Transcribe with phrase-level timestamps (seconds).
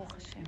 [0.00, 0.40] ברוך השם.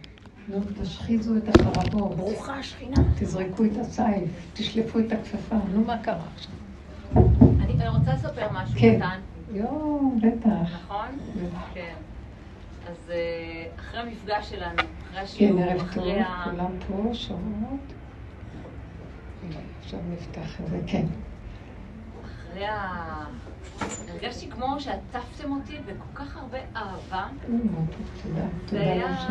[0.49, 2.17] נו, תשחיזו את החרבות.
[2.17, 2.97] ברוכה השכינה.
[3.19, 5.57] תזרקו את הסייף, תשלפו את הכפפה.
[5.73, 6.55] נו, מה קרה עכשיו?
[7.61, 8.97] אני רוצה לספר משהו כן.
[8.97, 9.21] קטן,
[9.53, 10.83] יואו, בטח.
[10.85, 11.07] נכון?
[11.75, 11.95] כן.
[12.87, 16.05] אז אה, אחרי המפגש שלנו, אחרי כן, השיעור, ערב טוב.
[16.45, 17.81] כולם פה, שומעות?
[19.83, 21.07] עכשיו נפתח את זה, כן.
[22.53, 23.25] אחרי ה...
[24.09, 27.27] הרגשתי כמו שעטפתם אותי בכל כך הרבה אהבה.
[28.71, 29.27] זה היה.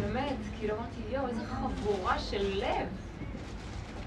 [0.00, 2.88] באמת, כאילו אמרתי, יואו, איזה חבורה של לב.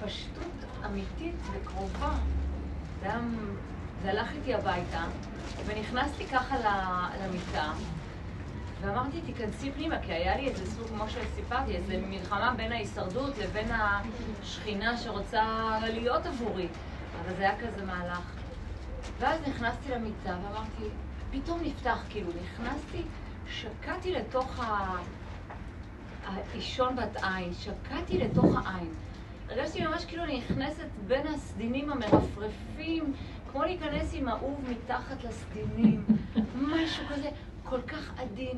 [0.06, 2.12] פשטות אמיתית וקרובה.
[3.02, 3.20] זה היה...
[4.04, 5.04] זה הלך איתי הביתה,
[5.66, 6.56] ונכנסתי ככה
[7.24, 7.72] למיטה,
[8.82, 13.68] ואמרתי, תיכנסי פנימה, כי היה לי איזה סוג, כמו שסיפרתי, איזה מלחמה בין ההישרדות לבין
[13.72, 15.44] השכינה שרוצה
[15.82, 16.68] להיות עבורי.
[17.22, 18.45] אבל זה היה כזה מהלך.
[19.20, 20.84] ואז נכנסתי למיטה ואמרתי,
[21.32, 23.02] פתאום נפתח, כאילו, נכנסתי,
[23.48, 24.96] שקעתי לתוך ה...
[26.26, 28.94] האישון בת עין, שקעתי לתוך העין.
[29.50, 33.14] הרגשתי ממש כאילו אני נכנסת בין הסדינים המרפרפים,
[33.52, 36.06] כמו להיכנס עם אהוב מתחת לסדינים,
[36.56, 37.30] משהו כזה
[37.64, 38.58] כל כך עדין,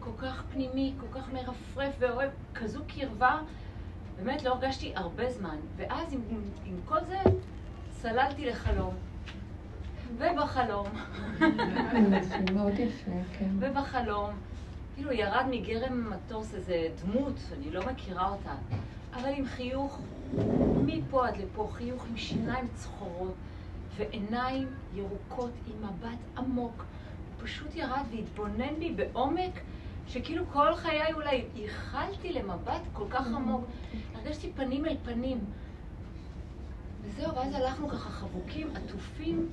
[0.00, 3.38] כל כך פנימי, כל כך מרפרף ואוהב, כזו קרבה,
[4.16, 5.56] באמת לא הרגשתי הרבה זמן.
[5.76, 6.20] ואז עם,
[6.64, 7.18] עם כל זה
[7.90, 8.94] צללתי לחלום.
[10.14, 10.86] ובחלום,
[12.54, 13.50] מאוד יפה, כן.
[13.58, 14.30] ובחלום,
[14.94, 18.54] כאילו ירד מגרם מטוס איזה דמות, אני לא מכירה אותה,
[19.14, 20.00] אבל עם חיוך
[20.86, 23.34] מפה עד לפה, חיוך עם שיניים צחורות
[23.96, 26.76] ועיניים ירוקות עם מבט עמוק.
[26.76, 29.60] הוא פשוט ירד והתבונן בי בעומק,
[30.08, 33.64] שכאילו כל חיי אולי ייחלתי למבט כל כך עמוק.
[34.14, 35.38] הרגשתי פנים אל פנים.
[37.02, 39.48] וזהו, ואז הלכנו ככה חבוקים, עטופים,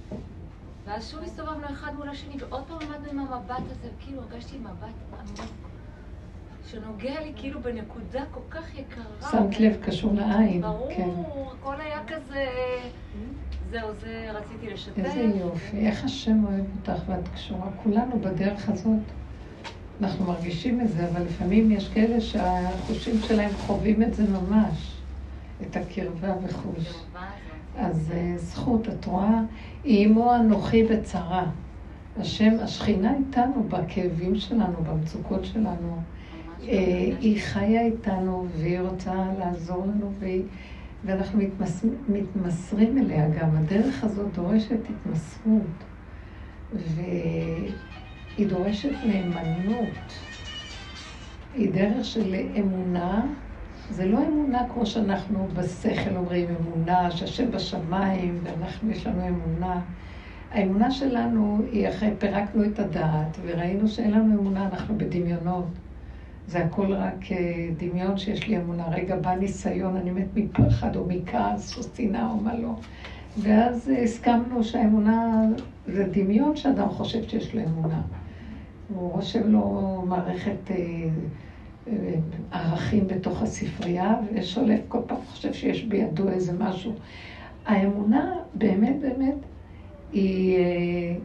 [0.86, 4.94] ואז שוב הסתובבנו אחד מול השני, ועוד פעם עמדנו עם המבט הזה, וכאילו הרגשתי מבט
[5.12, 5.50] עמוק,
[6.66, 9.04] שנוגע לי כאילו בנקודה כל כך יקרה.
[9.32, 11.10] שמת לב, קשור לעין, ברור, כן.
[11.60, 12.46] הכל היה כזה...
[13.72, 14.98] זהו, זה רציתי לשתף.
[14.98, 17.68] איזה יופי, איך השם אוהב אותך ואת קשורה.
[17.84, 19.02] כולנו בדרך הזאת,
[20.02, 24.98] אנחנו מרגישים את זה, אבל לפעמים יש כאלה שהחושים שלהם חווים את זה ממש,
[25.62, 26.94] את הקרבה וחוש.
[27.78, 29.40] אז אה, זכות, את רואה,
[29.86, 31.46] אמו אנוכי בצרה.
[32.20, 35.98] השם, השכינה איתנו בכאבים שלנו, במצוקות שלנו.
[36.62, 37.14] אה.
[37.20, 40.44] היא חיה איתנו והיא רוצה לעזור לנו והיא,
[41.06, 43.50] ואנחנו מתמס, מתמסרים אליה גם.
[43.56, 45.84] הדרך הזאת דורשת התמסרות
[46.74, 50.14] והיא דורשת נאמנות.
[51.56, 53.26] היא דרך של אמונה,
[53.90, 59.82] זה לא אמונה כמו שאנחנו בשכל אומרים אמונה, שהשם בשמיים ואנחנו יש לנו אמונה.
[60.52, 65.66] האמונה שלנו היא אחרי פירקנו את הדעת וראינו שאין לנו אמונה, אנחנו בדמיונות.
[66.48, 68.88] זה הכל רק אה, דמיון שיש לי אמונה.
[68.90, 72.76] רגע, בא ניסיון, אני מת מפחד או מכעס או שנאה או מה לא.
[73.38, 75.46] ואז הסכמנו שהאמונה
[75.88, 78.02] זה דמיון שאדם חושב שיש לו אמונה.
[78.96, 80.76] הוא רושם לו מערכת אה,
[82.52, 86.94] ערכים בתוך הספרייה, ושולף כל פעם חושב שיש בידו איזה משהו.
[87.66, 89.36] האמונה באמת באמת
[90.12, 91.16] היא אה,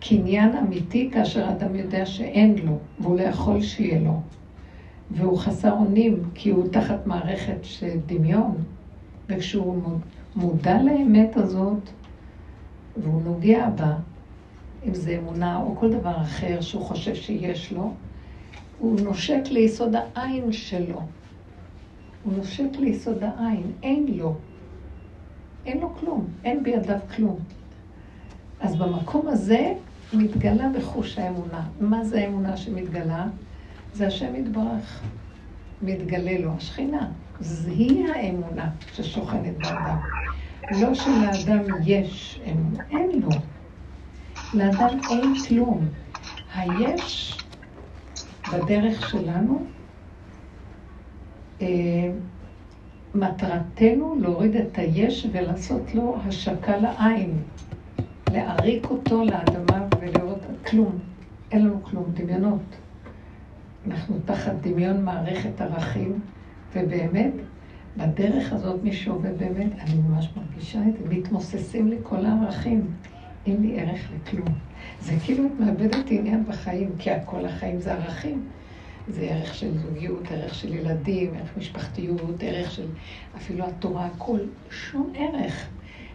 [0.00, 4.20] קניין אמיתי כאשר אדם יודע שאין לו, והוא לא יכול שיהיה לו.
[5.10, 8.54] והוא חסר אונים, כי הוא תחת מערכת של דמיון.
[9.28, 10.00] וכשהוא מוד-
[10.36, 11.90] מודע לאמת הזאת,
[12.96, 13.94] והוא נוגע בה,
[14.86, 17.92] אם זה אמונה או כל דבר אחר שהוא חושב שיש לו,
[18.78, 21.02] הוא נושק ליסוד העין שלו.
[22.24, 24.36] הוא נושק ליסוד העין, אין לו.
[25.66, 27.38] אין לו כלום, אין בידיו כלום.
[28.60, 29.74] אז במקום הזה
[30.12, 31.62] מתגלה בחוש האמונה.
[31.80, 33.26] מה זה האמונה שמתגלה?
[33.94, 35.02] זה השם יתברך.
[35.82, 37.08] מתגלה לו, השכינה.
[37.40, 39.96] זהי האמונה ששוכנת באדם.
[40.70, 43.28] לא שלאדם יש אמונה, אין לו.
[44.54, 45.88] לאדם אין כלום.
[46.54, 47.37] היש
[48.52, 49.62] בדרך שלנו,
[51.60, 51.66] אה,
[53.14, 57.42] מטרתנו להוריד את היש ולעשות לו השקה לעין.
[58.32, 60.98] להעריק אותו לאדמה ולראות כלום.
[61.50, 62.76] אין לנו כלום, דמיונות.
[63.86, 66.20] אנחנו תחת דמיון מערכת ערכים,
[66.74, 67.32] ובאמת,
[67.96, 72.86] בדרך הזאת, מי שעובד באמת, אני ממש מרגישה את זה, מתמוססים לי כל הערכים.
[73.46, 74.67] אין לי ערך לכלום.
[75.00, 78.48] זה כאילו את מאבדת עניין בחיים, כי כל החיים זה ערכים.
[79.08, 82.86] זה ערך של זוגיות, ערך של ילדים, ערך משפחתיות, ערך של
[83.36, 84.38] אפילו התורה, הכל,
[84.70, 85.68] שום ערך.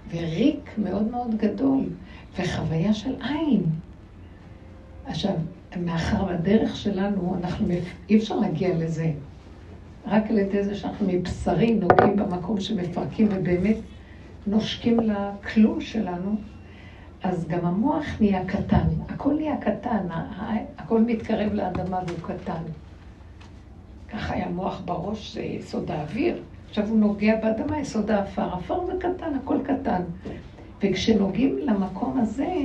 [0.09, 1.85] וריק מאוד מאוד גדול,
[2.39, 3.63] וחוויה של עין.
[5.05, 5.33] עכשיו,
[5.81, 7.67] מאחר והדרך שלנו, אנחנו,
[8.09, 9.11] אי אפשר להגיע לזה.
[10.07, 13.77] רק על ידי זה שאנחנו מבשרי נוגעים במקום שמפרקים ובאמת
[14.47, 16.35] נושקים לכלום שלנו,
[17.23, 18.87] אז גם המוח נהיה קטן.
[19.09, 20.07] הכל נהיה קטן,
[20.77, 22.63] הכל מתקרב לאדמה והוא קטן.
[24.09, 26.41] ככה היה מוח בראש, זה יסוד האוויר.
[26.69, 28.53] עכשיו הוא נוגע באדמה, יסוד האפר.
[28.53, 30.01] עפר זה קטן, הכל קטן.
[30.81, 32.55] וכשנוגעים למקום הזה,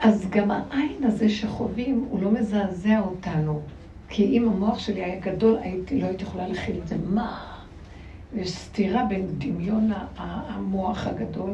[0.00, 3.60] אז גם העין הזה שחווים, הוא לא מזעזע אותנו.
[4.08, 6.96] כי אם המוח שלי היה גדול, הייתי, לא הייתי יכולה להכיל את זה.
[7.06, 7.40] מה?
[8.34, 11.50] יש סתירה בין דמיון המוח הגדול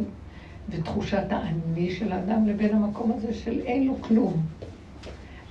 [0.71, 4.43] ותחושת האני של האדם לבין המקום הזה של אין לו כלום.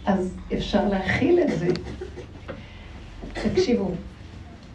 [0.06, 1.68] אז אפשר להכיל את זה.
[3.34, 3.92] תקשיבו,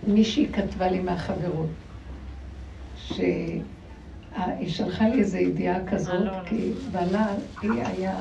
[0.07, 1.69] מישהי כתבה לי מהחברות,
[2.97, 3.63] שהיא
[4.67, 6.23] שלחה לי איזו ידיעה כזאת.
[6.47, 7.27] כי בעלה,
[7.63, 8.17] היא היה,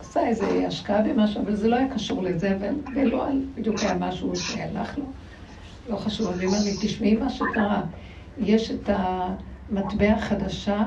[0.00, 2.58] עשה איזו השקעה במשהו, אבל זה לא היה קשור לזה,
[2.94, 5.04] ולא בדיוק היה משהו שהלך לו.
[5.88, 7.82] לא חשוב, אני אומרת לי, תשמעי מה שקרה.
[8.38, 10.84] יש את המטבע החדשה,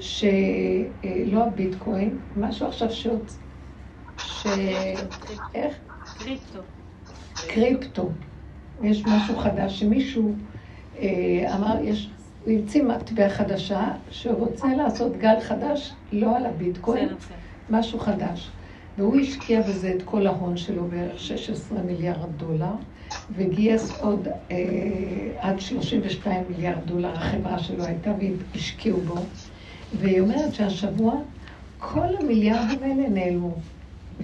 [0.00, 3.30] שלא הביטקוין, משהו עכשיו שעוד...
[4.18, 4.46] ש...
[5.54, 5.76] איך?
[6.18, 6.60] קריפטו.
[7.48, 8.10] קריפטו.
[8.82, 10.34] יש משהו חדש שמישהו
[10.98, 12.10] אה, אמר, יש,
[12.44, 17.08] הוא המציא מטבע חדשה, שרוצה לעשות גל חדש, לא על הביטקוין,
[17.70, 18.50] משהו חדש.
[18.98, 22.72] והוא השקיע בזה את כל ההון שלו, בערך 16 מיליארד דולר.
[23.30, 24.56] וגייס עוד אה,
[25.38, 28.12] עד 32 מיליארד דולר, החברה שלו הייתה,
[28.52, 29.14] והשקיעו בו.
[29.98, 31.14] והיא אומרת שהשבוע
[31.78, 33.54] כל המיליארדים האלה נעלמו.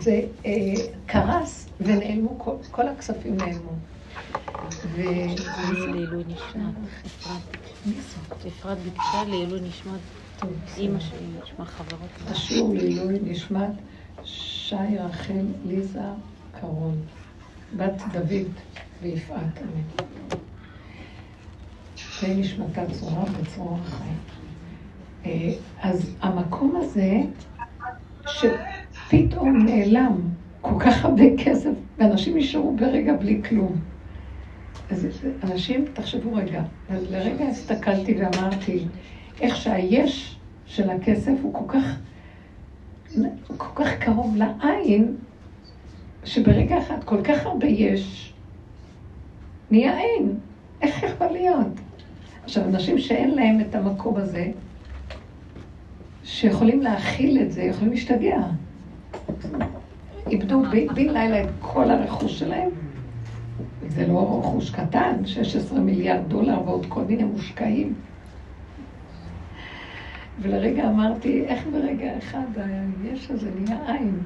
[0.01, 0.75] זה אה,
[1.07, 3.73] קרס ונעלמו, כל, כל הכספים נעלמו.
[4.85, 5.03] ו...
[5.93, 6.75] לעילוי נשמת,
[7.07, 7.57] אפרת.
[8.47, 10.01] אפרת ביקשה לעילוי נשמת
[10.77, 12.11] אימא שלי, נשמע חברות.
[12.31, 13.71] השיעור לעילוי נשמת
[14.25, 16.01] שי רחל ליזה
[16.61, 16.97] קרון.
[17.77, 18.53] בת דוד
[19.03, 20.07] ויפעת, אמן.
[22.21, 24.42] תהי נשמתה צורה וצרור החיים.
[25.27, 25.53] אה,
[25.83, 27.21] אז המקום הזה,
[28.27, 30.21] שפתאום נעלם
[30.61, 33.77] כל כך הרבה כסף, ואנשים נשארו ברגע בלי כלום.
[34.91, 35.07] אז
[35.43, 38.85] אנשים, תחשבו רגע, לרגע הסתכלתי ואמרתי,
[39.41, 41.99] איך שהיש של הכסף הוא כל כך,
[43.17, 45.17] הוא כל כך קרוב לעין,
[46.25, 48.33] שברגע אחד כל כך הרבה יש,
[49.71, 50.35] נהיה אין.
[50.83, 51.67] איך יכול להיות?
[52.45, 54.51] עכשיו, אנשים שאין להם את המקום הזה,
[56.25, 58.39] שיכולים להכיל את זה, יכולים להשתגע.
[60.27, 60.63] איבדו
[60.95, 62.71] בן לילה את כל הרכוש שלהם.
[63.89, 67.95] זה לא רכוש קטן, 16 מיליארד דולר ועוד כל מיני מושקעים.
[70.41, 74.19] ולרגע אמרתי, איך ברגע אחד היש הזה נהיה עין?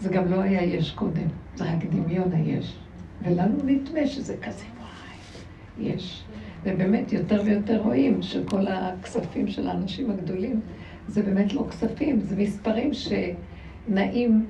[0.00, 2.76] זה גם לא היה יש קודם, זה רק דמיון היש.
[3.22, 6.24] ולנו נדמה שזה כזה, וואי, יש.
[6.64, 10.60] ובאמת יותר ויותר רואים שכל הכספים של האנשים הגדולים
[11.08, 14.46] זה באמת לא כספים, זה מספרים שנעים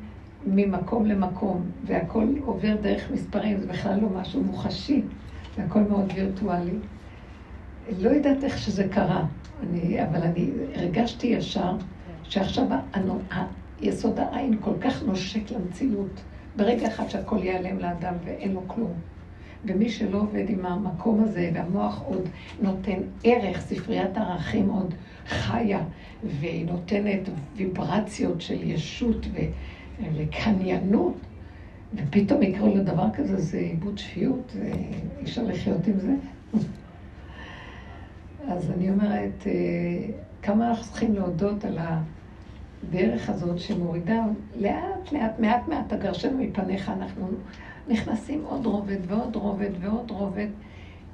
[0.46, 5.02] ממקום למקום, והכל עובר דרך מספרים, זה בכלל לא משהו מוחשי,
[5.56, 6.76] זה הכל מאוד וירטואלי.
[8.00, 9.25] לא יודעת איך שזה קרה,
[9.62, 11.76] אני, אבל אני הרגשתי ישר
[12.25, 12.66] שעכשיו
[13.81, 16.20] יסוד העין כל כך נושק למציאות,
[16.56, 18.93] ברגע אחד שהכל ייעלם לאדם ואין לו כלום.
[19.65, 22.29] ומי שלא עובד עם המקום הזה, והמוח עוד
[22.62, 24.94] נותן ערך, ספריית ערכים עוד
[25.27, 25.81] חיה,
[26.24, 29.27] והיא נותנת ויברציות של ישות
[30.17, 31.15] וקניינות,
[31.94, 36.15] ופתאום יקראו לדבר כזה, זה עיבוד שפיות, אי אפשר לחיות עם זה.
[38.53, 39.53] אז אני אומרת, אה,
[40.43, 42.03] כמה אנחנו צריכים להודות על ה...
[42.82, 44.23] הדרך הזאת שמורידה
[44.56, 47.29] לאט לאט, מעט מעט הגרשנו מפניך, אנחנו
[47.89, 50.49] נכנסים עוד רובד ועוד רובד ועוד רובד,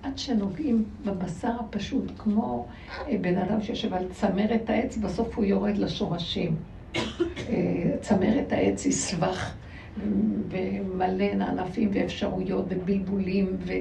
[0.03, 2.67] עד שנוגעים בבשר הפשוט, כמו
[3.09, 6.57] אה, בן אדם שיושב על צמרת העץ, בסוף הוא יורד לשורשים.
[6.97, 9.55] אה, צמרת העץ יסבך
[10.49, 13.73] ומלא ענפים ואפשרויות ובלבולים ו...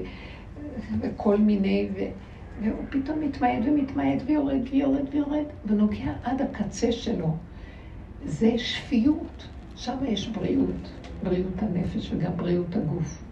[1.02, 2.00] וכל מיני, ו...
[2.62, 7.36] והוא פתאום מתמעט ומתמעט ויורד ויורד ויורד, ונוגע עד הקצה שלו.
[8.26, 10.92] זה שפיות, שם יש בריאות,
[11.24, 13.24] בריאות הנפש וגם בריאות הגוף.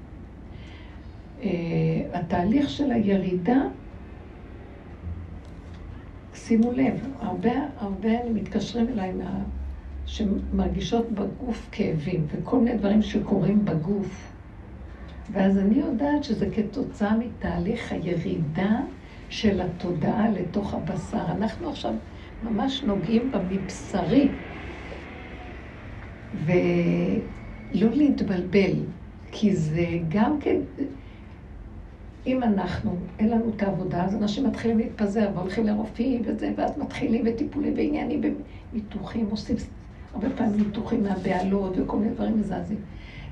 [1.39, 1.43] Uh,
[2.13, 3.61] התהליך של הירידה,
[6.33, 9.43] שימו לב, הרבה, הרבה מתקשרים אליי מה,
[10.05, 14.31] שמרגישות בגוף כאבים וכל מיני דברים שקורים בגוף.
[15.31, 18.79] ואז אני יודעת שזה כתוצאה מתהליך הירידה
[19.29, 21.25] של התודעה לתוך הבשר.
[21.31, 21.93] אנחנו עכשיו
[22.43, 24.31] ממש נוגעים במבשרי.
[26.33, 28.73] ולא להתבלבל,
[29.31, 30.61] כי זה גם כן,
[32.25, 37.23] אם אנחנו, אין לנו את העבודה, אז אנשים מתחילים להתפזר והולכים לרופאים וזה, ואז מתחילים
[37.25, 38.21] וטיפולים ועניינים
[38.73, 39.55] וניתוחים, עושים
[40.13, 42.81] הרבה פעמים ניתוחים מהבעלות וכל מיני דברים מזעזעים.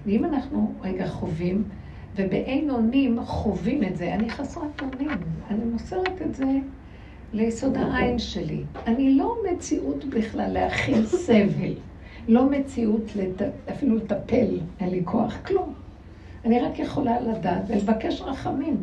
[0.06, 1.70] ואם אנחנו רגע חווים,
[2.16, 5.10] ובאין אונים חווים את זה, אני חסרת אונים,
[5.50, 6.46] אני מוסרת את זה
[7.34, 8.68] ליסוד העין שלי.
[8.88, 11.74] אני לא מציאות בכלל להכיל סבל,
[12.30, 13.42] לא מציאות לת...
[13.72, 15.74] אפילו לטפל, אין לי כוח, כלום.
[16.46, 18.78] אני רק יכולה לדעת ולבקש רחמים.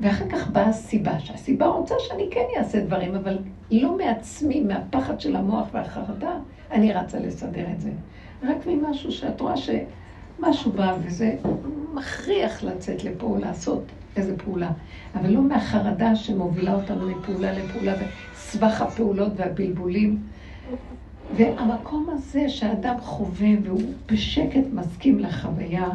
[0.00, 3.38] ואחר כך באה הסיבה, שהסיבה רוצה שאני כן אעשה דברים, אבל
[3.70, 6.38] לא מעצמי, מהפחד של המוח והחרדה,
[6.70, 7.90] אני רצה לסדר את זה.
[8.42, 11.36] רק ממשהו שאת רואה שמשהו בא וזה
[11.94, 13.82] מכריח לצאת לפה או לעשות
[14.16, 14.70] איזו פעולה.
[15.14, 17.94] אבל לא מהחרדה שמובילה אותנו מפעולה לפעולה
[18.34, 20.33] וסבך הפעולות והבלבולים.
[21.36, 25.88] והמקום הזה שאדם חווה והוא בשקט מסכים לחוויה,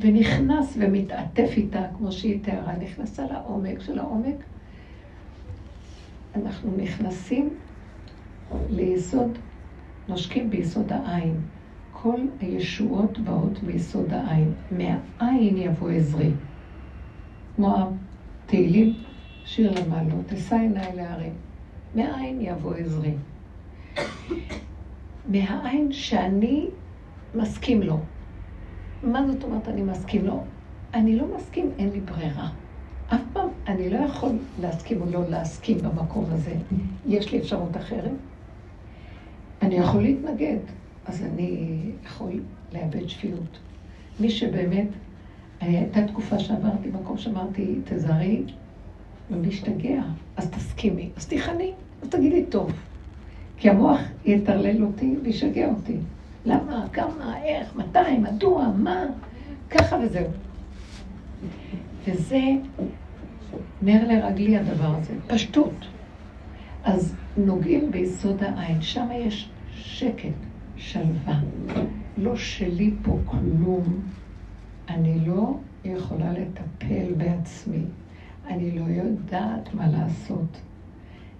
[0.00, 4.36] ונכנס ומתעטף איתה, כמו שהיא תיארה, נכנסה לעומק של העומק,
[6.36, 7.50] אנחנו נכנסים
[8.70, 9.38] ליסוד,
[10.08, 11.34] נושקים ביסוד העין.
[11.92, 14.52] כל הישועות באות ביסוד העין.
[14.70, 16.30] מהעין יבוא עזרי.
[17.56, 17.76] כמו
[18.44, 18.94] התהילים,
[19.44, 21.32] שיר למעלות, אשא עיניי להרים.
[21.94, 23.12] מהעין יבוא עזרי.
[25.28, 26.66] מהעין שאני
[27.34, 27.98] מסכים לו.
[29.02, 30.42] מה זאת אומרת אני מסכים לו?
[30.94, 32.48] אני לא מסכים, אין לי ברירה.
[33.14, 34.30] אף פעם אני לא יכול
[34.60, 36.54] להסכים או לא להסכים במקום הזה.
[37.06, 38.12] יש לי אפשרות אחרת?
[39.62, 40.58] אני יכול להתנגד,
[41.06, 42.40] אז אני יכול
[42.72, 43.58] לאבד שפיות.
[44.20, 44.88] מי שבאמת,
[45.60, 48.42] הייתה תקופה שעברתי מקום שאמרתי, תזהרי
[49.30, 50.02] ולהשתגע,
[50.36, 52.72] אז תסכימי, אז תיכני, אז תגידי טוב.
[53.58, 55.96] כי המוח יטרלל אותי וישגע אותי.
[56.44, 59.04] למה, כמה, איך, מתי, מדוע, מה,
[59.70, 60.26] ככה וזהו.
[62.06, 62.40] וזה
[63.82, 65.86] נר לרגלי הדבר הזה, פשטות.
[66.84, 70.28] אז נוגעים ביסוד העין, שם יש שקט,
[70.76, 71.40] שלווה.
[72.18, 74.00] לא שלי פה כלום.
[74.88, 77.82] אני לא יכולה לטפל בעצמי.
[78.46, 80.60] אני לא יודעת מה לעשות.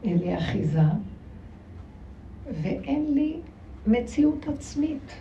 [0.05, 0.81] אין לי אחיזה,
[2.63, 3.37] ואין לי
[3.87, 5.13] מציאות עצמית.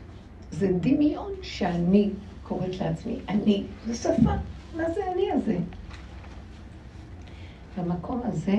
[0.51, 2.09] זה דמיון שאני
[2.43, 3.15] קוראת לעצמי.
[3.29, 4.31] אני, זו שפה.
[4.77, 5.57] מה זה אני הזה?
[7.77, 8.57] במקום הזה,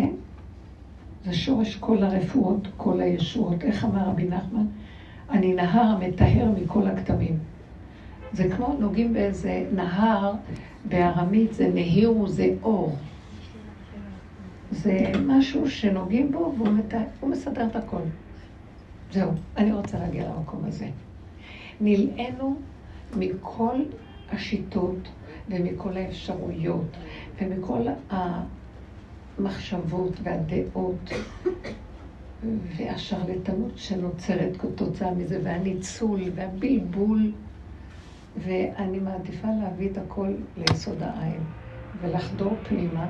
[1.24, 3.64] זה שורש כל הרפואות, כל הישועות.
[3.64, 4.66] איך אמר רבי נחמן?
[5.30, 7.38] אני נהר המטהר מכל הכתמים.
[8.32, 10.32] זה כמו נוגעים באיזה נהר,
[10.88, 12.96] בארמית זה נהיר וזה אור.
[14.70, 18.02] זה משהו שנוגעים בו והוא מסדר את הכל.
[19.12, 20.88] זהו, אני רוצה להגיע למקום הזה.
[21.80, 22.56] נלאינו
[23.16, 23.76] מכל
[24.32, 25.08] השיטות
[25.48, 26.96] ומכל האפשרויות
[27.40, 27.82] ומכל
[29.38, 31.10] המחשבות והדעות
[32.76, 37.32] והשרלטנות שנוצרת כתוצאה מזה והניצול והבלבול
[38.36, 41.40] ואני מעדיפה להביא את הכל ליסוד העין
[42.00, 43.06] ולחדור פנימה.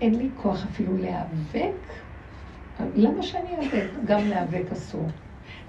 [0.00, 2.07] אין לי כוח אפילו להיאבק
[2.94, 3.90] למה שאני אאבק?
[4.04, 5.10] גם להיאבק אסור.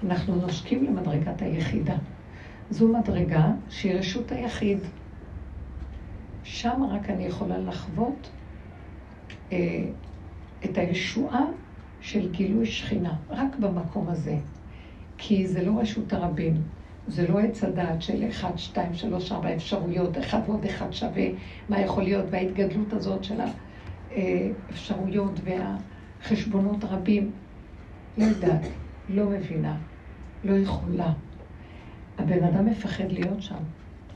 [0.02, 1.96] אנחנו נושקים למדרגת היחידה.
[2.70, 4.78] זו מדרגה שהיא רשות היחיד.
[6.42, 8.30] שם רק אני יכולה לחוות
[9.52, 9.90] אה,
[10.64, 11.44] את הישועה
[12.00, 14.38] של גילוי שכינה, רק במקום הזה.
[15.18, 16.62] כי זה לא רשות הרבים,
[17.06, 21.26] זה לא עץ הדעת של אחד, שתיים, שלוש, ארבע אפשרויות, אחד ועוד אחד שווה,
[21.68, 23.40] מה יכול להיות, וההתגדלות הזאת של
[24.10, 25.76] האפשרויות וה...
[26.24, 27.30] חשבונות רבים.
[28.18, 28.60] לא יודעת,
[29.08, 29.76] לא מבינה,
[30.44, 31.12] לא יכולה.
[32.18, 33.62] הבן אדם מפחד להיות שם.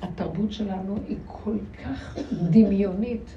[0.02, 2.18] התרבות שלנו היא כל כך
[2.50, 3.34] דמיונית,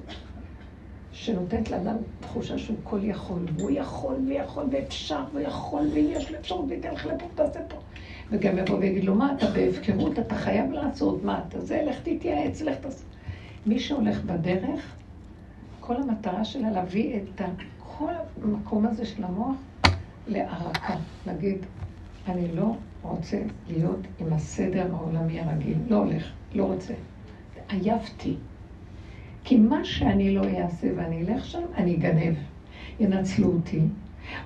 [1.11, 7.05] שנותנת לאדם תחושה שהוא כל יכול, והוא יכול ויכול ואפשר ויכול ויש לו אפשרות ותלך
[7.05, 7.77] לפה ותעשה פה.
[8.31, 12.61] וגם יבוא ויגיד לו, מה אתה בהפקרות, אתה חייב לעשות, מה אתה זה, לך תתייעץ,
[12.61, 13.03] לך תעשה.
[13.65, 14.95] מי שהולך בדרך,
[15.79, 17.41] כל המטרה שלה להביא את
[17.97, 18.13] כל
[18.43, 19.55] המקום הזה של המוח
[20.27, 21.57] להערקה, להגיד,
[22.27, 26.93] אני לא רוצה להיות עם הסדר העולמי הרגיל, לא הולך, לא רוצה.
[27.69, 28.35] עייפתי.
[29.43, 32.35] כי מה שאני לא אעשה ואני אלך שם, אני אגנב.
[32.99, 33.81] ינצלו אותי.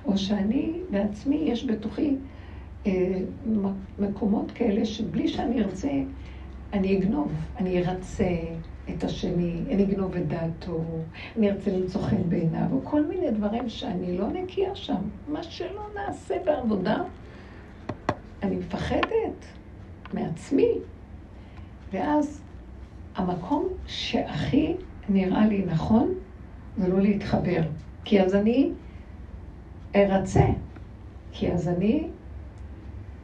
[0.04, 2.16] או שאני בעצמי, יש בתוכי
[2.86, 3.18] אה,
[3.98, 5.92] מקומות כאלה שבלי שאני ארצה,
[6.72, 8.28] אני אגנוב, אני ארצה,
[8.98, 10.84] את השני, אני אגנוב את דעתו,
[11.36, 15.02] אני ארצה למצוא חן בעיניו, או כל מיני דברים שאני לא נקייה שם.
[15.28, 17.02] מה שלא נעשה בעבודה,
[18.42, 19.44] אני מפחדת
[20.14, 20.68] מעצמי.
[21.92, 22.42] ואז
[23.14, 24.74] המקום שהכי
[25.08, 26.14] נראה לי נכון,
[26.78, 27.62] זה לא להתחבר.
[28.04, 28.70] כי אז אני
[29.96, 30.46] ארצה.
[31.32, 32.08] כי אז אני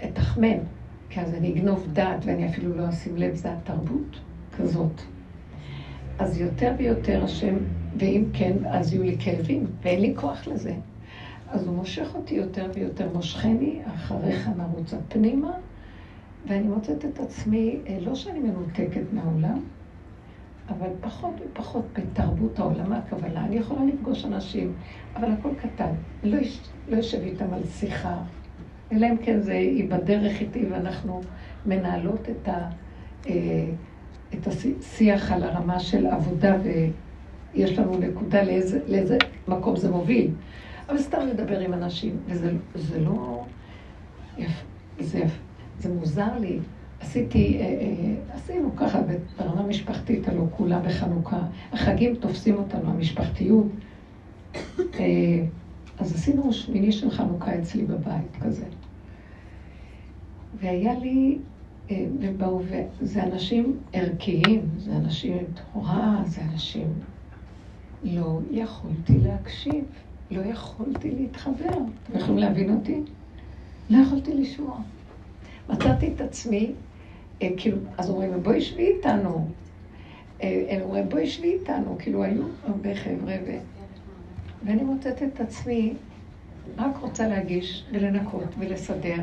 [0.04, 0.58] אתחמן.
[1.10, 4.20] כי אז אני אגנוב דעת ואני אפילו לא אשים לב, זה התרבות
[4.58, 5.02] כזאת.
[6.18, 7.56] אז יותר ויותר השם,
[7.98, 10.74] ואם כן, אז יהיו לי כאבים, ואין לי כוח לזה.
[11.50, 15.52] אז הוא מושך אותי יותר ויותר, מושכני, אחריך נרוץ הפנימה,
[16.46, 19.64] ואני מוצאת את עצמי, אה, לא שאני מנותקת מהעולם,
[20.68, 23.44] אבל פחות ופחות בתרבות העולם, הכוונה?
[23.44, 24.72] אני יכולה לפגוש אנשים,
[25.16, 25.92] אבל הכל קטן.
[26.22, 26.38] לא,
[26.88, 28.22] לא יושב איתם על שיחה,
[28.92, 31.20] אלא אם כן זה היא בדרך איתי ואנחנו
[31.66, 32.70] מנהלות את, ה,
[33.26, 33.66] אה,
[34.34, 39.18] את השיח על הרמה של עבודה ויש לנו נקודה לאיזה, לאיזה
[39.48, 40.30] מקום זה מוביל.
[40.88, 43.44] אבל סתם לדבר עם אנשים, וזה זה לא...
[44.38, 44.50] יפ,
[45.00, 45.22] זה,
[45.78, 46.58] זה מוזר לי.
[47.00, 49.00] עשיתי, אה, אה, עשינו ככה
[49.38, 51.40] ברמה משפחתית, הלוא כולה בחנוכה.
[51.72, 53.66] החגים תופסים אותנו, המשפחתיות.
[55.98, 58.64] אז עשינו שמיני של חנוכה אצלי בבית, כזה.
[60.60, 61.57] והיה לי, אה,
[61.90, 66.92] ובהווה, זה אנשים ערכיים, זה אנשים עם תורה, זה אנשים...
[68.04, 69.84] לא יכולתי להקשיב,
[70.30, 71.78] לא יכולתי להתחבר.
[72.02, 73.00] אתם יכולים להבין אותי?
[73.90, 74.80] לא יכולתי לשמוע.
[75.68, 76.72] מצאתי את עצמי,
[77.42, 79.48] אה, כאילו, אז אומרים, בואי שבי איתנו.
[80.42, 83.58] אה, הם אומרים, בואי שבי איתנו, כאילו, היו הרבה חבר'ה, ו...
[84.64, 85.94] ואני מוצאת את עצמי
[86.78, 89.22] רק רוצה להגיש ולנקות ולסדר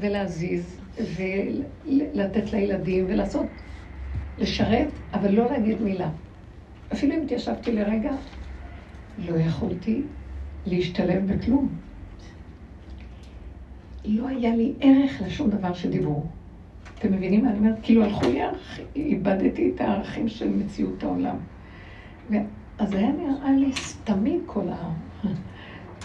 [0.00, 3.46] ולהזיז ולתת לילדים ולעשות,
[4.38, 6.10] לשרת, אבל לא להגיד מילה.
[6.92, 8.10] אפילו אם התיישבתי לרגע,
[9.18, 10.02] לא יכולתי
[10.66, 11.68] להשתלב בכלום.
[14.04, 16.22] לא היה לי ערך לשום דבר שדיברו.
[16.98, 17.78] אתם מבינים מה אני אומרת?
[17.82, 21.36] כאילו הלכו לי ערכים, איבדתי את הערכים של מציאות העולם.
[22.78, 24.68] אז היה נראה לי סתמי כל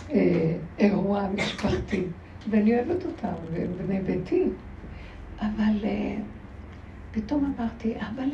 [0.10, 2.04] האירוע המשפחתי,
[2.50, 4.44] ואני אוהבת אותם, והם בני ביתי.
[5.42, 6.22] אבל uh,
[7.12, 8.30] פתאום אמרתי, אבל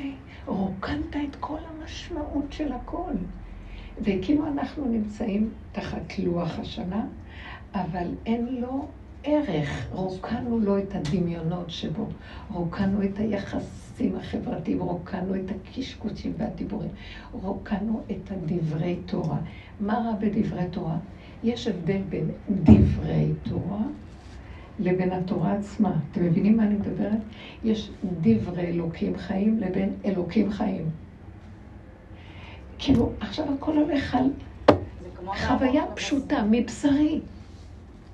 [0.46, 3.14] רוקנת את כל המשמעות של הכל.
[4.02, 7.06] וכאילו אנחנו נמצאים תחת לוח השנה,
[7.76, 8.88] אבל אין לו
[9.24, 9.88] ערך.
[9.92, 12.08] רוקנו לו את הדמיונות שבו,
[12.52, 16.90] רוקנו את היחסים החברתיים, רוקנו את הקשקושים והדיבורים,
[17.32, 19.38] רוקנו את הדברי תורה.
[19.80, 20.98] מה רע בדברי תורה?
[21.44, 23.82] יש הבדל בין דברי תורה
[24.80, 26.00] לבין התורה עצמה.
[26.12, 27.20] אתם מבינים מה אני מדברת?
[27.64, 30.90] יש דברי אלוקים חיים לבין אלוקים חיים.
[32.80, 34.30] כאילו, עכשיו הכל הולך על
[35.26, 37.20] חוויה פשוטה, מבשרי.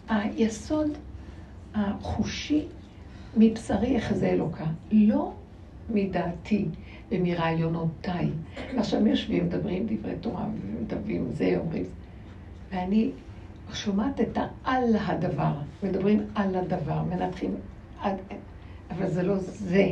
[0.10, 0.92] היסוד
[1.76, 2.66] החושי
[3.38, 4.66] מבשרי איך זה אלוקה.
[4.92, 5.32] לא
[5.90, 6.66] מדעתי
[7.12, 8.30] ומרעיונותיי.
[8.78, 11.86] עכשיו יושבים, מדברים דברי תורה, ומדברים זה, אומרים.
[12.72, 13.12] ואני
[13.74, 15.54] שומעת את העל הדבר,
[15.84, 17.56] מדברים על הדבר, מנתחים
[18.02, 18.16] עד...
[18.92, 19.92] אבל זה לא זה,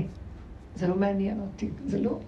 [0.75, 2.19] זה לא מעניין אותי, זה לא,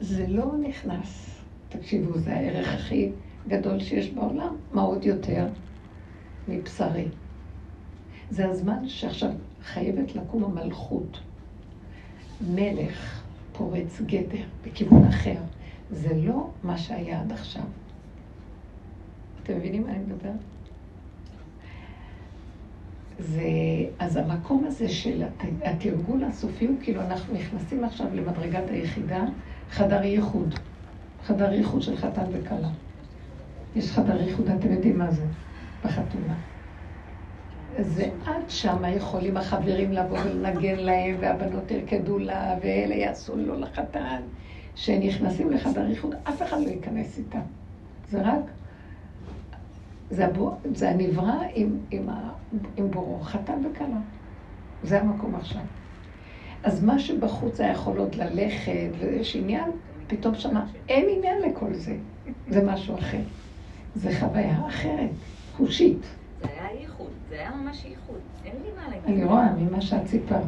[0.00, 1.40] זה לא נכנס.
[1.68, 3.10] תקשיבו, זה הערך הכי
[3.48, 5.46] גדול שיש בעולם, מה עוד יותר?
[6.48, 7.08] מבשרי.
[8.30, 9.30] זה הזמן שעכשיו
[9.62, 11.20] חייבת לקום המלכות.
[12.54, 15.36] מלך פורץ גדר בכיוון אחר.
[15.90, 17.62] זה לא מה שהיה עד עכשיו.
[19.42, 20.32] אתם מבינים מה אני מדברת?
[23.18, 23.42] זה,
[23.98, 25.22] אז המקום הזה של
[25.64, 29.24] התרגול הסופי הוא כאילו אנחנו נכנסים עכשיו למדרגת היחידה,
[29.70, 30.54] חדר ייחוד.
[31.24, 32.68] חדר ייחוד של חתן וכלה.
[33.76, 35.26] יש חדר ייחוד, אתם יודעים מה זה,
[35.84, 36.34] בחתונה.
[37.78, 44.20] זה עד שם יכולים החברים לבוא ולנגן להם, והבנות ירקדו לה, ואלה יעשו לו לחתן.
[44.74, 47.40] שנכנסים לחדר ייחוד, אף אחד לא ייכנס איתם.
[48.10, 48.50] זה רק
[50.10, 52.30] זה, הבור, זה הנברא עם, עם, ה,
[52.76, 53.96] עם בורו, חתן וכלה.
[54.82, 55.62] זה המקום עכשיו.
[56.64, 59.70] אז מה שבחוץ היה יכול עוד ללכת, ויש עניין,
[60.06, 61.96] פתאום שמה, אין עניין לכל זה.
[62.48, 63.20] זה משהו אחר.
[63.94, 65.10] זה חוויה אחרת,
[65.56, 66.06] חושית.
[66.42, 68.18] זה היה ייחוד, זה היה ממש ייחוד.
[68.44, 69.04] אין לי מה להגיד.
[69.04, 70.42] אני רואה ממה שאת סיפרת.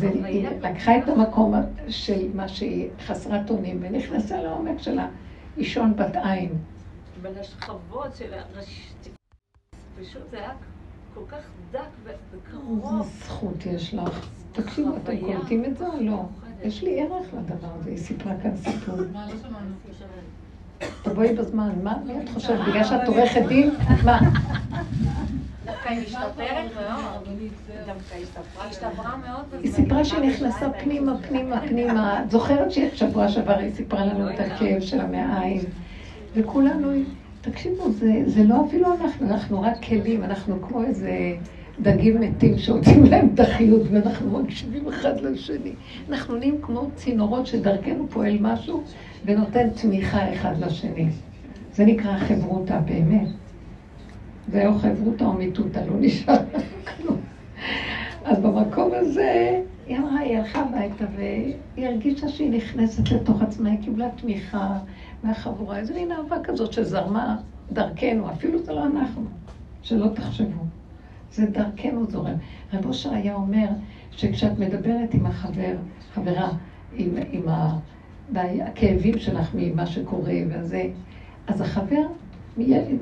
[0.00, 1.54] היא לקחה את המקום
[1.88, 5.08] של מה שהיא חסרת אונים ונכנסה לעומק שלה,
[5.56, 6.50] אישון בת עין.
[7.22, 8.92] בלשכבות של הראש...
[10.00, 10.50] פשוט זה היה
[11.14, 13.00] כל כך דק וקרוב.
[13.00, 14.28] איזה זכות יש לך.
[14.52, 16.22] תקשיבו, אתם קולטים את זה או לא?
[16.62, 18.96] יש לי ערך לדבר הזה, היא סיפרה כאן סיפור.
[19.12, 19.74] מה, לא שמענו.
[21.02, 22.60] תבואי בזמן, מה את חושבת?
[22.68, 23.70] בגלל שאת עורכת דין?
[24.04, 24.20] מה?
[25.64, 27.24] דווקא היא משתפרת מאוד.
[27.86, 28.26] דווקא היא
[28.58, 29.44] השתפרה מאוד.
[29.62, 32.22] היא סיפרה שהיא נכנסה פנימה, פנימה, פנימה.
[32.22, 35.60] את זוכרת שבוע שעבר היא סיפרה לנו את הכאב של המעיים,
[36.34, 36.88] וכולנו,
[37.40, 41.34] תקשיבו, זה, זה לא אפילו אנחנו, אנחנו רק כלים, אנחנו כמו איזה
[41.80, 45.72] דגים מתים שעושים להם את החיות, ואנחנו מקשיבים אחד לשני.
[46.08, 48.82] אנחנו נהיים כמו צינורות שדרכנו פועל משהו
[49.24, 51.08] ונותן תמיכה אחד לשני.
[51.72, 53.28] זה נקרא חברותא באמת.
[54.48, 56.36] זה או חברותא או מיטותא, לא נשאר
[56.96, 57.16] כלום.
[58.24, 63.78] אז במקום הזה, היא אמרה, היא הלכה הביתה והיא הרגישה שהיא נכנסת לתוך עצמה, היא
[63.82, 64.78] קיבלה תמיכה
[65.22, 67.36] מהחבורה, איזו מין אהבה כזאת שזרמה
[67.72, 69.24] דרכנו, אפילו זה לא אנחנו,
[69.82, 70.62] שלא תחשבו.
[71.32, 72.34] זה דרכנו זורם.
[72.72, 73.66] רב אושר היה אומר
[74.10, 75.76] שכשאת מדברת עם החבר,
[76.14, 76.52] חברה,
[76.92, 77.78] עם, עם ה,
[78.36, 80.90] הכאבים שלך ממה שקורה וזה,
[81.46, 82.02] אז החבר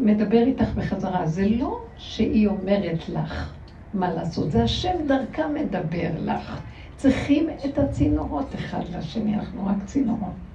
[0.01, 1.27] מדבר איתך בחזרה.
[1.27, 3.53] זה לא שהיא אומרת לך
[3.95, 6.61] מה לעשות, זה השם דרכה מדבר לך.
[6.97, 10.50] צריכים את הצינורות אחד לשני, אנחנו רק צינורות.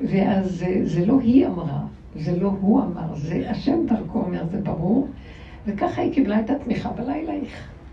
[0.00, 1.80] ואז זה, זה לא היא אמרה,
[2.14, 5.08] זה לא הוא אמר, זה השם דרכו אומר, זה ברור.
[5.66, 6.92] וככה היא קיבלה את התמיכה.
[6.92, 7.50] בלילה היא,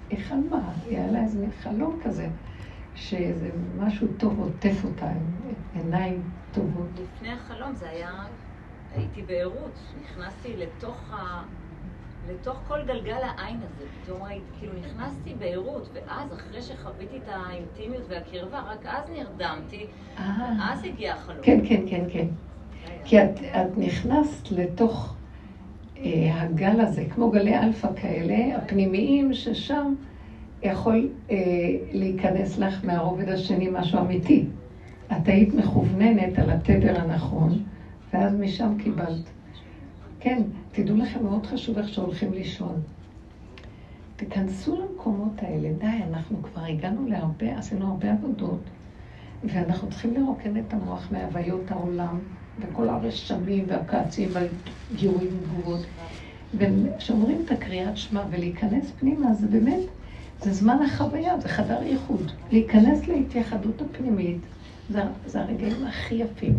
[0.09, 2.29] היא חלמה, היה לה איזה חלום כזה,
[2.93, 5.11] שאיזה משהו טוב עוטף אותה,
[5.73, 6.99] עיניים טובות.
[6.99, 8.11] לפני החלום זה היה,
[8.91, 11.43] הייתי בעירות, נכנסתי לתוך ה...
[12.29, 18.03] לתוך כל גלגל העין הזה, פתאום הייתי, כאילו נכנסתי בעירות, ואז אחרי שחוויתי את האינטימיות
[18.09, 19.85] והקרבה, רק אז נרדמתי,
[20.17, 20.53] אה.
[20.59, 21.39] ואז הגיע החלום.
[21.41, 22.27] כן, כן, כן, כן.
[23.05, 25.15] כי את, את נכנסת לתוך
[25.97, 29.93] אה, הגל הזה, כמו גלי אלפא כאלה, הפנימיים, ששם
[30.63, 31.37] יכול אה,
[31.91, 34.45] להיכנס לך מהרובד השני משהו אמיתי.
[35.11, 37.63] את היית מכווננת על התדר הנכון,
[38.13, 39.29] ואז משם קיבלת.
[40.19, 42.81] כן, תדעו לכם, מאוד חשוב איך שהולכים לישון.
[44.15, 48.61] תיכנסו למקומות האלה, די, אנחנו כבר הגענו להרבה, עשינו הרבה עבודות,
[49.43, 52.19] ואנחנו צריכים לרוקן את המוח מהוויות העולם.
[52.59, 55.85] וכל הרשמים והכעסים והגירויים ותגובות.
[56.57, 59.79] וכשאומרים את הקריאת שמע ולהיכנס פנימה, זה באמת,
[60.41, 62.31] זה זמן החוויה, זה חדר ייחוד.
[62.51, 64.37] להיכנס להתייחדות הפנימית,
[64.89, 66.53] זה, זה הרגעים הכי יפים.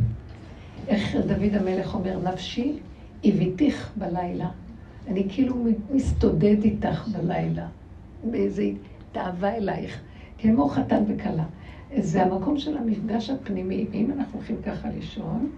[0.89, 2.79] איך דוד המלך אומר, נפשי
[3.25, 4.49] הביתיך בלילה.
[5.09, 7.67] אני כאילו מסתודד איתך בלילה,
[8.31, 8.63] באיזו
[9.13, 10.01] תאווה אלייך,
[10.39, 11.45] כמו חתן וכלה.
[11.99, 13.87] זה המקום של המפגש הפנימי.
[13.95, 15.51] אם אנחנו הולכים ככה לישון,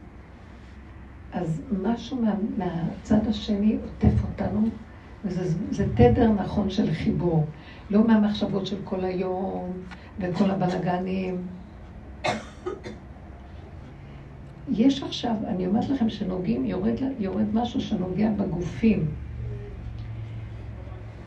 [1.33, 4.68] אז משהו מה, מהצד השני עוטף אותנו,
[5.24, 7.46] וזה תדר נכון של חיבור.
[7.90, 9.72] לא מהמחשבות של כל היום
[10.18, 11.37] וכל הבלגנים.
[14.68, 19.07] יש עכשיו, אני אומרת לכם שנוגעים, יורד, יורד משהו שנוגע בגופים,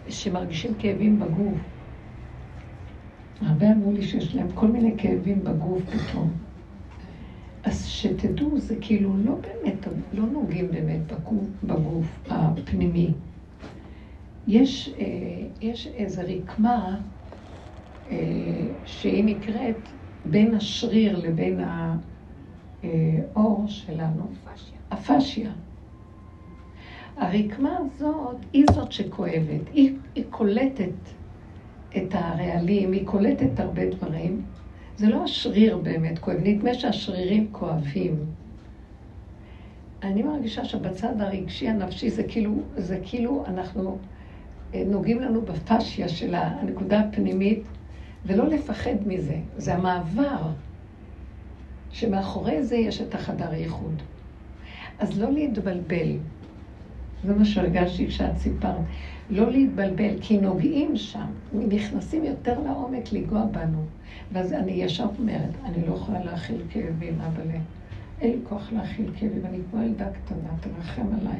[0.09, 1.57] שמרגישים כאבים בגוף.
[3.41, 6.31] הרבה אמרו לי שיש להם כל מיני כאבים בגוף פתאום.
[7.63, 13.11] אז שתדעו, זה כאילו לא באמת, לא נוגעים באמת בגוף, בגוף הפנימי.
[14.47, 15.05] יש, אה,
[15.61, 16.99] יש איזו רקמה
[18.09, 18.15] אה,
[18.85, 19.89] שהיא נקראת
[20.25, 21.59] בין השריר לבין
[22.83, 24.27] האור שלנו,
[24.91, 25.51] הפשיה.
[27.17, 30.89] הרקמה הזאת היא זאת שכואבת, היא, היא קולטת
[31.97, 34.41] את הרעלים, היא קולטת הרבה דברים,
[34.97, 38.25] זה לא השריר באמת כואב, נדמה שהשרירים כואבים.
[40.03, 43.97] אני מרגישה שבצד הרגשי הנפשי זה כאילו, זה כאילו אנחנו
[44.73, 47.63] אה, נוגעים לנו בפשיה של הנקודה הפנימית,
[48.25, 49.37] ולא לפחד מזה.
[49.57, 50.41] זה המעבר,
[51.97, 54.01] שמאחורי זה יש את החדר ייחוד.
[54.99, 56.17] אז לא להתבלבל.
[57.23, 58.81] זה מה שהרגשתי כשאת סיפרת.
[59.29, 63.85] לא להתבלבל, כי נוגעים שם, נכנסים יותר לעומק לנגוע בנו.
[64.31, 67.47] ואז אני ישר אומרת, אני לא יכולה להכיל כאבים, אבל
[68.21, 71.39] אין לי כוח להכיל כאבים, אני כמו ילדה קטנה, תרחם עליי.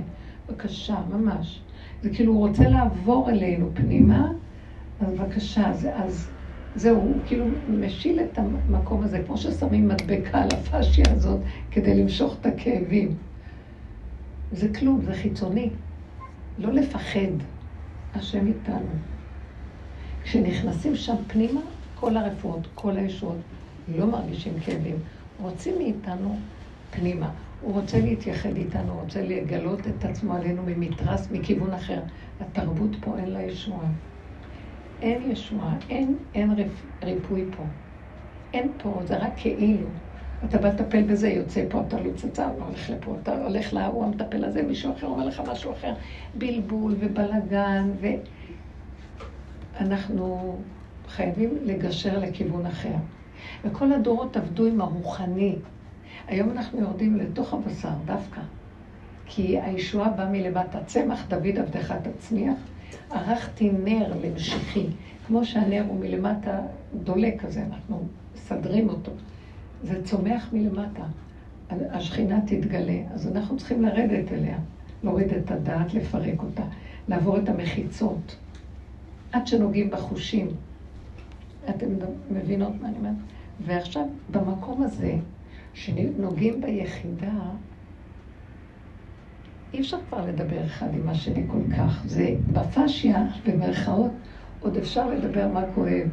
[0.49, 1.61] בבקשה, ממש.
[2.01, 4.31] זה כאילו הוא רוצה לעבור אלינו פנימה,
[5.01, 6.29] אז בבקשה, זה, אז
[6.77, 11.39] זהו, הוא כאילו משיל את המקום הזה, כמו ששמים מדבקה על הפאשיה הזאת
[11.71, 13.15] כדי למשוך את הכאבים.
[14.51, 15.69] זה כלום, זה חיצוני.
[16.57, 17.31] לא לפחד.
[18.13, 18.89] השם איתנו.
[20.23, 21.61] כשנכנסים שם פנימה,
[21.95, 23.37] כל הרפואות, כל הישועות,
[23.87, 24.95] לא מרגישים כאבים.
[25.39, 26.39] רוצים מאיתנו
[26.89, 27.31] פנימה.
[27.61, 31.99] הוא רוצה להתייחד איתנו, הוא רוצה לגלות את עצמו עלינו ממתרס, מכיוון אחר.
[32.39, 33.87] התרבות פה אין לה ישועה.
[35.01, 37.67] אין ישועה, אין, אין ריפ, ריפוי פה.
[38.53, 39.89] אין פה, זה רק כאילו.
[40.45, 44.05] אתה בא לטפל בזה, יוצא פה, אתה לא צצה, לא הולך לפה, אתה הולך להוא
[44.05, 45.93] המטפל הזה, מישהו אחר אומר לך משהו אחר.
[46.33, 48.07] בלבול ובלגן, ו...
[49.79, 50.57] אנחנו
[51.07, 52.95] חייבים לגשר לכיוון אחר.
[53.63, 55.55] וכל הדורות עבדו עם הרוחני.
[56.27, 58.41] היום אנחנו יורדים לתוך הבשר דווקא.
[59.25, 60.83] כי הישועה באה מלמטה.
[60.83, 62.57] צמח דוד עבדך תצמיח,
[63.09, 64.85] ערכתי נר למשיחי.
[65.27, 66.59] כמו שהנר הוא מלמטה
[67.03, 69.11] דולק כזה, אנחנו מסדרים אותו.
[69.83, 71.03] זה צומח מלמטה.
[71.69, 72.99] השכינה תתגלה.
[73.13, 74.57] אז אנחנו צריכים לרדת אליה,
[75.03, 76.63] להוריד את הדעת, לפרק אותה,
[77.07, 78.35] לעבור את המחיצות,
[79.31, 80.47] עד שנוגעים בחושים.
[81.69, 81.87] אתם
[82.31, 83.13] מבינות מה אני אומרת?
[83.65, 85.15] ועכשיו, במקום הזה,
[85.73, 87.39] שנוגעים ביחידה,
[89.73, 92.03] אי אפשר כבר לדבר אחד עם השני כל כך.
[92.05, 94.11] זה בפשיה, במרכאות,
[94.59, 96.07] עוד אפשר לדבר מה כואב.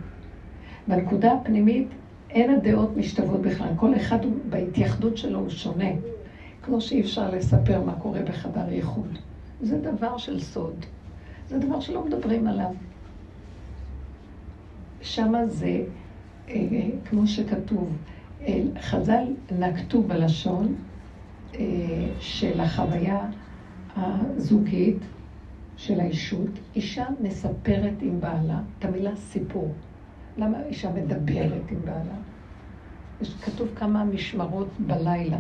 [0.88, 1.88] בנקודה הפנימית
[2.31, 3.69] אין הדעות משתוות בכלל.
[3.77, 5.90] כל אחד בהתייחדות שלו הוא שונה.
[6.62, 9.19] כמו שאי אפשר לספר מה קורה בחדר ייחוד.
[9.61, 10.87] זה דבר של סוד.
[11.49, 12.71] זה דבר שלא מדברים עליו.
[15.03, 15.83] שמה זה,
[16.49, 16.57] אה,
[17.05, 17.97] כמו שכתוב,
[18.40, 19.25] אה, חז"ל
[19.59, 20.75] נקטו בלשון
[21.55, 21.61] אה,
[22.21, 23.27] של החוויה
[23.97, 24.99] הזוגית
[25.77, 26.51] של האישות.
[26.77, 29.73] אישה מספרת עם בעלה את המילה סיפור.
[30.37, 32.15] למה אישה מדברת עם בעלה?
[33.21, 35.39] יש כתוב כמה משמרות בלילה.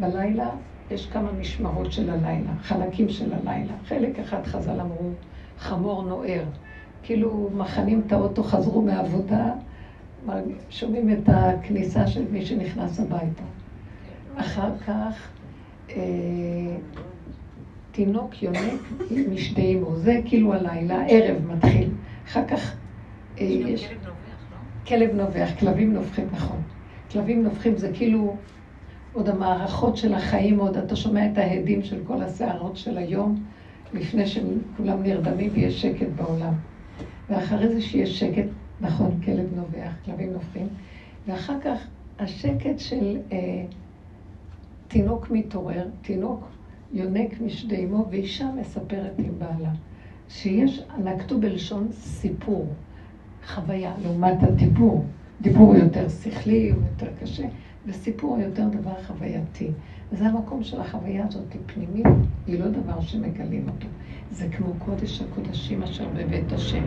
[0.00, 0.50] בלילה
[0.90, 3.72] יש כמה משמרות של הלילה, חלקים של הלילה.
[3.84, 5.10] חלק אחד חז"ל אמרו,
[5.58, 6.44] חמור נוער.
[7.02, 9.52] כאילו מכנים את האוטו, חזרו מהעבודה,
[10.70, 13.42] שומעים את הכניסה של מי שנכנס הביתה.
[14.36, 15.28] אחר כך
[15.90, 16.76] אה,
[17.92, 18.80] תינוק יונק
[19.30, 21.90] משדי אמו, זה כאילו הלילה, ערב מתחיל.
[22.26, 22.76] אחר כך
[23.38, 23.88] אה, יש...
[23.88, 24.12] כלב נובח,
[24.50, 24.86] לא?
[24.86, 26.62] כלב נובח, כלבים נובחים, נכון.
[27.10, 28.36] כלבים נובחים זה כאילו
[29.12, 33.44] עוד המערכות של החיים, עוד אתה שומע את ההדים של כל הסערות של היום,
[33.94, 36.52] לפני שכולם נרדמים ויש שקט בעולם.
[37.30, 38.46] ואחרי זה שיש שקט,
[38.80, 40.68] נכון, כלב נובח, כלבים נובחים,
[41.26, 41.86] ואחר כך
[42.18, 43.64] השקט של אה,
[44.88, 46.44] תינוק מתעורר, תינוק
[46.92, 49.70] יונק משדי אמו, ואישה מספרת עם בעלה.
[50.28, 52.66] שיש, נקטו בלשון סיפור,
[53.46, 55.04] חוויה, לעומת הדיבור.
[55.40, 57.46] דיבור יותר שכלי, הוא יותר קשה,
[57.86, 59.70] וסיפור יותר דבר חווייתי.
[60.12, 62.06] וזה המקום של החוויה הזאת, היא פנימית,
[62.46, 63.86] היא לא דבר שמגלים אותו.
[64.30, 66.84] זה כמו קודש הקודשים אשר בבית השם.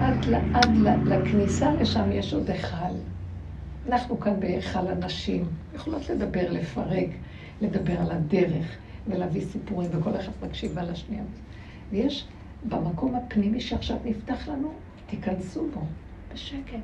[0.00, 2.94] עד, עד לכניסה לשם יש עוד היכל.
[3.88, 5.44] אנחנו כאן בהיכל הנשים,
[5.74, 7.08] יכולות לדבר, לפרק,
[7.62, 11.22] לדבר על הדרך ולהביא סיפורים, וכל אחד מקשיב על השנייה.
[11.90, 12.28] ויש
[12.68, 14.72] במקום הפנימי שעכשיו נפתח לנו,
[15.06, 15.80] תיכנסו בו,
[16.34, 16.78] בשקט.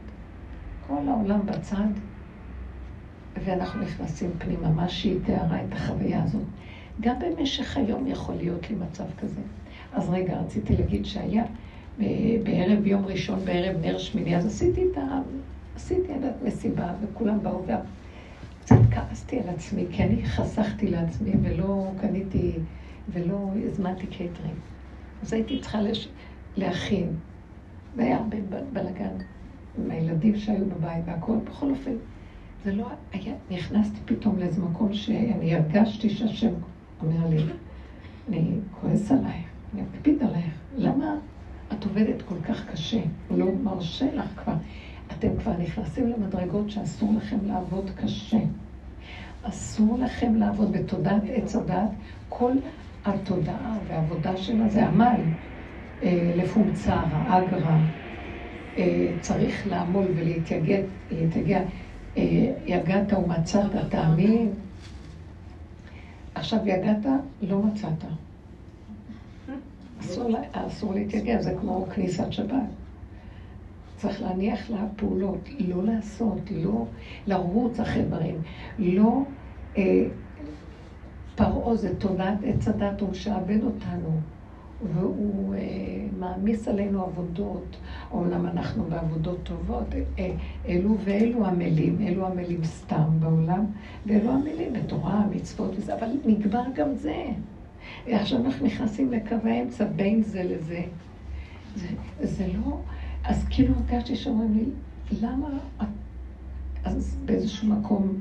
[0.87, 1.88] כל העולם בצד,
[3.44, 6.42] ואנחנו נכנסים פנימה, מה שהיא תיארה את החוויה הזאת.
[7.00, 9.40] גם במשך היום יכול להיות לי מצב כזה.
[9.92, 11.44] אז רגע, רציתי להגיד שהיה
[12.42, 15.20] בערב יום ראשון, בערב נר שמיני, אז עשיתי את ה...
[15.77, 17.64] עשיתי עדת מסיבה, וכולם באו.
[18.64, 22.53] קצת כעסתי על עצמי, כי אני חסכתי לעצמי ולא קניתי
[23.09, 24.55] ולא הזמנתי קייטרים.
[25.22, 26.09] אז הייתי צריכה לש...
[26.57, 27.16] להכין.
[27.96, 28.37] והיה הרבה
[28.72, 29.16] בלאגן
[29.79, 31.38] עם הילדים שהיו בבית והכול.
[31.44, 31.94] בכל אופן,
[32.64, 33.35] זה לא היה...
[33.50, 36.53] נכנסתי פתאום לאיזה מקום שאני הרגשתי שהשם
[37.03, 37.42] אומר לי,
[38.29, 38.50] אני
[38.81, 40.55] כועס עלייך, אני מקפיד עלייך.
[40.77, 41.16] למה
[41.72, 43.00] את עובדת כל כך קשה?
[43.29, 44.55] הוא לא מרשה לך כבר.
[45.12, 48.38] אתם כבר נכנסים למדרגות שאסור לכם לעבוד קשה.
[49.43, 51.90] אסור לכם לעבוד בתודעת עץ הדת.
[52.29, 52.53] כל
[53.05, 55.21] התודעה והעבודה שלה זה עמל.
[56.03, 57.79] אה, לפומצרה, אגרה.
[58.77, 61.61] אה, צריך לעמול ולהתייגע.
[62.17, 64.53] אה, יגעת ומצאת, תאמין.
[66.35, 67.07] עכשיו יגעת,
[67.43, 68.05] לא מצאת.
[70.01, 72.84] אסור, אסור להתייגע, זה כמו כניסת שבת.
[74.05, 76.87] צריך להניח לה פעולות, לא לעשות, לא
[77.27, 78.43] לרוץ אחרי דברים,
[78.79, 79.23] לא...
[79.77, 80.07] אה,
[81.35, 84.21] פרעה זה תודעת עץ הדת, הוא משעבד אותנו,
[84.95, 85.61] והוא אה,
[86.19, 87.77] מעמיס עלינו עבודות.
[88.12, 90.31] אומנם אנחנו בעבודות טובות, אה,
[90.69, 93.64] אלו ואלו עמלים, אלו עמלים סתם בעולם,
[94.07, 97.25] ואלו עמלים בתורה, מצוות וזה, אבל נגמר גם זה.
[98.07, 100.83] עכשיו אנחנו נכנסים לקו האמצע בין זה לזה.
[101.77, 101.88] זה,
[102.23, 102.79] זה לא...
[103.25, 104.65] אז כאילו הרגשתי שאומרים לי,
[105.21, 105.49] למה...
[106.85, 108.21] אז באיזשהו מקום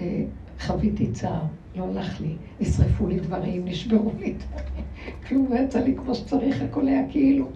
[0.00, 0.24] אה,
[0.60, 1.42] חוויתי צער,
[1.76, 4.84] לא הלך לי, נשרפו לי דברים, נשברו לי דברים,
[5.26, 7.48] כלום לא יצא לי כמו שצריך, הכל היה כאילו.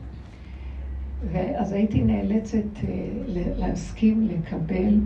[1.33, 2.89] ואז הייתי נאלצת אה,
[3.59, 4.99] להסכים, לקבל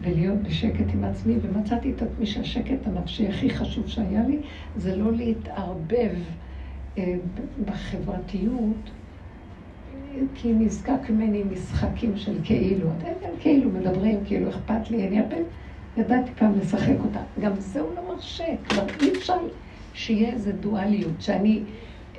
[0.00, 4.38] ולהיות בשקט עם עצמי, ומצאתי את עצמי שהשקט הנפשי הכי חשוב שהיה לי,
[4.76, 6.14] זה לא להתערבב
[6.98, 7.16] אה,
[7.64, 8.90] בחברתיות
[10.34, 12.88] כי נזקק ממני משחקים של כאילו.
[12.98, 15.36] אתם כאילו מדברים, כאילו אכפת לי, אני הרבה...
[15.96, 17.20] ידעתי פעם לשחק אותה.
[17.40, 19.36] גם זה הוא לא מרשה, כבר אי אפשר
[19.94, 21.62] שיהיה איזה דואליות, שאני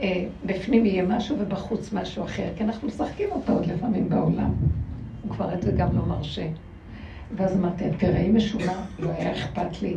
[0.02, 4.52] אה, בפנים יהיה משהו ובחוץ משהו אחר, כי אנחנו משחקים אותה עוד לפעמים בעולם.
[5.24, 6.48] הוא כבר את זה גם לא מרשה.
[7.36, 9.96] ואז אמרתי, תראי משונה, לא היה אכפת לי.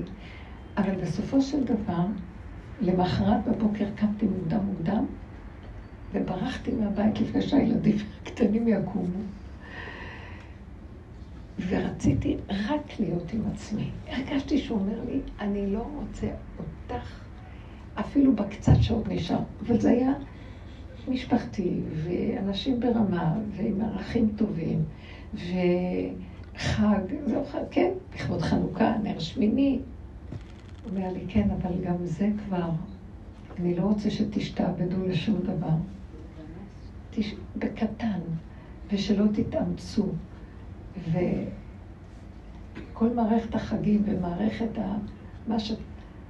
[0.77, 2.05] אבל בסופו של דבר,
[2.81, 5.05] למחרת בבוקר קמתי מוקדם מוקדם,
[6.15, 9.19] וברחתי מהבית לפני שהילדים הקטנים יקומו.
[11.69, 13.91] ורציתי רק להיות עם עצמי.
[14.09, 16.27] הרגשתי שהוא אומר לי, אני לא רוצה
[16.59, 17.21] אותך
[17.95, 19.39] אפילו בקצת שעוד נשאר.
[19.67, 20.13] אבל זה היה
[21.09, 24.83] משפחתי, ואנשים ברמה, ועם ערכים טובים,
[25.35, 29.79] וחג, זהו חג, כן, לכבוד חנוכה, נר שמיני.
[30.85, 32.71] הוא אומר לי, כן, אבל גם זה כבר,
[33.61, 35.75] אני לא רוצה שתשתעבדו לשום דבר.
[37.15, 37.35] תש...
[37.57, 38.21] בקטן,
[38.93, 40.07] ושלא תתאמצו.
[42.93, 44.97] וכל מערכת החגים ומערכת ה...
[45.47, 45.73] מה, ש...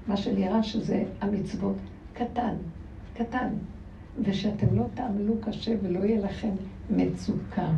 [0.07, 1.77] מה שנראה שזה המצוות,
[2.13, 2.55] קטן,
[3.15, 3.49] קטן.
[4.23, 6.51] ושאתם לא תעמלו קשה ולא יהיה לכם
[6.91, 7.73] מצוקה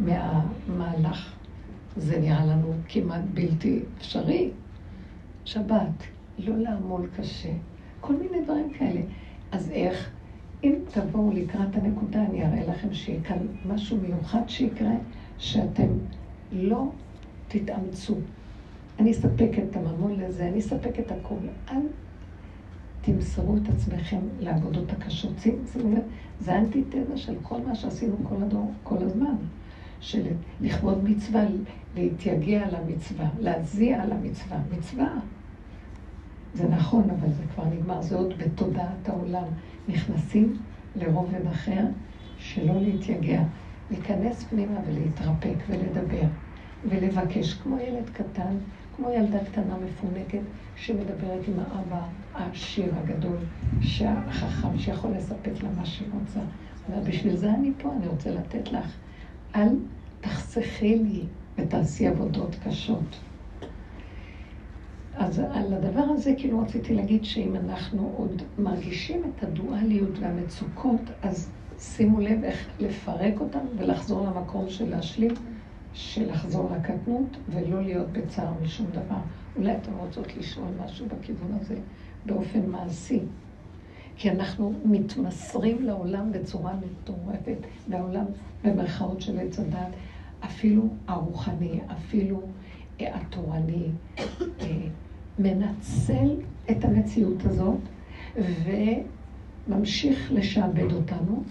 [0.00, 1.34] מהמהלך.
[1.96, 4.50] זה נראה לנו כמעט בלתי אפשרי.
[5.44, 6.04] שבת,
[6.38, 7.52] לא לעמול קשה.
[8.00, 9.00] כל מיני דברים כאלה.
[9.52, 10.10] אז איך?
[10.64, 14.92] אם תבואו לקראת הנקודה, אני אראה לכם שיהיה כאן משהו מיוחד שיקרה,
[15.38, 15.88] שאתם
[16.52, 16.84] לא
[17.48, 18.14] תתאמצו.
[18.98, 21.38] אני אספק את הממון לזה, אני אספק את הכול.
[21.70, 21.80] אל
[23.00, 25.32] תמסרו את עצמכם לעבודות הקשות.
[25.38, 26.02] שימו לב,
[26.40, 29.36] זה אנטיתזה של כל מה שעשינו כל הדור, כל הזמן.
[30.00, 30.26] של
[30.60, 31.44] לכבוד מצווה,
[31.96, 34.58] להתייגע על המצווה, להזיע על המצווה.
[34.78, 35.08] מצווה.
[36.54, 39.44] זה נכון, אבל זה כבר נגמר, זה עוד בתודעת העולם.
[39.90, 40.52] נכנסים
[40.96, 41.84] לרובד אחר,
[42.38, 43.42] שלא להתייגע.
[43.90, 46.26] להיכנס פנימה ולהתרפק ולדבר
[46.84, 48.56] ולבקש, כמו ילד קטן,
[48.96, 50.42] כמו ילדה קטנה מפונקת
[50.76, 53.38] שמדברת עם האבא העשיר הגדול,
[54.06, 56.40] החכם, שיכול לספק לה מה שהיא רוצה.
[57.06, 58.96] בשביל זה אני פה, אני רוצה לתת לך.
[59.56, 59.68] אל
[60.20, 61.22] תחסכי לי
[61.58, 63.29] ותעשי עבודות קשות.
[65.20, 71.50] אז על הדבר הזה כאילו רציתי להגיד שאם אנחנו עוד מרגישים את הדואליות והמצוקות, אז
[71.78, 75.34] שימו לב איך לפרק אותם ולחזור למקום של להשלים,
[75.92, 79.20] של לחזור לקטנות ולא להיות בצער משום דבר.
[79.56, 81.76] אולי אתן רוצות לשאול משהו בכיוון הזה
[82.26, 83.20] באופן מעשי.
[84.16, 88.24] כי אנחנו מתמסרים לעולם בצורה מטורפת, והעולם
[88.64, 89.94] במרכאות של עץ הדת,
[90.44, 92.42] אפילו הרוחני, אפילו
[93.00, 93.88] התורני,
[94.60, 94.88] אה,
[95.42, 96.28] מנצל
[96.70, 97.78] את המציאות הזאת
[99.68, 101.42] וממשיך לשעבד אותנו,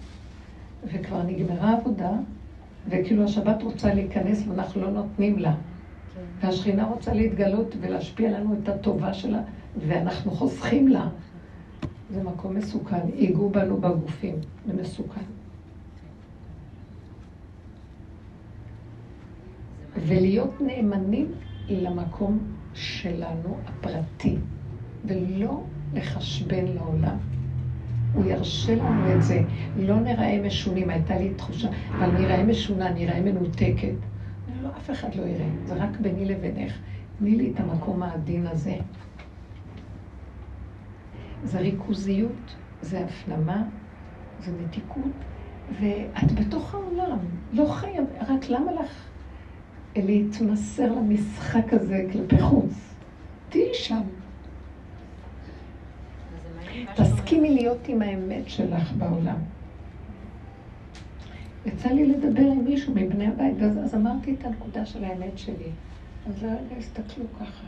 [0.86, 2.12] וכבר נגמרה העבודה,
[2.90, 5.54] וכאילו השבת רוצה להיכנס ואנחנו לא נותנים לה.
[5.54, 6.48] כן.
[6.48, 9.42] והשכינה רוצה להתגלות ולהשפיע לנו את הטובה שלה,
[9.88, 11.08] ואנחנו חוסכים לה.
[12.14, 14.36] זה מקום מסוכן, ייגעו בנו בגופים,
[14.68, 15.22] זה מסוכן.
[20.08, 21.32] ולהיות נאמנים
[21.70, 22.40] למקום
[22.80, 24.36] שלנו, הפרטי,
[25.06, 25.64] ולא
[25.94, 27.18] לחשבן לעולם.
[28.14, 29.42] הוא ירשה לנו את זה.
[29.78, 33.94] לא נראה משונים, הייתה לי תחושה, אבל נראה משונה, נראה מנותקת.
[34.62, 36.74] לא, אף אחד לא יראה, זה רק ביני לבינך.
[37.20, 38.76] תני לי את המקום העדין הזה.
[41.44, 43.64] זה ריכוזיות, זה הפנמה,
[44.40, 45.26] זה מתיקות,
[45.82, 47.18] ואת בתוך העולם,
[47.54, 49.09] לא חייב, רק למה לך
[49.96, 52.74] להתמסר למשחק הזה כלפי חוץ?
[53.50, 54.02] תהיי שם.
[56.96, 59.38] תסכימי להיות עם האמת שלך בעולם.
[61.66, 65.70] יצא לי לדבר עם מישהו מבני הבית, ואז אז אמרתי את הנקודה של האמת שלי.
[66.28, 67.68] אז לרגע הסתכלו ככה.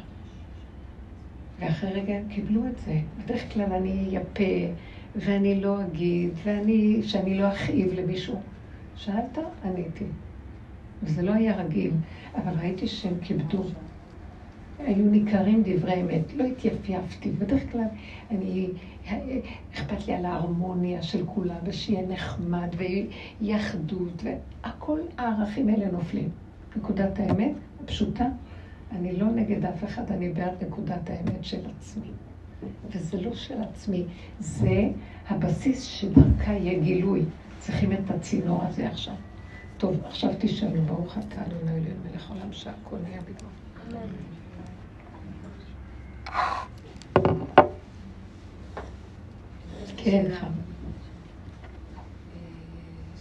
[1.60, 3.00] ואחרי רגע הם קיבלו את זה.
[3.24, 4.74] בדרך כלל אני אייפה,
[5.16, 8.41] ואני לא אגיד, ואני, שאני לא אכאיב למישהו.
[8.95, 9.38] שאלת?
[9.66, 10.06] עניתי.
[11.04, 11.91] וזה לא היה רגיל,
[12.36, 13.64] אבל ראיתי שהם כיבדו.
[14.80, 17.32] היו ניכרים דברי אמת, לא התייפייפתי.
[17.32, 17.88] בדרך כלל
[18.32, 18.68] אני,
[19.74, 22.76] אכפת לי על ההרמוניה של כולם, ושיהיה נחמד,
[23.41, 26.30] ויחדות, והכל הערכים האלה נופלים.
[26.76, 27.52] נקודת האמת,
[27.84, 28.26] הפשוטה,
[28.91, 32.08] אני לא נגד אף אחד, אני בעד נקודת האמת של עצמי.
[32.91, 34.04] וזה לא של עצמי,
[34.39, 34.89] זה
[35.30, 37.26] הבסיס שדרכה יהיה גילוי.
[37.60, 39.14] צריכים את הצינור הזה עכשיו.
[39.82, 44.08] טוב, עכשיו תשאלו, ברוך אתה, אדוני אלוהים מלך עולם שהכל נהיה בגלל.
[49.98, 50.32] כן,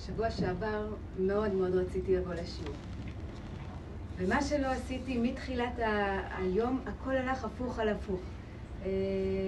[0.06, 0.86] שבוע שעבר
[1.18, 2.74] מאוד מאוד רציתי לבוא לשיעור.
[4.16, 5.78] ומה שלא עשיתי מתחילת
[6.38, 8.20] היום, הכל הלך הפוך על הפוך.
[8.84, 8.90] אה,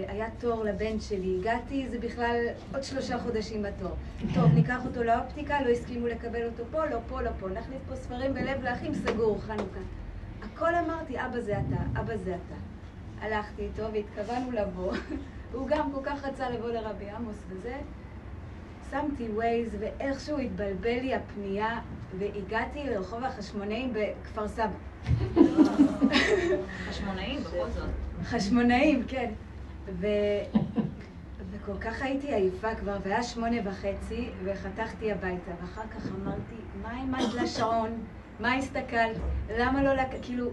[0.08, 2.36] היה תור לבן שלי, הגעתי, זה בכלל
[2.74, 3.96] עוד שלושה חודשים בתור.
[4.34, 7.48] טוב, ניקח אותו לאופטיקה, לא הסכימו לקבל אותו פה, לא פה, לא פה.
[7.48, 9.80] נכניס פה ספרים בלב לאחים, סגור, חנוכה.
[10.42, 12.54] הכל אמרתי, אבא זה אתה, אבא זה אתה.
[13.26, 14.92] הלכתי איתו והתכוונו לבוא.
[15.52, 17.76] הוא גם כל כך רצה לבוא לרבי עמוס וזה.
[18.90, 21.80] שמתי ווייז ואיכשהו התבלבל לי הפנייה
[22.18, 24.66] והגעתי לרחוב החשמונאים בכפר סבא.
[26.88, 28.11] חשמונאים, בכל זאת.
[28.24, 29.30] חשמונאים, כן.
[30.00, 30.06] ו...
[31.50, 37.34] וכל כך הייתי עייפה כבר, והיה שמונה וחצי, וחתכתי הביתה, ואחר כך אמרתי, מה העמדת
[37.34, 38.04] לשעון?
[38.40, 39.16] מה הסתכלת?
[39.58, 40.08] למה לא לק...
[40.22, 40.50] כאילו,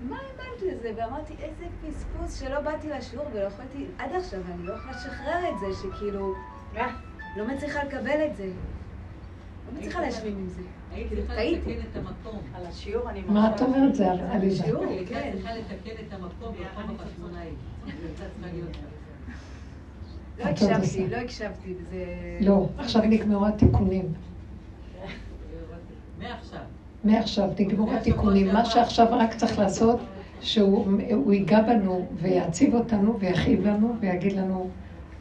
[0.00, 0.92] מה האמנת לזה?
[0.96, 5.58] ואמרתי, איזה פספוס שלא באתי לשיעור ולא יכולתי, עד עכשיו אני לא יכולה לשחרר את
[5.60, 6.34] זה, שכאילו,
[7.36, 8.50] לא מצליחה לקבל את זה.
[9.72, 10.62] לא מצליחה להשלים עם זה.
[10.92, 12.40] הייתי צריכה לתקן את המקום.
[12.54, 14.64] על השיעור אני מה את אומרת זה על עליזה?
[14.64, 15.30] הייתה כן.
[15.32, 17.48] צריכה לתקן את המקום ברחוב החשמונאי.
[17.86, 18.88] צריכה.
[20.38, 21.08] לא עוד הקשבתי.
[21.08, 22.04] לא הקשבתי, זה...
[22.40, 24.12] לא, עכשיו נגמרו התיקונים.
[26.18, 26.60] מעכשיו.
[27.04, 28.46] מעכשיו נגמרו התיקונים.
[28.46, 30.00] מה שעכשיו רק צריך לעשות,
[30.40, 34.70] שהוא הוא ייגע בנו ויעציב אותנו ויכאיב לנו ויגיד לנו,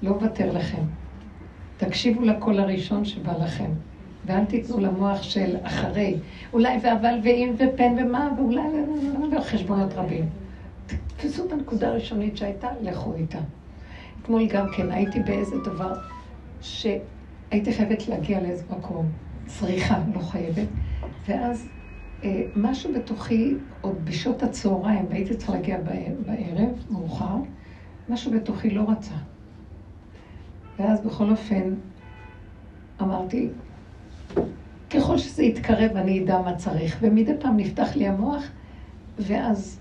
[0.01, 0.81] לא אוותר לכם.
[1.77, 3.71] תקשיבו לקול הראשון שבא לכם.
[4.27, 6.17] ואל תיתנו למוח של אחרי,
[6.53, 8.61] אולי ואבל ואם ופן ומה, ואולי
[9.37, 10.25] וחשבונות רבים.
[10.85, 13.39] תתפסו את הנקודה הראשונית שהייתה, לכו איתה.
[14.21, 15.93] אתמול גם כן הייתי באיזה דבר
[16.61, 19.05] שהייתי חייבת להגיע לאיזה מקום,
[19.45, 20.67] צריכה, לא חייבת,
[21.27, 21.67] ואז
[22.23, 25.77] אה, משהו בתוכי, עוד בשעות הצהריים, והייתי צריכה להגיע
[26.25, 27.35] בערב, מאוחר,
[28.09, 29.15] משהו בתוכי לא רצה.
[30.79, 31.73] ואז בכל אופן
[33.01, 33.49] אמרתי,
[34.89, 38.43] ככל שזה יתקרב אני אדע מה צריך, ומדי פעם נפתח לי המוח,
[39.19, 39.79] ואז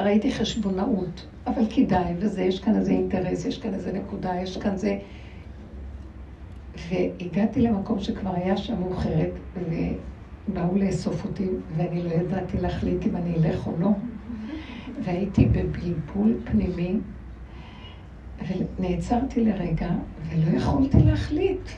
[0.00, 4.76] ראיתי חשבונאות, אבל כדאי, וזה, יש כאן איזה אינטרס, יש כאן איזה נקודה, יש כאן
[4.76, 4.98] זה...
[6.88, 13.34] והגעתי למקום שכבר היה שם מאוחרת, ובאו לאסוף אותי, ואני לא ידעתי להחליט אם אני
[13.34, 13.90] אלך או לא.
[15.04, 16.96] והייתי בבלבול פנימי,
[18.78, 19.90] ונעצרתי לרגע,
[20.28, 21.68] ולא יכולתי להחליט.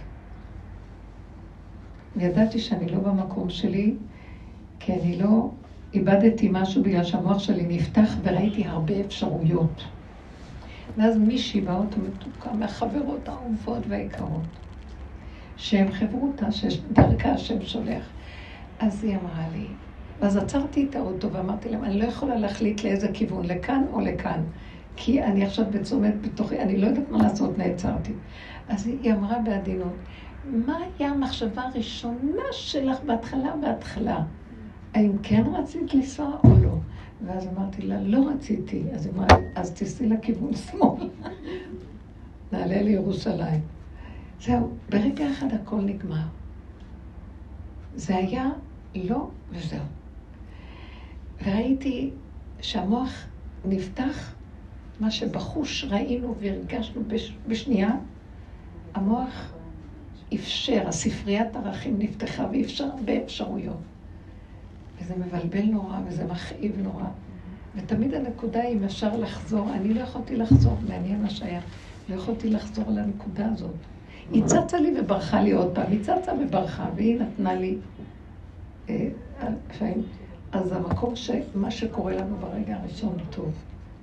[2.16, 3.94] וידעתי שאני לא במקום שלי,
[4.80, 5.50] כי אני לא
[5.94, 9.84] איבדתי משהו בגלל שהמוח שלי נפתח וראיתי הרבה אפשרויות.
[10.96, 14.46] ואז מישהי באוטו מתוקה מהחברות האהובות והיקרות,
[15.56, 18.04] שהן חברותה, שדרכה השם שולח.
[18.78, 19.66] אז היא אמרה לי,
[20.20, 24.42] ואז עצרתי את האוטו ואמרתי להם, אני לא יכולה להחליט לאיזה כיוון, לכאן או לכאן,
[24.96, 28.12] כי אני עכשיו בצומת בתוכי, אני לא יודעת מה לעשות, נעצרתי.
[28.68, 29.96] אז היא אמרה בעדינות,
[30.52, 34.24] מה היה המחשבה הראשונה שלך בהתחלה בהתחלה?
[34.94, 36.74] האם כן רצית לנסוע או לא?
[37.26, 38.84] ואז אמרתי לה, לא רציתי.
[38.92, 39.26] אז היא אמרה,
[39.56, 41.08] אז תיסעי לכיוון שמאל.
[42.52, 43.60] נעלה לירושלים.
[44.40, 46.26] זהו, ברגע אחד הכל נגמר.
[47.94, 48.50] זה היה
[48.94, 49.84] לא וזהו.
[51.44, 52.10] וראיתי
[52.60, 53.26] שהמוח
[53.64, 54.34] נפתח,
[55.00, 57.90] מה שבחוש ראינו והרגשנו בש, בשנייה,
[58.94, 59.52] המוח
[60.34, 63.80] אפשר, הספריית ערכים נפתחה ואפשר הרבה אפשרויות.
[65.00, 67.04] וזה מבלבל נורא וזה מכאיב נורא.
[67.76, 71.60] ותמיד הנקודה היא אם אפשר לחזור, אני לא יכולתי לחזור, מעניין מה שהיה,
[72.08, 73.74] לא יכולתי לחזור לנקודה הזאת.
[74.32, 77.78] היא צצה לי וברחה לי עוד פעם, היא צצה וברחה, והיא נתנה לי
[78.88, 79.08] אה,
[79.70, 80.02] לפעמים.
[80.52, 83.52] אז המקום שמה שקורה לנו ברגע הראשון הוא טוב,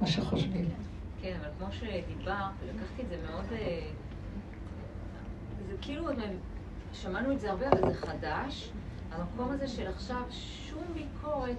[0.01, 0.65] מה שחושבים.
[1.21, 2.35] כן, אבל כמו שדיברת,
[2.75, 3.45] לקחתי את זה מאוד...
[5.87, 6.05] כאילו,
[6.93, 8.69] שמענו את זה הרבה, אבל זה חדש.
[9.11, 11.55] המקום הזה של עכשיו שום ביקורת,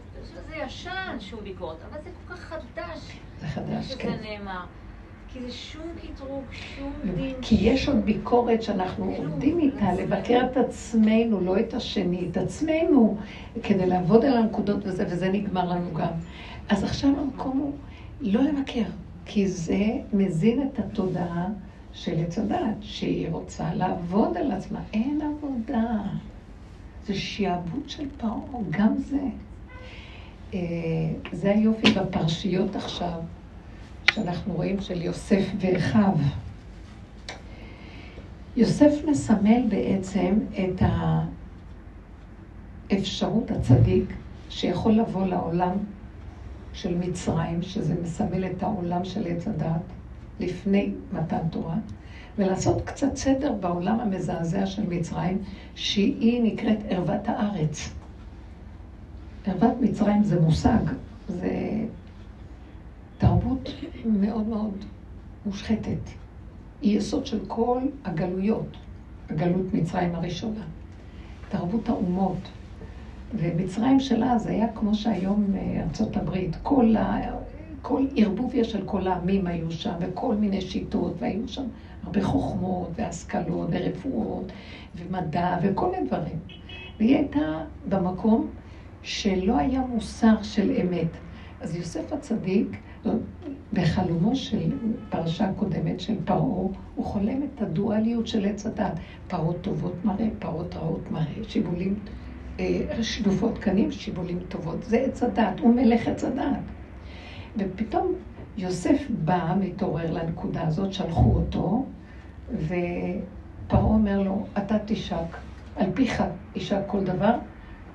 [0.49, 3.19] זה ישן שום ביקורת, אבל זה כל כך חדש.
[3.41, 4.17] זה חדש, שזה כן.
[4.23, 4.65] נאמר.
[5.33, 7.35] כי זה שום קטרוג, שום דין.
[7.43, 12.37] כי יש עוד ביקורת שאנחנו כאילו, עובדים איתה, לבקר את עצמנו, לא את השני, את
[12.37, 13.19] עצמנו,
[13.63, 16.13] כדי לעבוד על הנקודות וזה, וזה נגמר לנו גם.
[16.69, 17.73] אז עכשיו המקום הוא
[18.21, 18.91] לא לבקר,
[19.25, 21.49] כי זה מזין את התודעה
[21.99, 24.81] של עץ הדת, שהיא רוצה לעבוד על עצמה.
[24.93, 26.03] אין עבודה.
[27.07, 28.33] זה שיעבוד של פרעה,
[28.71, 29.27] גם זה.
[30.55, 30.59] אה,
[31.33, 33.21] זה היופי בפרשיות עכשיו,
[34.11, 36.15] שאנחנו רואים של יוסף ואחיו.
[38.57, 40.83] יוסף מסמל בעצם את
[42.91, 44.13] האפשרות הצדיק
[44.51, 45.77] שיכול לבוא לעולם
[46.73, 49.98] של מצרים, שזה מסמל את העולם של עץ הדת,
[50.41, 51.77] לפני מתן תורה,
[52.39, 55.39] ולעשות קצת סדר בעולם המזעזע של מצרים,
[55.75, 57.95] שהיא נקראת ערוות הארץ.
[59.47, 60.83] ערוות מצרים זה מושג,
[61.29, 61.51] זה
[63.19, 63.71] תרבות
[64.05, 64.85] מאוד מאוד
[65.47, 66.11] מושחתת.
[66.83, 68.77] היא יסוד של כל הגלויות,
[69.31, 70.65] הגלות מצרים הראשונה.
[71.49, 72.39] תרבות האומות.
[73.35, 76.95] ומצרים של אז היה כמו שהיום אה, ארצות הברית, כל,
[77.83, 81.65] כל ערבוביה של כל העמים היו שם, וכל מיני שיטות, והיו שם
[82.03, 84.53] הרבה חוכמות, והשכלות, ורפואות,
[84.97, 86.39] ומדע, וכל מיני דברים.
[86.99, 88.51] והיא הייתה במקום
[89.03, 91.17] שלא היה מוסר של אמת.
[91.61, 92.77] אז יוסף הצדיק,
[93.73, 94.73] בחלומו של
[95.09, 96.41] פרשה קודמת של פרעה,
[96.95, 98.93] הוא חולם את הדואליות של עץ הדת.
[99.27, 101.95] פרות טובות מראה, פרות רעות מראה, שיבולים,
[102.61, 104.83] אה, שדופות קנים, שיבולים טובות.
[104.83, 106.73] זה עץ הדת, הוא מלך עץ הדת.
[107.59, 108.13] ופתאום
[108.57, 111.85] יוסף בא, מתעורר לנקודה הזאת, שלחו אותו,
[112.53, 115.37] ופרעה אומר לו, אתה תשק,
[115.77, 116.23] על פיך
[116.55, 117.35] ישק כל דבר,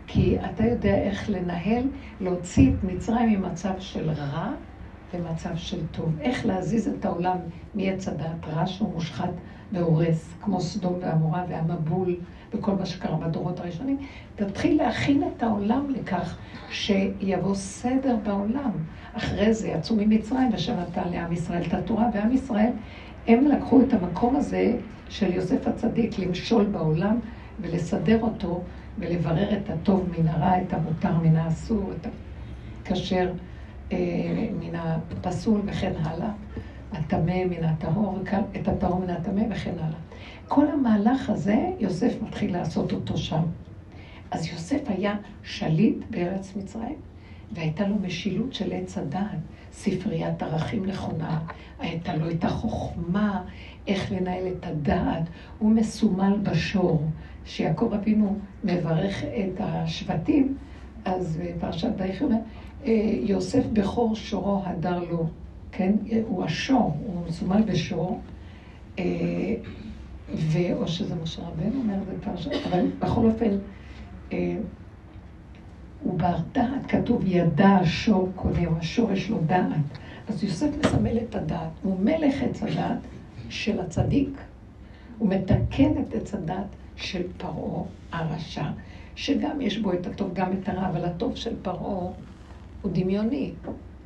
[0.07, 1.83] כי אתה יודע איך לנהל,
[2.19, 4.51] להוציא את מצרים ממצב של רע
[5.13, 6.19] ומצב של טוב.
[6.21, 7.37] איך להזיז את העולם
[7.75, 9.31] מעץ הדעת רע שהוא מושחת
[9.71, 12.15] והורס, כמו סדום ועמורה והמבול
[12.53, 13.97] וכל מה שקרה בדורות הראשונים.
[14.35, 16.37] תתחיל להכין את העולם לכך
[16.69, 18.71] שיבוא סדר בעולם.
[19.13, 22.71] אחרי זה יצאו ממצרים ושנתן לעם ישראל את התורה, ועם ישראל,
[23.27, 24.77] הם לקחו את המקום הזה
[25.09, 27.19] של יוסף הצדיק למשול בעולם
[27.61, 28.63] ולסדר אותו
[28.99, 32.07] ולברר את הטוב מן הרע, את המותר מן האסור, את
[32.81, 33.31] הכשר
[33.91, 33.97] אה,
[34.59, 36.29] מן הפסול וכן הלאה,
[36.91, 38.19] הטמא מן הטהור,
[38.55, 39.99] את הטהור מן הטמא וכן הלאה.
[40.47, 43.41] כל המהלך הזה, יוסף מתחיל לעשות אותו שם.
[44.31, 46.95] אז יוסף היה שליט בארץ מצרים,
[47.51, 49.39] והייתה לו משילות של עץ הדעת,
[49.71, 51.39] ספריית ערכים נכונה,
[51.79, 53.43] הייתה לו את החוכמה,
[53.87, 55.23] איך לנהל את הדעת,
[55.59, 57.07] הוא מסומל בשור.
[57.45, 60.57] שיעקב אבינו מברך את השבטים,
[61.05, 62.25] אז בפרשת ויחי
[62.85, 62.91] אה,
[63.21, 65.27] יוסף בכור שורו הדר לו,
[65.71, 65.93] כן?
[66.27, 68.21] הוא השור, הוא מסומל בשור,
[68.99, 69.03] אה,
[70.29, 73.57] ואו שזה משה רבנו אומר בפרשת, אבל בכל אופן,
[74.31, 74.57] אה,
[76.03, 79.69] הוא בר דעת, כתוב ידע השור קודם, השור יש לו דעת.
[80.29, 82.97] אז יוסף מסמל את הדעת, הוא מלך עץ הדעת
[83.49, 84.41] של הצדיק,
[85.17, 88.65] הוא מתקן את עץ הדעת של פרעה הרשע,
[89.15, 92.11] שגם יש בו את הטוב, גם את הרע, אבל הטוב של פרעה
[92.81, 93.51] הוא דמיוני.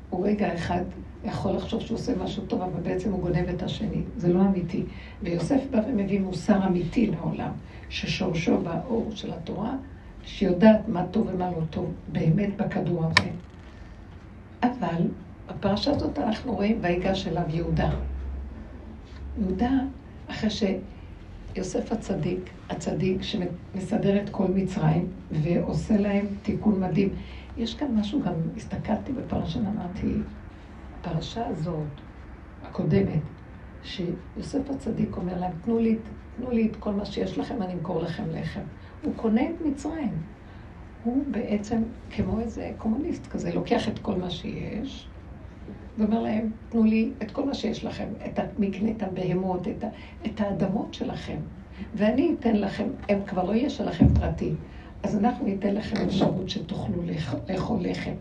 [0.09, 0.81] הוא רגע אחד
[1.23, 4.01] יכול לחשוב שהוא עושה משהו טוב, אבל בעצם הוא גונב את השני.
[4.17, 4.83] זה לא אמיתי.
[5.23, 7.51] ויוסף בא ומביא מוסר אמיתי לעולם,
[7.89, 9.73] ששורשו באור של התורה,
[10.23, 13.29] שיודעת מה טוב ומה לא טוב, באמת בכדור הזה.
[14.63, 15.07] אבל
[15.49, 17.89] בפרשה הזאת אנחנו רואים, ויגש אליו יהודה.
[19.39, 19.71] יהודה,
[20.27, 20.63] אחרי ש...
[21.57, 27.09] יוסף הצדיק, הצדיק שמסדר את כל מצרים ועושה להם תיקון מדהים.
[27.57, 30.13] יש כאן משהו, גם הסתכלתי בפרשה, אמרתי,
[30.99, 31.87] הפרשה הזאת,
[32.63, 33.21] הקודמת,
[33.83, 35.97] שיוסף הצדיק אומר להם, תנו לי,
[36.37, 38.61] תנו לי את כל מה שיש לכם, אני אמכור לכם לחם.
[39.03, 40.11] הוא קונה את מצרים.
[41.03, 45.07] הוא בעצם כמו איזה קומוניסט כזה, לוקח את כל מה שיש,
[45.97, 49.83] ואומר להם, תנו לי את כל מה שיש לכם, את המקנה, את הבהמות, את,
[50.25, 51.37] את האדמות שלכם,
[51.95, 54.53] ואני אתן לכם, הם כבר לא יהיה שלכם פרטי,
[55.03, 57.01] אז אנחנו ניתן לכם אפשרות שתוכלו
[57.49, 58.13] לאכול לחם.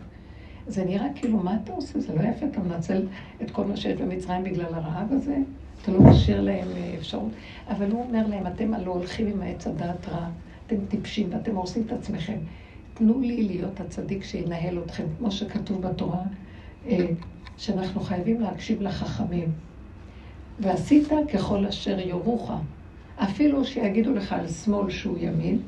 [0.67, 1.99] זה נראה כאילו, מה אתה עושה?
[1.99, 3.07] זה לא יפה, אתה מנצל
[3.41, 5.37] את כל מה שיש במצרים בגלל הרעב הזה?
[5.81, 7.31] אתה לא משאיר להם אה, אפשרות.
[7.67, 10.29] אבל הוא אומר להם, אתם הלא הולכים עם העץ הדעת רע,
[10.67, 12.37] אתם טיפשים ואתם הורסים את עצמכם.
[12.93, 16.21] תנו לי להיות הצדיק שינהל אתכם, כמו שכתוב בתורה.
[16.87, 17.05] אה,
[17.57, 19.51] שאנחנו חייבים להקשיב לחכמים.
[20.59, 22.51] ועשית ככל אשר יורוך.
[23.17, 25.59] אפילו שיגידו לך על שמאל שהוא ימין,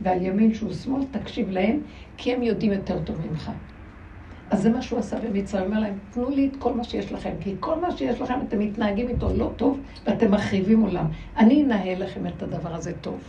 [0.00, 1.80] ועל ימין שהוא שמאל, תקשיב להם,
[2.16, 3.50] כי הם יודעים יותר טוב ממך.
[4.50, 7.12] אז זה מה שהוא עשה במצרים, הוא אומר להם, תנו לי את כל מה שיש
[7.12, 11.06] לכם, כי כל מה שיש לכם, אתם מתנהגים איתו לא טוב, ואתם מחריבים עולם.
[11.36, 13.20] אני אנהל לכם את הדבר הזה טוב.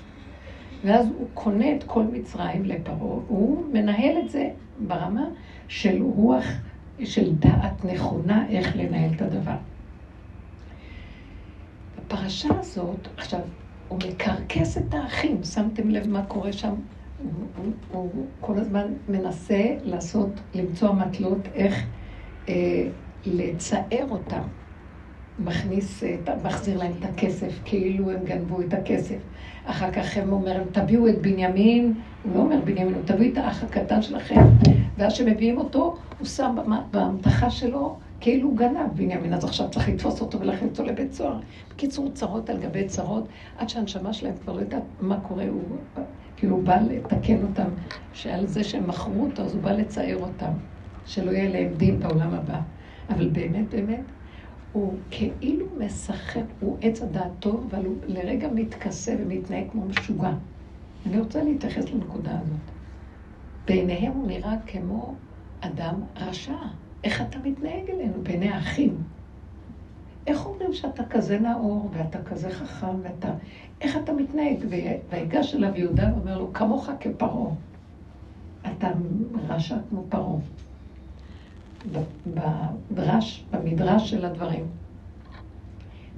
[0.84, 4.50] ואז הוא קונה את כל מצרים לפרעה, והוא מנהל את זה
[4.80, 5.26] ברמה
[5.68, 6.46] של רוח
[7.04, 9.56] של דעת נכונה איך לנהל את הדבר.
[11.98, 13.40] בפרשה הזאת, עכשיו,
[13.88, 16.74] הוא מקרקס את האחים, שמתם לב מה קורה שם?
[17.24, 21.86] הוא, הוא, הוא כל הזמן מנסה לעשות, למצוא מטלות איך
[22.50, 22.88] אה,
[23.26, 24.42] לצער אותם.
[25.40, 26.04] מכניס,
[26.44, 29.18] מחזיר להם את הכסף, כאילו הם גנבו את הכסף.
[29.66, 34.02] אחר כך הם אומרים, תביאו את בנימין, הוא לא אומר בנימין, תביאו את האח הקטן
[34.02, 34.42] שלכם.
[34.98, 36.56] ואז כשמביאים אותו, הוא שם
[36.92, 41.40] באמתחה שלו כאילו הוא גנב בנימין, אז עכשיו צריך לתפוס אותו ולהכניס אותו לבית סוהר.
[41.70, 45.86] בקיצור, צרות על גבי צרות, עד שהנשמה שלהם כבר לא יודעת מה קורה, הוא
[46.36, 47.70] כאילו בא לתקן אותם,
[48.12, 50.52] שעל זה שהם מכרו אותו, אז הוא בא לצייר אותם,
[51.06, 52.62] שלא יהיה להם דין בעולם הבא.
[53.10, 54.12] אבל באמת, באמת,
[54.72, 60.34] הוא כאילו משחק, הוא עץ הדעת טוב, אבל הוא לרגע מתכסה ומתנהג כמו משוגע.
[61.06, 62.72] אני רוצה להתייחס לנקודה הזאת.
[63.68, 65.22] בעיניהם הוא נראה כמו
[65.60, 66.54] אדם רשע.
[67.04, 68.98] איך אתה מתנהג אלינו בעיני האחים?
[70.28, 73.34] איך אומרים שאתה כזה נאור, ואתה כזה חכם, ואתה...
[73.82, 74.58] איך אתה מתנהג?
[75.10, 77.54] ויגש אליו יהודה ואומר לו, כמוך כפרעה.
[78.62, 78.88] אתה
[79.48, 80.38] רשע כמו פרעה.
[82.92, 84.66] בדרש, במדרש של הדברים.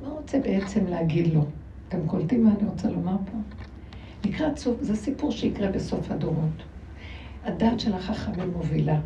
[0.03, 1.45] מה רוצה בעצם להגיד לו?
[1.87, 3.37] אתם קולטים מה אני רוצה לומר פה?
[4.29, 6.63] לקראת סוף, זה סיפור שיקרה בסוף הדורות.
[7.43, 8.99] הדת של החכמים מובילה.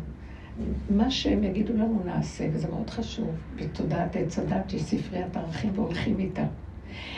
[0.90, 3.28] מה שהם יגידו לנו נעשה, וזה מאוד חשוב.
[3.56, 6.46] בתודעת עץ הדת יש ספריית ערכים והולכים איתה.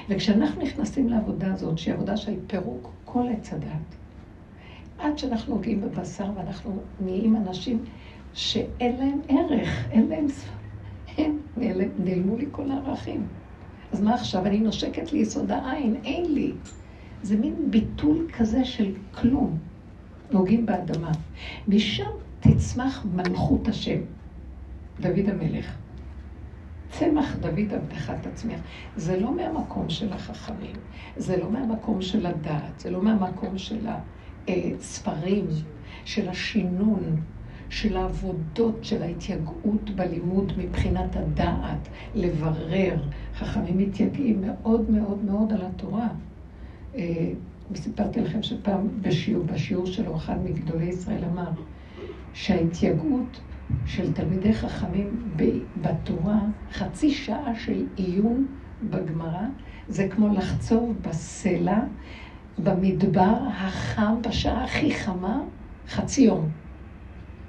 [0.09, 3.97] וכשאנחנו נכנסים לעבודה הזאת, שהיא עבודה של פירוק כל עץ הדת,
[4.99, 7.85] עד שאנחנו נוגעים בבשר ואנחנו נהיים אנשים
[8.33, 10.53] שאין להם ערך, אין להם ספר,
[11.19, 11.39] הם
[11.99, 13.27] נעלמו לי כל הערכים.
[13.93, 14.47] אז מה עכשיו?
[14.47, 16.53] אני נושקת ליסוד העין, אין לי.
[17.23, 19.59] זה מין ביטול כזה של כלום.
[20.31, 21.11] נוגעים באדמה.
[21.69, 22.11] משם
[22.55, 24.01] תצמח מלכות השם,
[25.01, 25.77] דוד המלך.
[26.91, 28.61] צמח דוד עבדך תצמיח.
[28.97, 30.77] זה לא מהמקום של החכמים,
[31.17, 33.87] זה לא מהמקום של הדעת, זה לא מהמקום של
[34.49, 35.47] הספרים,
[36.05, 37.21] של השינון,
[37.69, 43.03] של העבודות, של ההתייגעות בלימוד מבחינת הדעת, לברר.
[43.35, 46.09] חכמים מתייגעים מאוד מאוד מאוד על התורה.
[46.95, 47.33] אה,
[47.71, 51.51] וסיפרתי לכם שפעם בשיעור, בשיעור שלו, אחד מגדולי ישראל אמר
[52.37, 53.41] שההתייגעות
[53.87, 55.33] של תלמידי חכמים
[55.83, 56.41] בתורה,
[56.73, 58.47] חצי שעה של עיון
[58.91, 59.47] בגמרא,
[59.89, 61.79] זה כמו לחצוב בסלע,
[62.59, 65.41] במדבר החם, בשעה הכי חמה,
[65.89, 66.49] חצי יום.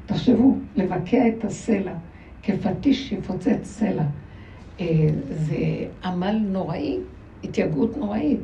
[0.06, 1.94] תחשבו, לבקע את הסלע,
[2.44, 4.04] כפטיש יפוצץ סלע.
[4.80, 4.86] אה,
[5.30, 5.58] זה
[6.04, 6.98] עמל נוראי,
[7.44, 8.42] התייגעות נוראית.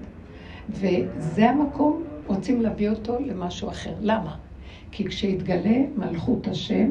[0.70, 3.94] וזה המקום, רוצים להביא אותו למשהו אחר.
[4.02, 4.36] למה?
[4.96, 6.90] כי כשיתגלה מלכות השם,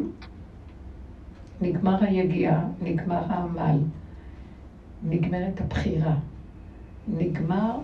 [1.61, 3.78] נגמר היגיעה, נגמר העמל,
[5.03, 6.14] נגמרת הבחירה,
[7.09, 7.78] נגמר,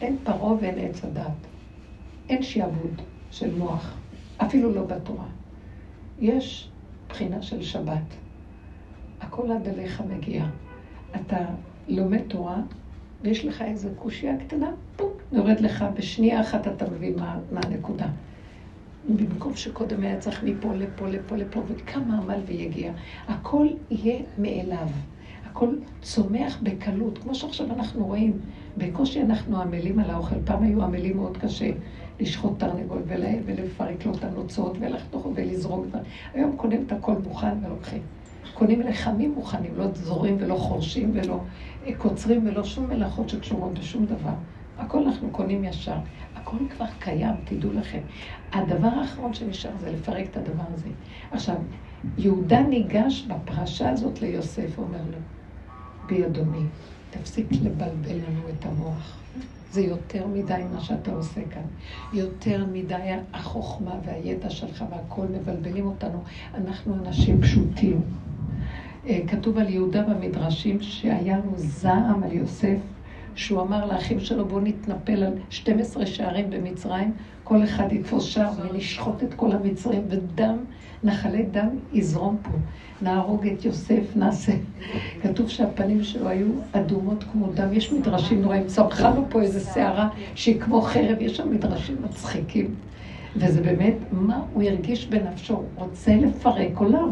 [0.00, 1.46] אין פרעה ואין עץ הדת,
[2.28, 3.96] אין שיעבוד של מוח,
[4.36, 5.28] אפילו לא בתורה.
[6.18, 6.70] יש
[7.08, 8.14] בחינה של שבת.
[9.20, 10.44] הכל עד אליך מגיע.
[11.16, 11.44] אתה
[11.88, 12.56] לומד תורה,
[13.22, 18.06] ויש לך איזו קושייה קטנה, פוק, יורד לך, בשנייה אחת אתה מבין מה, מה הנקודה.
[19.08, 22.92] במקום שקודם היה צריך מפה לפה, לפה, לפה, וכמה עמל ויגיע.
[23.28, 24.88] הכל יהיה מאליו.
[25.50, 25.68] הכל
[26.02, 28.32] צומח בקלות, כמו שעכשיו אנחנו רואים,
[28.76, 30.36] בקושי אנחנו עמלים על האוכל.
[30.44, 31.70] פעם היו עמלים מאוד קשה
[32.20, 33.02] לשחוט תרנגול
[33.46, 35.86] ולפרק לו את הנוצות ולחתוך ולזרוק.
[36.34, 38.02] היום קונים את הכל מוכן ולוקחים.
[38.54, 41.40] קונים לחמים מוכנים, לא זורים ולא חורשים ולא
[41.98, 44.34] קוצרים ולא שום מלאכות שקשורות בשום דבר.
[44.78, 45.96] הכל אנחנו קונים ישר.
[46.40, 48.00] הכל כבר קיים, תדעו לכם.
[48.52, 50.88] הדבר האחרון שנשאר זה לפרק את הדבר הזה.
[51.30, 51.56] עכשיו,
[52.18, 55.18] יהודה ניגש בפרשה הזאת ליוסף, אומר לו,
[56.06, 56.64] בי אדוני,
[57.10, 59.16] תפסיק לבלבל לנו את המוח.
[59.70, 61.62] זה יותר מדי מה שאתה עושה כאן.
[62.12, 66.22] יותר מדי החוכמה והידע שלך והכל מבלבלים אותנו.
[66.54, 68.00] אנחנו אנשים פשוטים.
[69.06, 72.78] אה, כתוב על יהודה במדרשים שהיה לו זעם על יוסף,
[73.34, 77.12] שהוא אמר לאחים שלו, בואו נתנפל על 12 שערים במצרים,
[77.44, 80.56] כל אחד יתפוס שער ונשחוט את כל המצרים, ודם,
[81.04, 82.50] נחלי דם יזרום פה.
[83.02, 84.52] נהרוג את יוסף, נעשה.
[85.22, 87.72] כתוב שהפנים שלו היו אדומות כמו דם.
[87.72, 92.74] יש מדרשים נוראים, צמחה לו פה איזו שערה שהיא כמו חרב, יש שם מדרשים מצחיקים.
[93.36, 95.62] וזה באמת, מה הוא הרגיש בנפשו?
[95.74, 97.10] רוצה לפרק עולם.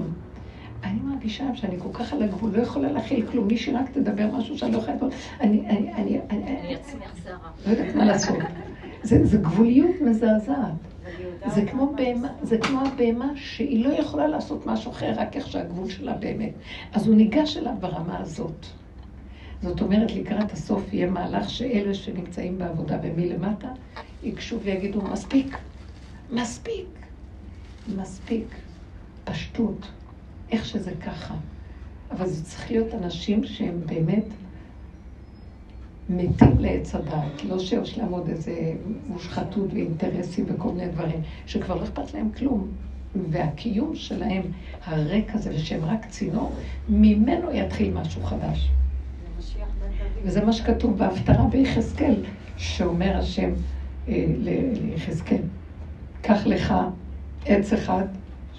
[0.88, 3.46] אני מרגישה שאני כל כך על הגבול, לא יכולה להכיל כלום.
[3.46, 4.96] מישהי רק תדבר משהו שאני לא יכולה.
[5.40, 7.50] אני, אני, אני, אני אצמיח שערה.
[7.66, 8.36] לא יודעת מה לעשות.
[9.02, 10.72] זה גבוליות מזעזעת.
[11.46, 15.90] זה כמו, בהמה, זה כמו הבהמה שהיא לא יכולה לעשות משהו אחר, רק איך שהגבול
[15.90, 16.52] שלה באמת.
[16.92, 18.66] אז הוא ניגש אליו ברמה הזאת.
[19.62, 23.68] זאת אומרת, לקראת הסוף יהיה מהלך שאלה שנמצאים בעבודה ומלמטה
[24.22, 25.56] ייגשו ויגידו, מספיק,
[26.32, 26.86] מספיק,
[27.96, 28.46] מספיק,
[29.24, 29.88] פשטות.
[30.50, 31.34] איך שזה ככה.
[32.10, 34.24] אבל זה צריך להיות אנשים שהם באמת
[36.08, 38.72] מתים לעץ הדעת, לא שיש להם עוד איזה
[39.06, 42.68] מושחתות ואינטרסים וכל מיני דברים, שכבר לא אכפת להם כלום.
[43.30, 44.42] והקיום שלהם,
[44.84, 46.52] הריק הזה, ושהם רק צינור,
[46.88, 48.70] ממנו יתחיל משהו חדש.
[50.22, 52.24] וזה מה שכתוב בהפטרה ביחזקאל,
[52.56, 53.50] שאומר השם
[54.08, 55.42] אה, ליחזקאל,
[56.22, 56.74] קח לך
[57.46, 58.04] עץ אחד,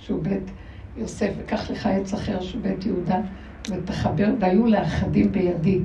[0.01, 0.51] שהוא בית
[0.97, 3.21] יוסף, וקח לך עץ אחר, שהוא בית יהודה,
[3.69, 5.79] ותחבר, והיו לאחדים בידי.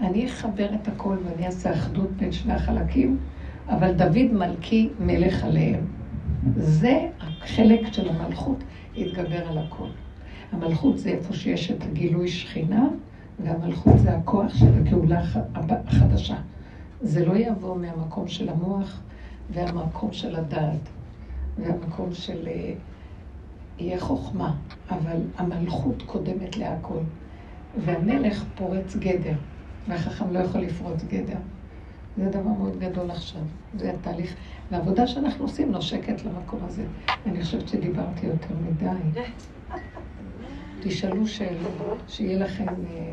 [0.00, 3.18] אני אחבר את הכל ואני אעשה אחדות בין שני החלקים,
[3.68, 5.80] אבל דוד מלכי מלך עליהם.
[6.56, 9.88] זה החלק של המלכות יתגבר על הכל.
[10.52, 12.88] המלכות זה איפה שיש את הגילוי שכינה,
[13.38, 15.22] והמלכות זה הכוח של הגאולה
[15.54, 16.36] החדשה.
[17.00, 19.00] זה לא יבוא מהמקום של המוח
[19.50, 20.88] והמקום של הדעת
[21.58, 22.72] והמקום של אה,
[23.78, 24.54] יהיה חוכמה,
[24.90, 26.98] אבל המלכות קודמת להכל.
[27.84, 29.34] והמלך פורץ גדר,
[29.88, 31.38] והחכם לא יכול לפרוץ גדר.
[32.16, 33.42] זה דבר מאוד גדול עכשיו,
[33.74, 34.34] זה התהליך.
[34.70, 36.84] והעבודה שאנחנו עושים נושקת למקום הזה.
[37.26, 39.20] אני חושבת שדיברתי יותר מדי.
[40.82, 43.12] תשאלו שאלות, שיהיה לכם אה,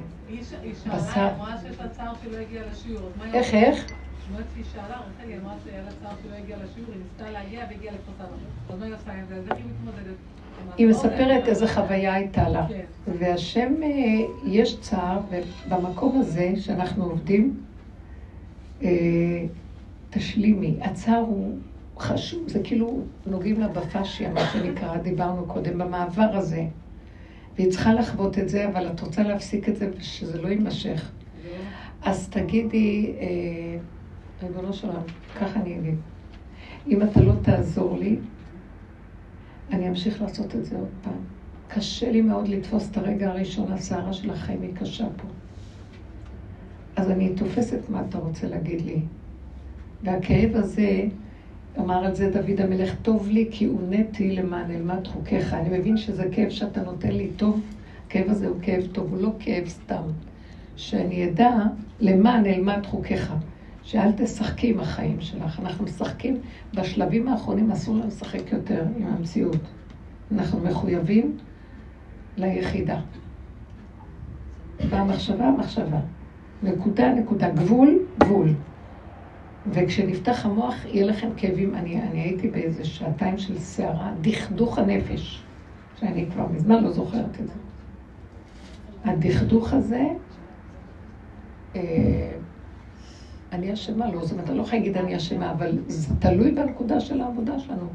[0.96, 1.20] בשר.
[1.20, 3.10] היא אמרה שיש לה צער שלא הגיע לשיעור.
[3.34, 3.86] איך, איך?
[4.32, 7.66] אומרת שהיא שאלה, רחל, היא אמרה שהיה לה צער שלא הגיע לשיעור, היא ניסתה להגיע
[7.70, 8.26] והגיעה סבא.
[8.70, 9.36] אז מה היא עושה עם זה?
[9.36, 10.16] אז איך היא מתמודדת?
[10.78, 12.68] היא מספרת איזה חוויה הייתה לה.
[13.20, 13.90] והשם, אה,
[14.46, 15.20] יש צער,
[15.68, 17.58] ובמקום הזה שאנחנו עובדים,
[18.84, 18.90] אה,
[20.10, 20.78] תשלימי.
[20.82, 21.58] הצער הוא
[22.00, 26.66] חשוב, זה כאילו נוגעים לה בפשיה, מה שנקרא, דיברנו קודם, במעבר הזה.
[27.58, 31.12] והיא צריכה לחוות את זה, אבל את רוצה להפסיק את זה ושזה לא יימשך.
[32.02, 33.78] אז תגידי, אה,
[34.44, 35.02] ריבונו של עולם,
[35.40, 35.96] ככה אני אגיד.
[36.88, 38.18] אם אתה לא תעזור לי,
[39.72, 41.20] אני אמשיך לעשות את זה עוד פעם.
[41.68, 45.28] קשה לי מאוד לתפוס את הרגע הראשון, הסערה של החיים היא קשה פה.
[46.96, 49.00] אז אני תופסת מה אתה רוצה להגיד לי.
[50.04, 51.04] והכאב הזה,
[51.80, 55.54] אמר על זה דוד המלך, טוב לי כי הונאתי למען אלמד חוקיך.
[55.54, 57.62] אני מבין שזה כאב שאתה נותן לי טוב,
[58.08, 60.04] הכאב הזה הוא כאב טוב, הוא לא כאב סתם.
[60.76, 61.58] שאני אדע
[62.00, 63.34] למען אלמד חוקיך.
[63.86, 65.60] שאל תשחקי עם החיים שלך.
[65.60, 66.38] אנחנו משחקים,
[66.74, 69.58] בשלבים האחרונים אסור לנו לשחק יותר עם המציאות.
[70.32, 71.38] אנחנו מחויבים
[72.38, 73.00] ליחידה.
[74.90, 76.00] והמחשבה, מחשבה.
[76.64, 77.50] נקודה, נקודה.
[77.50, 78.54] גבול, גבול.
[79.72, 81.76] וכשנפתח המוח, יהיה לכם כאבים.
[81.76, 85.44] אני, אני הייתי באיזה שעתיים של סערה, דכדוך הנפש,
[86.00, 87.54] שאני כבר מזמן לא זוכרת את זה.
[89.04, 90.08] הדכדוך הזה,
[91.76, 92.35] אה,
[93.56, 97.00] אני אשמה, לא, זאת אומרת, אני לא יכולה להגיד אני אשמה, אבל זה תלוי בנקודה
[97.00, 97.88] של העבודה שלנו.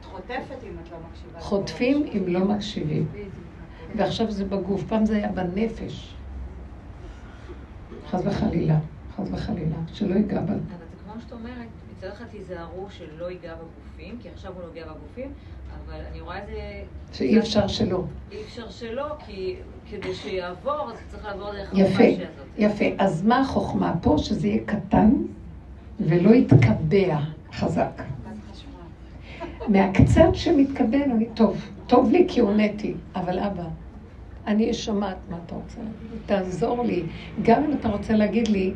[0.00, 1.40] את חוטפת אם את לא מקשיבה.
[1.40, 3.06] חוטפים אם לא מקשיבים.
[3.96, 6.14] ועכשיו זה בגוף, פעם זה היה בנפש.
[8.10, 8.78] חס וחלילה,
[9.16, 10.50] חס וחלילה, שלא ייגע ב...
[10.50, 14.84] אבל זה כמו שאת אומרת, מצד אחד תיזהרו שלא ייגע בגופים, כי עכשיו הוא נוגע
[14.84, 15.32] בגופים,
[15.86, 16.82] אבל אני רואה את זה...
[17.12, 18.04] שאי אפשר שלא.
[18.32, 19.56] אי אפשר שלא, כי
[19.90, 22.02] כדי שיעבור, אז צריך לעבור דרך יפה.
[22.58, 22.84] יפה.
[22.98, 24.14] אז מה החוכמה פה?
[24.18, 25.10] שזה יהיה קטן
[26.00, 27.18] ולא יתקבע
[27.52, 28.02] חזק.
[29.68, 31.70] מהקצת שמתקבל, אני טוב.
[31.86, 33.68] טוב לי כי הונאתי, אבל אבא,
[34.46, 36.20] אני שומעת מה אתה רוצה להגיד.
[36.26, 37.02] תעזור לי.
[37.42, 38.72] גם אם אתה רוצה להגיד לי,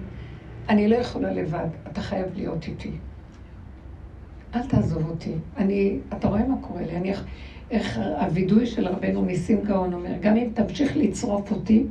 [0.68, 2.90] אני לא יכולה לבד, אתה חייב להיות איתי.
[4.54, 5.34] אל תעזוב אותי.
[5.56, 6.96] אני, אתה רואה מה קורה לי?
[6.96, 7.12] אני,
[7.70, 11.86] איך הווידוי של רבנו ניסים גאון אומר, גם אם תמשיך לצרוף אותי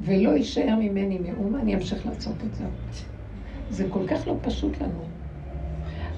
[0.00, 2.64] ולא יישאר ממני מאומה, אני אמשיך לעשות את זה.
[3.70, 5.04] זה כל כך לא פשוט לנו.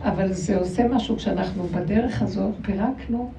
[0.03, 3.33] אבל זה עושה משהו כשאנחנו בדרך הזאת, פירקנו,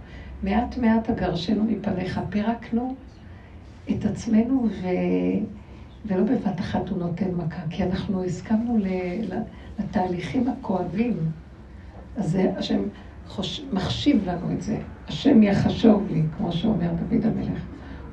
[0.44, 2.96] מעט מעט אגרשנו מפניך, פירקנו
[3.92, 4.88] את עצמנו ו...
[6.06, 8.78] ולא בבת אחת הוא נותן מכה, כי אנחנו הסכמנו.
[9.80, 11.32] לתהליכים הכואבים.
[12.16, 12.84] אז השם
[13.26, 13.62] חוש...
[13.72, 14.78] מחשיב לנו את זה.
[15.10, 17.62] השם יחשוב לי, כמו שאומר דוד המלך.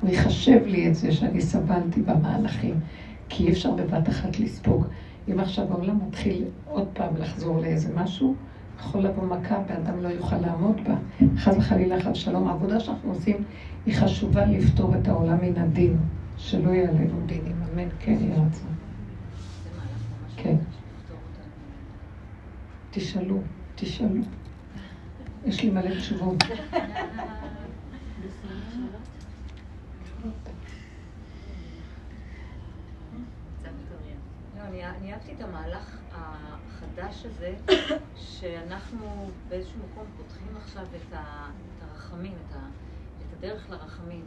[0.01, 2.79] הוא יחשב לי את זה שאני סבלתי במהלכים,
[3.29, 4.85] כי אי אפשר בבת אחת לספוג.
[5.31, 8.35] אם עכשיו העולם מתחיל עוד פעם לחזור לאיזה משהו,
[8.79, 10.95] יכול לבוא מכה ואדם לא יוכל לעמוד בה.
[11.37, 12.47] חס וחלילה, חס שלום.
[12.47, 13.35] העבודה שאנחנו עושים
[13.85, 15.97] היא חשובה לפתור את העולם מן הדין,
[16.37, 17.55] שלא יהיה עלינו דינים.
[17.73, 18.71] אמן, כן יהיה רצון.
[20.37, 20.55] כן.
[22.91, 23.37] תשאלו,
[23.75, 24.21] תשאלו.
[25.47, 26.43] יש לי מלא תשובות.
[34.55, 37.55] לא, אני אהבתי את המהלך החדש הזה,
[38.15, 41.17] שאנחנו באיזשהו מקום פותחים עכשיו את
[41.81, 44.25] הרחמים, את הדרך לרחמים.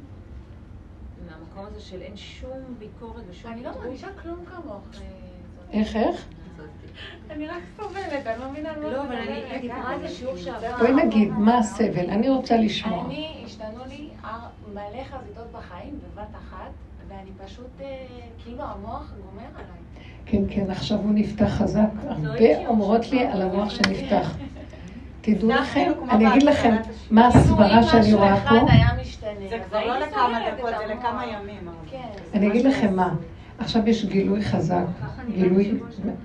[1.27, 3.71] מהמקום הזה של אין שום ביקורת ושום אני לא.
[3.71, 4.85] מרגישה כלום כמוך.
[4.95, 6.27] אה, איך, איך?
[7.30, 9.40] אני רק סובלת, אני לא מבינה על מה לא, את אבל אני-
[10.46, 10.78] מדברת.
[10.78, 12.11] בואי נגיד, מה הסבל?
[12.11, 13.04] אני רוצה לשמוע.
[13.06, 14.08] אני, השתנו לי
[14.74, 14.80] מלא
[15.11, 16.70] חזיתות בחיים בבת אחת,
[17.08, 17.86] ואני פשוט, אה,
[18.44, 19.80] כאילו המוח גומר עליי.
[20.26, 21.80] כן, כן, עכשיו הוא נפתח חזק.
[22.08, 23.40] הרבה אישי, אומרות לי עכשיו.
[23.42, 24.34] על המוח שנפתח.
[25.22, 26.76] תדעו לכם, אני אגיד לכם.
[27.11, 28.54] מה הסברה שאני רואה פה.
[29.48, 30.94] זה כבר לא לכמה דקות, זה.
[30.94, 31.68] לכמה ימים.
[32.34, 33.14] אני אגיד לכם מה,
[33.61, 34.84] עכשיו יש גילוי חזק,
[35.34, 35.72] גילוי,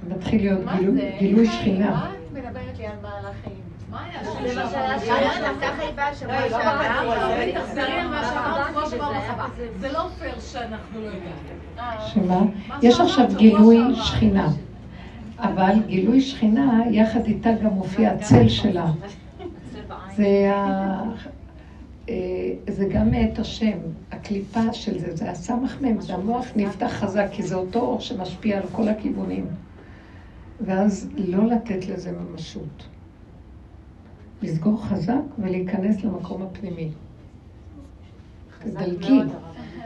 [0.09, 0.77] מתחיל להיות מה
[1.19, 1.89] גילוי- שכינה.
[1.89, 3.09] מה את מדברת לי על מה
[3.91, 4.77] באה לא, לא זה.
[7.85, 8.03] היה
[9.93, 11.23] לא פייר שאנחנו לא יודעים.
[11.79, 12.39] אה, שמה?
[12.81, 13.95] יש עכשיו גילוי.
[13.95, 14.47] שכינה,
[15.39, 18.85] אבל גילוי שכינה, יחד איתה גם מופיע הצל שלה.
[20.15, 20.51] זה
[22.69, 23.77] זה גם מאת השם,
[24.11, 28.63] הקליפה של זה, זה הסמ"ם, זה המוח נפתח חזק, כי זה אותו אור שמשפיע על
[28.71, 29.47] כל הכיוונים.
[30.61, 32.87] ואז לא לתת לזה ממשות.
[34.41, 36.91] לסגור חזק ולהיכנס למקום הפנימי.
[38.59, 39.19] תדלגי.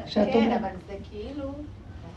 [0.05, 1.51] שאת כן, אומרת, אבל זה כאילו,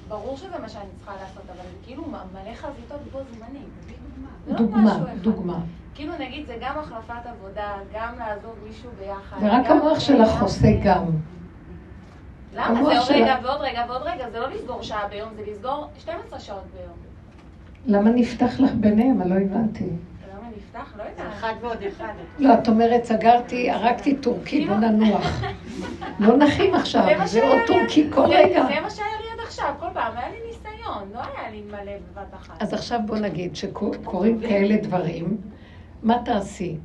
[0.08, 3.68] ברור שזה מה שאני צריכה לעשות, אבל זה כאילו מלא חזיתות בו זמנית.
[4.48, 5.18] לא דוגמה, אחד.
[5.22, 5.60] דוגמה.
[5.94, 9.36] כאילו נגיד זה גם החלפת עבודה, גם לעזוב מישהו ביחד.
[9.40, 10.68] זה רק המוח שלך גם עושה.
[10.84, 11.04] גם.
[12.54, 12.84] למה?
[12.84, 15.86] זה עוד שלה- רגע ועוד רגע ועוד רגע, זה לא לסגור שעה ביום, זה לסגור
[15.98, 16.96] 12 שעות ביום.
[17.86, 19.22] למה נפתח לך ביניהם?
[19.22, 19.84] אני לא הבנתי.
[19.84, 20.92] למה נפתח?
[20.98, 21.32] לא זה יודעת.
[21.38, 22.12] אחד ועוד אחד.
[22.38, 25.40] לא, את אומרת, סגרתי, הרגתי טורקי, בוא ננוח.
[26.20, 28.62] לא נחים עכשיו, זה עוד טורקי כל זה- רגע.
[28.74, 31.92] זה מה שהיה לי עד עכשיו, כל פעם היה לי ניסיון, לא היה לי מלא
[32.12, 32.62] בבת אחת.
[32.62, 35.36] אז עכשיו בוא נגיד שקורים כאלה דברים,
[36.02, 36.76] מה תעשי?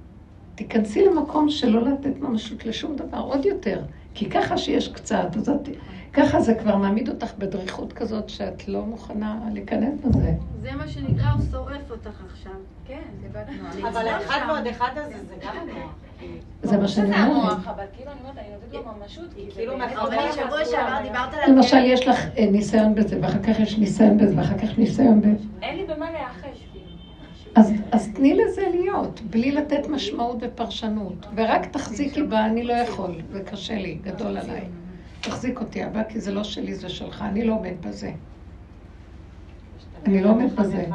[0.55, 3.82] תיכנסי למקום שלא לתת ממשות לשום דבר, עוד יותר.
[4.13, 5.70] כי ככה שיש קצת, אז את...
[6.13, 10.32] ככה זה כבר מעמיד אותך בדריכות כזאת שאת לא מוכנה להיכנס בזה.
[10.61, 12.51] זה מה שנקרא, הוא שורף אותך עכשיו.
[12.88, 13.01] כן.
[13.88, 15.91] אבל האחד ועוד אחד הזה זה גם המוח.
[16.63, 17.57] זה מה שאני זה אומרת.
[17.68, 21.01] אבל כאילו אני אומרת, אני נותנת לו ממשות, זה כאילו לך שבוע שעבר.
[21.03, 21.51] דיברת על...
[21.51, 25.43] למשל, יש לך אה, ניסיון בזה, ואחר כך יש ניסיון בזה, ואחר כך ניסיון בזה.
[25.61, 26.46] אין לי במה להיאחז, כאילו.
[27.58, 31.28] אז, אז תני לזה להיות, בלי לתת משמעות ופרשנות.
[31.36, 34.62] ורק תחזיקי בה, אני לא יכול, זה קשה לי, גדול עליי.
[35.22, 38.12] תחזיק אותי הבא, כי זה לא שלי, זה שלך, אני לא עומד בזה.
[40.05, 40.86] אני לא עומד בזה.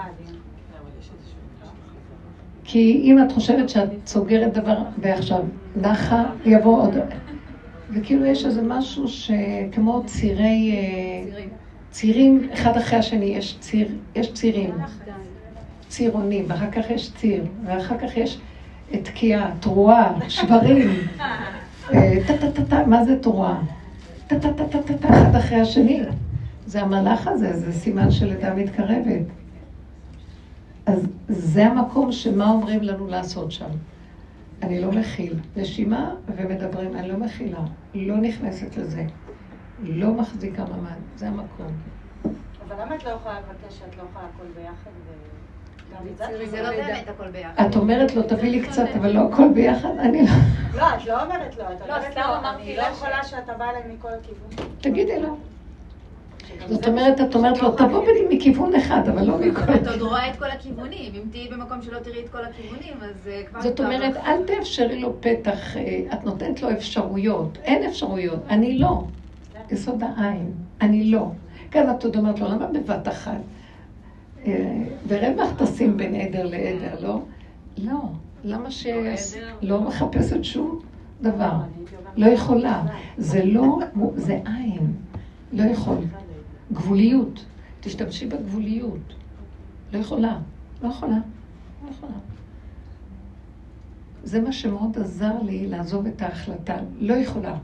[2.65, 5.43] כי אם את חושבת שאת סוגרת דבר, ועכשיו
[5.77, 6.95] נחה, יבוא עוד...
[7.91, 10.73] וכאילו יש איזה משהו שכמו צירי...
[10.77, 11.47] אה,
[11.91, 14.75] צירים, אחד אחרי השני, יש ציר, יש צירים.
[15.93, 18.40] צירונים, ואחר כך יש ציר, ואחר כך יש
[18.90, 20.90] תקיעה, תרועה, שברים.
[21.95, 23.62] אה, טה-טה-טה-טה, מה זה תרועה?
[24.26, 26.03] טה-טה-טה-טה-טה, אחד אחרי השני.
[26.66, 29.26] זה המהלך הזה, זה סימן שלידה מתקרבת.
[30.86, 33.70] אז זה המקום שמה אומרים לנו לעשות שם.
[34.62, 35.34] אני לא מכיל.
[35.57, 37.61] נשימה ומדברים, אני לא מכילה.
[37.95, 39.05] לא נכנסת לזה.
[39.82, 41.72] לא מחזיקה ממ"ד, זה המקום.
[42.68, 44.90] אבל למה את לא יכולה לבקש שאת לא יכולה הכל ביחד?
[46.20, 47.66] את לא ביחד.
[47.66, 50.32] את אומרת לו, תביא לי קצת, אבל לא הכל ביחד, אני לא...
[50.76, 53.70] לא, את לא אומרת לו, את לא, אומרת לו, אמרתי אני לא יכולה שאתה בא
[53.70, 54.74] אליי מכל הכיוונים.
[54.80, 55.36] תגידי לו.
[56.68, 59.74] זאת זה אומרת, את אומרת לו, תבוא בי מכיוון אחד, אבל לא מכל...
[59.74, 61.12] את עוד רואה את כל הכיוונים.
[61.14, 63.62] אם תהיי במקום שלא תראי את כל הכיוונים, אז אה, כבר...
[63.62, 67.59] זאת אומרת, אל תאפשרי לו פתח, אה, את נותנת לו אפשרויות.
[67.64, 69.05] אין אפשרויות, אני לא.
[69.70, 71.26] יסוד העין, אני לא.
[71.70, 73.32] כן, את עוד אומרת לו, למה בבת אחת?
[74.47, 77.22] אה, ורווח תשים בין עדר לעדר, לא?
[77.78, 78.01] לא.
[78.45, 78.86] למה ש...
[79.62, 80.80] לא מחפשת שום
[81.20, 81.53] דבר.
[82.16, 82.82] לא יכולה.
[83.18, 83.78] זה לא,
[84.16, 84.93] זה עין.
[85.53, 85.97] לא יכול.
[86.72, 87.45] גבוליות.
[87.80, 89.14] תשתמשי בגבוליות.
[89.93, 90.38] לא יכולה.
[90.82, 91.18] לא יכולה.
[91.84, 92.12] לא יכולה.
[94.24, 96.76] זה מה שמאוד עזר לי לעזוב את ההחלטה.
[96.99, 97.57] לא יכולה.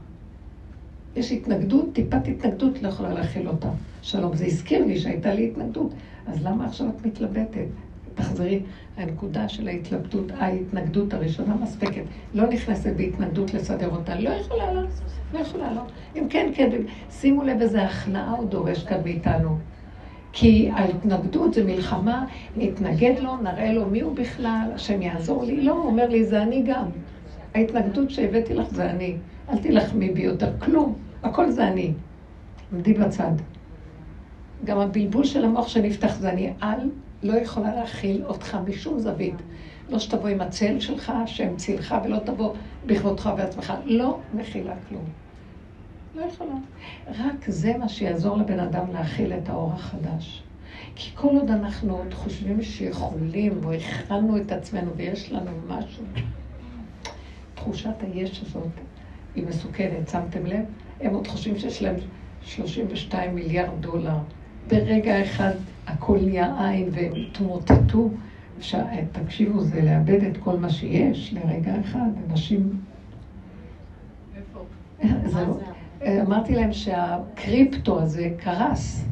[1.17, 3.71] יש התנגדות, טיפת התנגדות, לא יכולה להכיל אותה.
[4.03, 5.93] שלום, זה הזכיר לי שהייתה לי התנגדות.
[6.29, 7.67] אז למה עכשיו את מתלבטת?
[8.15, 8.61] תחזרי,
[8.97, 12.03] הנקודה של ההתלבטות, ההתנגדות הראשונה מספקת.
[12.35, 14.21] לא נכנסת בהתנגדות לסדר אותה.
[14.21, 14.83] לא יכולה, לא.
[15.33, 15.83] לא יכולה, לא.
[16.17, 16.71] אם כן, כן,
[17.11, 19.59] שימו לב איזה הכנעה הוא דורש כאן מאיתנו.
[20.33, 22.27] כי ההתנגדות זה מלחמה,
[22.57, 25.61] נתנגד לו, נראה לו מי הוא בכלל, השם יעזור לי.
[25.61, 26.85] לא, הוא אומר לי, זה אני גם.
[27.55, 29.17] ההתנגדות שהבאתי לך זה אני.
[29.51, 30.95] אל תילחמי בי יותר, כלום.
[31.23, 31.93] הכל זה אני.
[32.73, 33.33] עמדי בצד.
[34.65, 36.53] גם הבלבול של המוח שנפתח זה אני.
[36.63, 36.91] אל
[37.23, 39.35] לא יכולה להכיל אותך משום זווית.
[39.89, 42.55] לא שתבוא עם הצל שלך, שהם צילך, ולא תבוא
[42.87, 43.73] בכבודך בעצמך.
[43.85, 45.05] לא מכילה כלום.
[46.15, 46.55] לא יכולה.
[47.09, 50.43] רק זה מה שיעזור לבן אדם להכיל את האור החדש.
[50.95, 56.05] כי כל עוד אנחנו עוד חושבים שיכולים, או הכנו את עצמנו ויש לנו משהו,
[57.55, 58.69] תחושת היש הזאת
[59.35, 60.65] היא מסוכנת, שמתם לב?
[61.01, 61.97] הם עוד חושבים שיש להם
[62.43, 64.17] 32 מיליארד דולר.
[64.67, 65.53] ברגע אחד
[65.87, 68.11] הכל נהיה עין והם התמוטטו.
[69.13, 72.09] תקשיבו, זה לאבד את כל מה שיש לרגע אחד.
[72.31, 72.81] אנשים...
[75.03, 75.41] איפה?
[75.41, 75.61] לא-
[76.21, 79.05] אמרתי להם שהקריפטו הזה קרס.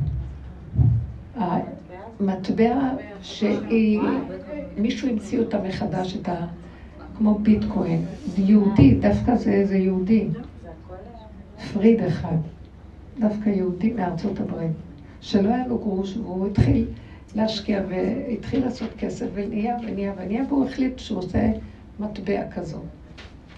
[1.34, 2.90] המטבע
[3.22, 4.00] שהיא,
[4.76, 6.46] מישהו המציא אותה מחדש, את ה...
[7.18, 8.04] כמו ביטקוין.
[8.36, 10.28] יהודי, דווקא זה איזה יהודי.
[11.72, 12.36] פריד אחד.
[13.20, 14.85] דווקא יהודי מארצות הברית.
[15.20, 16.86] שלא היה לו גרוש, והוא התחיל
[17.34, 21.52] להשקיע והתחיל לעשות כסף, ונהיה ונהיה ונהיה, והוא החליט שהוא עושה
[22.00, 22.78] מטבע כזו,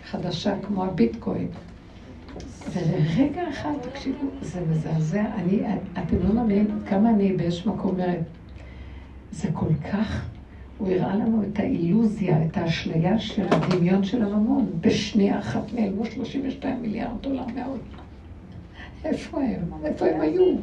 [0.04, 1.48] חדשה כמו הביטקוין.
[2.72, 5.24] ורגע אחד, תקשיבו, זה מזעזע.
[5.34, 5.60] אני,
[5.92, 8.20] אתם לא מאמינים כמה אני באיזשהו מקום אומרת,
[9.32, 10.28] זה כל כך,
[10.78, 14.66] הוא הראה לנו את האילוזיה, את האשליה של הדמיון של הממון.
[14.80, 17.80] בשנייה אחת נעלמו 32 מיליארד דולר מהעולם.
[19.04, 19.84] איפה הם?
[19.84, 20.56] איפה הם היו?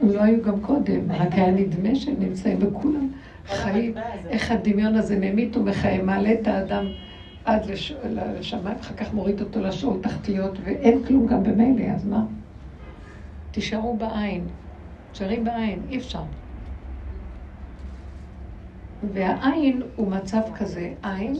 [0.00, 3.10] הם לא היו גם קודם, רק היה נדמה שהם נמצאים בכולם
[3.46, 3.94] חיים.
[4.28, 6.86] איך הדמיון הזה ממית ומחיה, מעלה את האדם
[7.44, 7.66] עד
[8.38, 12.24] לשמיים, אחר כך מוריד אותו לשאול תחתיות, ואין כלום גם במילא, אז מה?
[13.50, 14.46] תישארו בעין,
[15.12, 16.22] תשארי בעין, אי אפשר.
[19.12, 21.34] והעין הוא מצב כזה, עין,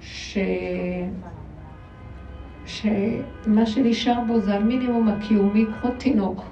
[0.00, 0.38] ש...
[2.70, 6.44] שמה שנשאר בו זה המינימום הקיומי כמו תינוק,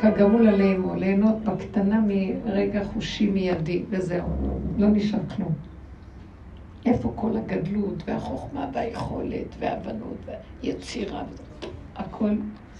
[0.00, 4.28] כגמול עליהם, או ליהנות בקטנה מרגע חושי מיידי, וזהו,
[4.78, 5.52] לא נשאר כלום.
[6.86, 11.22] איפה כל הגדלות והחוכמה והיכולת וההבנות והיצירה,
[11.96, 12.30] הכל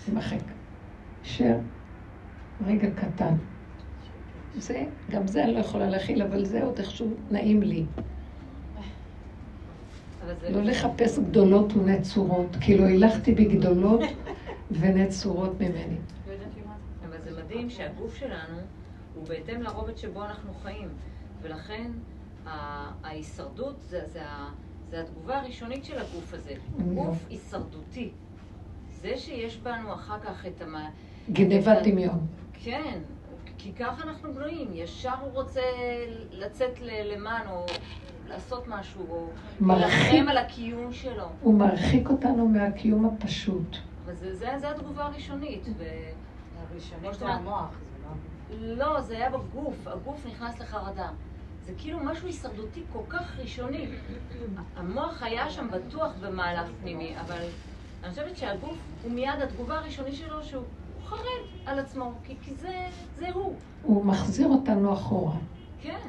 [0.09, 0.45] יימחק.
[1.22, 1.57] שר
[2.66, 3.34] רגע קטן.
[4.57, 7.84] זה, גם זה אני לא יכולה להכיל, אבל זה עוד איכשהו נעים לי.
[10.51, 14.01] לא לחפש גדולות ונצורות, כאילו הילכתי בגדולות
[14.81, 15.97] ונצורות ממני.
[17.09, 18.59] אבל זה מדהים שהגוף שלנו
[19.14, 20.89] הוא בהתאם לרובד שבו אנחנו חיים,
[21.43, 21.91] ולכן
[23.05, 24.20] ההישרדות זה, זה,
[24.91, 26.55] זה התגובה הראשונית של הגוף הזה.
[26.95, 28.11] גוף הישרדותי.
[28.89, 30.75] זה שיש בנו אחר כך את המ...
[31.33, 32.27] גנבת דמיון.
[32.53, 32.99] כן,
[33.59, 34.68] כי ככה אנחנו בנויים.
[34.75, 35.61] ישר הוא רוצה
[36.31, 37.66] לצאת למען, או
[38.29, 39.27] לעשות משהו, או
[39.61, 41.27] להילחם על הקיום שלו.
[41.41, 43.77] הוא מרחיק אותנו מהקיום הפשוט.
[44.05, 45.66] וזה זה, זה התגובה הראשונית.
[45.79, 45.85] ו...
[46.70, 47.70] הראשונית זה המוח,
[48.51, 48.95] זה לא...
[48.95, 49.87] לא, זה היה בגוף.
[49.87, 51.09] הגוף נכנס לחרדה.
[51.66, 53.89] זה כאילו משהו הישרדותי כל כך ראשוני.
[54.77, 57.43] המוח היה שם בטוח במהלך פנימי, אבל
[58.03, 60.64] אני חושבת שהגוף הוא מיד התגובה הראשונית שלו שהוא
[61.05, 61.18] חרד
[61.66, 63.55] על עצמו, כי, כי זה, זה הוא.
[63.83, 65.37] הוא מחזיר אותנו אחורה.
[65.83, 66.09] כן.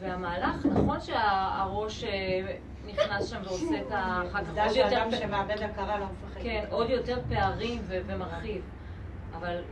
[0.00, 4.90] והמהלך, נכון שהראש אה, נכנס שם ועושה את אחר כך עוד יותר...
[4.90, 6.40] שאדם שמאבד הכרה לא מפחד.
[6.42, 8.62] כן, עוד יותר פערים ומרחיב.
[9.38, 9.62] אבל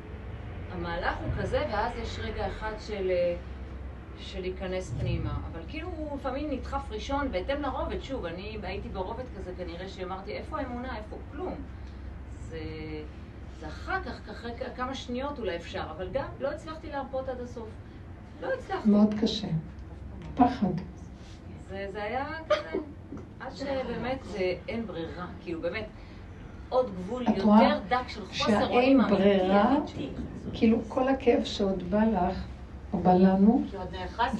[0.71, 3.11] המהלך הוא כזה, ואז יש רגע אחד של...
[3.11, 3.37] אה,
[4.17, 5.39] של להיכנס פנימה.
[5.53, 8.01] אבל כאילו הוא לפעמים נדחף ראשון בהתאם לרובד.
[8.01, 11.55] שוב, אני הייתי ברובד כזה כנראה שאמרתי, איפה האמונה, איפה כלום.
[12.39, 12.59] זה,
[13.61, 17.69] זה אחר כך, אחרי כמה שניות אולי אפשר, אבל גם לא הצלחתי להרפות עד הסוף.
[18.41, 18.91] לא הצלחתי.
[18.91, 19.49] מאוד קשה.
[20.35, 20.73] פחד.
[21.71, 22.79] זה, זה היה כזה,
[23.41, 25.85] עד שבאמת זה אין ברירה, כאילו באמת,
[26.69, 29.15] עוד גבול יותר דק של חוסר אונים אמיתי.
[29.17, 29.77] ברירה,
[30.53, 32.45] כאילו כל הכאב שעוד בא לך,
[32.93, 33.65] או בא לנו,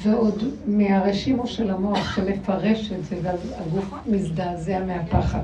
[0.03, 5.43] ועוד מהרשימו של המוח שמפרש את זה, והגוף מזדעזע מהפחד.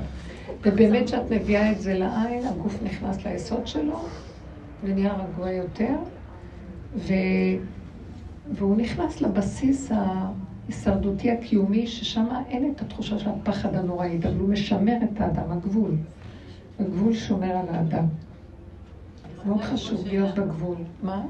[0.61, 3.99] ובאמת כשאת מביאה את זה לעין, הגוף נכנס ליסוד שלו,
[4.83, 5.95] ונהיה רגוע יותר,
[6.95, 7.13] ו...
[8.53, 14.97] והוא נכנס לבסיס ההישרדותי הקיומי, ששם אין את התחושה של הפחד הנוראי, אבל הוא משמר
[15.03, 15.95] את האדם, הגבול.
[16.79, 18.05] הגבול שומר על האדם.
[19.45, 20.77] מאוד חשוב להיות בגבול.
[21.03, 21.21] מה?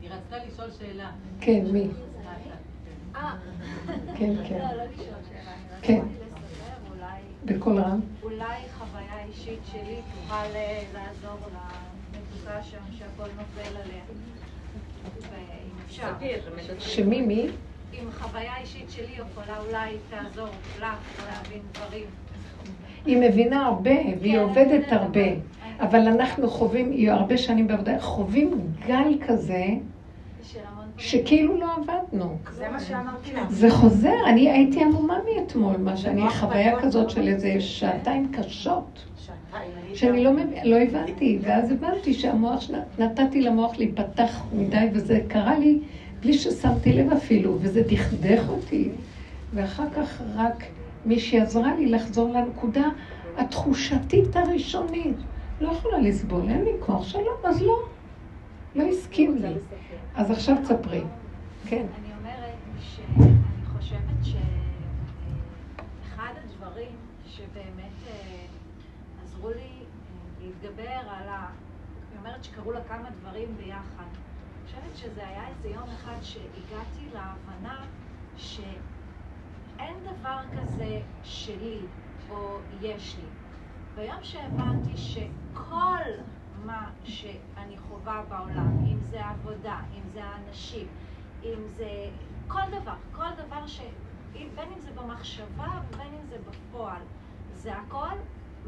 [0.00, 1.10] היא רצתה לשאול שאלה.
[1.40, 1.86] כן, מי?
[3.16, 3.36] אה.
[4.14, 4.58] כן, כן.
[4.58, 4.84] לא, לא.
[5.82, 6.02] כן.
[7.44, 8.00] בקול רם.
[8.22, 14.02] אולי חוויה אישית שלי תוכל אה, לעזור למצוקה שם, שהכל נופל עליה.
[16.78, 17.46] שמי, מי?
[17.92, 22.06] אם חוויה אישית שלי יכולה אולי תעזור לך להבין דברים.
[23.06, 25.28] היא מבינה הרבה, והיא כן, עובדת הרבה.
[25.80, 29.64] אבל אנחנו חווים, היא הרבה שנים בעבודה, חווים גל כזה
[30.98, 32.36] שכאילו לא עבדנו.
[32.52, 33.50] זה מה שאמרתי לך.
[33.50, 37.60] זה חוזר, אני הייתי עמומה מאתמול, מה שאני, חוויה כזאת לא של איזה.
[37.60, 39.04] שעתיים קשות,
[39.94, 40.30] שאני לא,
[40.64, 42.64] לא הבנתי, ואז הבנתי שהמוח,
[42.98, 45.80] נתתי למוח להיפתח מדי, וזה קרה לי
[46.20, 48.90] בלי ששמתי לב אפילו, וזה דכדך אותי.
[49.54, 50.64] ואחר כך רק
[51.04, 52.88] מישהי עזרה לי לחזור לנקודה
[53.36, 55.16] התחושתית הראשונית.
[55.60, 57.78] לא יכולה לסבול, אין לי כוח, שלום, אז לא.
[58.74, 59.54] לא הסכים לי.
[60.14, 61.02] אז עכשיו תספרי.
[61.66, 61.86] כן.
[62.00, 63.32] אני אומרת שאני
[63.66, 64.42] חושבת שאחד
[66.44, 66.96] הדברים
[67.26, 68.14] שבאמת אה,
[69.38, 69.84] עזרו לי אה,
[70.40, 71.46] להתגבר על ה...
[72.10, 74.04] היא אומרת שקרו לה כמה דברים ביחד.
[74.04, 77.84] אני חושבת שזה היה איזה יום אחד שהגעתי להבנה
[78.36, 81.78] שאין דבר כזה שלי
[82.30, 83.28] או יש לי.
[83.94, 86.10] ביום שהבנתי שכל
[86.64, 90.86] מה שאני חווה בעולם, אם זה עבודה, אם זה האנשים,
[91.44, 92.10] אם זה
[92.48, 93.80] כל דבר, כל דבר ש...
[94.32, 97.02] בין אם זה במחשבה ובין אם זה בפועל,
[97.52, 98.16] זה הכל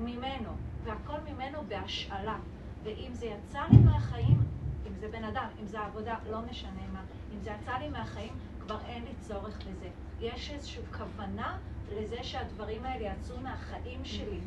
[0.00, 0.50] ממנו,
[0.84, 2.36] והכל ממנו בהשאלה.
[2.84, 4.38] ואם זה יצא לי מהחיים,
[4.86, 7.00] אם זה בן אדם, אם זה עבודה, לא משנה מה,
[7.34, 9.88] אם זה יצא לי מהחיים, כבר אין לי צורך בזה.
[10.20, 11.56] יש איזושהי כוונה
[11.98, 14.40] לזה שהדברים האלה יצאו מהחיים שלי.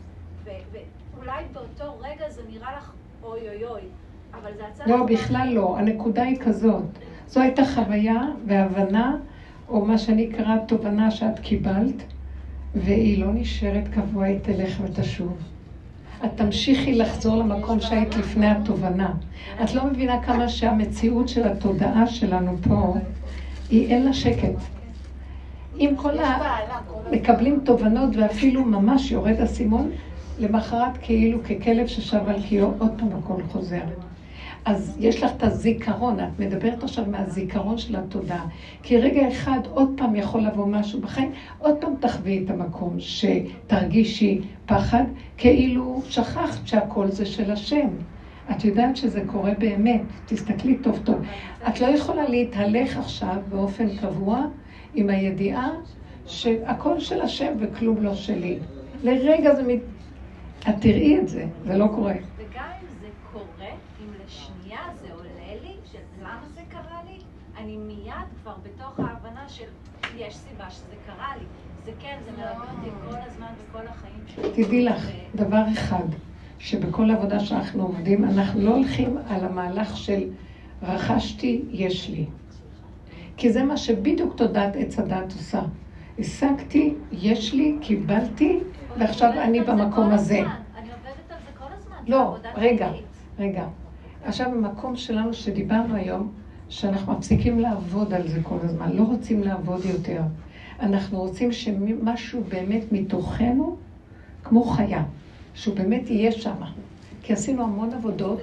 [0.43, 2.91] ואולי באותו רגע זה נראה לך
[3.23, 3.81] אוי אוי אוי,
[4.33, 5.77] אבל זה יצא לא, לך בכלל לא.
[5.77, 6.83] הנקודה היא כזאת.
[7.27, 9.17] זו הייתה חוויה והבנה,
[9.69, 12.03] או מה שנקרא תובנה שאת קיבלת,
[12.76, 15.38] והיא לא נשארת קבוע, היא תלך ותשוב.
[16.26, 19.13] את תמשיכי לחזור למקום שהיית לפני התובנה.
[19.63, 22.95] את לא מבינה כמה שהמציאות של התודעה שלנו פה,
[23.69, 24.55] היא אין לה שקט.
[25.80, 26.39] אם כל ה...
[27.11, 29.91] מקבלים תובנות ואפילו ממש יורד האסימון,
[30.39, 33.84] למחרת כאילו ככלב ששב על קיאו, עוד פעם הכל חוזר.
[34.66, 38.45] אז יש לך את הזיכרון, את מדברת עכשיו מהזיכרון של התודעה.
[38.84, 44.41] כי רגע אחד עוד פעם יכול לבוא משהו בחיים, עוד פעם תחווי את המקום שתרגישי
[44.66, 45.03] פחד,
[45.38, 47.88] כאילו שכחת שהכל זה של השם.
[48.51, 51.16] את יודעת שזה קורה באמת, תסתכלי טוב טוב.
[51.68, 54.45] את לא יכולה להתהלך עכשיו באופן קבוע
[54.93, 55.70] עם הידיעה
[56.26, 58.57] שהכל של השם וכלום לא שלי.
[59.03, 59.80] לרגע זה מת...
[60.70, 62.14] את תראי את זה, זה לא קורה.
[62.38, 64.07] וגם אם זה קורה, אם
[64.74, 67.17] לשנייה זה עולה לי, של למה זה קרה לי,
[67.57, 69.65] אני מיד כבר בתוך ההבנה של
[70.17, 71.45] יש סיבה שזה קרה לי.
[71.86, 74.65] זה כן, זה מלווה אותי כל הזמן וכל החיים שלי.
[74.65, 76.05] תדעי לך, דבר אחד,
[76.59, 80.30] שבכל עבודה שאנחנו עובדים, אנחנו לא הולכים על המהלך של
[80.84, 82.26] רכשתי, יש לי.
[83.38, 85.61] כי זה מה שבדיוק תודעת עץ הדת עושה.
[86.19, 88.59] השגתי, יש לי, קיבלתי,
[88.97, 90.39] ועכשיו אני במקום הזה.
[90.39, 90.47] אני
[90.91, 91.97] עובדת על זה כל הזמן.
[92.07, 92.89] לא, רגע.
[93.39, 93.65] רגע.
[94.26, 96.32] עכשיו במקום שלנו שדיברנו היום,
[96.69, 100.21] שאנחנו מפסיקים לעבוד על זה כל הזמן, לא רוצים לעבוד יותר.
[100.80, 103.76] אנחנו רוצים שמשהו באמת מתוכנו,
[104.43, 105.03] כמו חיה,
[105.53, 106.55] שהוא באמת יהיה שם.
[107.24, 108.39] כי עשינו המון עבודות,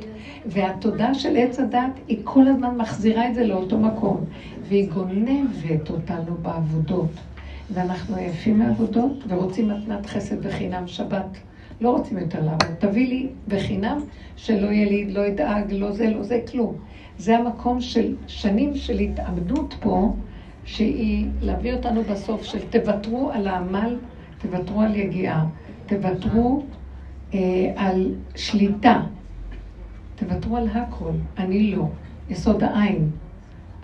[0.46, 4.24] והתודעה של עץ הדת, היא כל הזמן מחזירה את זה לאותו מקום,
[4.68, 7.10] והיא גונבת אותנו בעבודות.
[7.72, 11.49] ואנחנו עייפים מעבודות ורוצים מתנת חסד וחינם שבת.
[11.80, 12.74] לא רוצים יותר לעבוד.
[12.78, 14.00] תביא לי בחינם
[14.36, 16.76] שלא יהיה לי, לא אדאג, לא זה, לא זה, כלום.
[17.18, 20.12] זה המקום של שנים של התאבדות פה,
[20.64, 23.96] שהיא להביא אותנו בסוף של תוותרו על העמל,
[24.38, 25.46] תוותרו על יגיעה,
[25.86, 26.62] תוותרו
[27.34, 29.02] אה, על שליטה,
[30.16, 31.12] תוותרו על הכל.
[31.38, 31.86] אני לא.
[32.30, 33.10] יסוד העין.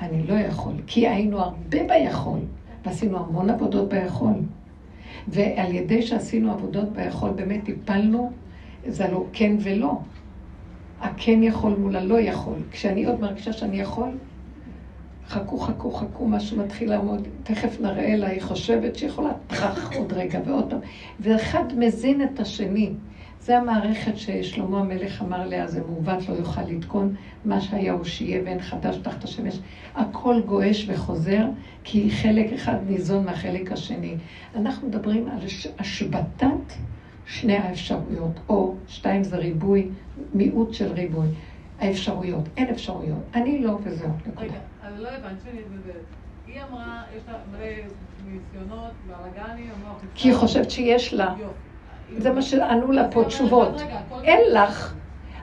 [0.01, 0.73] אני לא יכול.
[0.87, 2.39] כי היינו הרבה ביכול,
[2.85, 4.33] ועשינו המון עבודות ביכול.
[5.29, 8.31] ועל ידי שעשינו עבודות ביכול, באמת טיפלנו,
[8.87, 9.93] זה לא כן ולא.
[11.01, 12.59] הכן יכול מול הלא יכול.
[12.71, 14.09] כשאני עוד מרגישה שאני יכול,
[15.29, 20.41] חכו, חכו, חכו, משהו מתחיל לעמוד, תכף נראה לה, היא חושבת שיכולה, טראח, עוד רגע
[20.45, 20.79] ועוד פעם.
[21.21, 22.91] ואחד מזין את השני.
[23.47, 27.15] זה המערכת ששלמה המלך אמר לה, זה מעוות לא יוכל לתקון,
[27.45, 29.59] מה שהיה הוא שיהיה ואין חדש תחת השמש.
[29.95, 31.45] הכל גועש וחוזר,
[31.85, 34.17] כי חלק אחד ניזון מהחלק השני.
[34.55, 36.73] אנחנו מדברים על הש- השבתת
[37.27, 39.89] שני האפשרויות, או שתיים זה ריבוי,
[40.35, 41.27] מיעוט של ריבוי.
[41.79, 43.23] האפשרויות, אין אפשרויות.
[43.35, 44.11] אני לא וזהו.
[44.37, 44.53] רגע,
[44.83, 46.05] אני לא הבנת שאני מדברת.
[46.47, 47.67] היא אמרה, יש לה מלא
[48.25, 50.03] ניסיונות, בלאגנים, המוח...
[50.15, 51.35] כי היא חושבת שיש לה.
[51.41, 51.66] יופי.
[52.19, 53.81] זה מה שענו לה פה תשובות.
[54.25, 54.95] אין לך.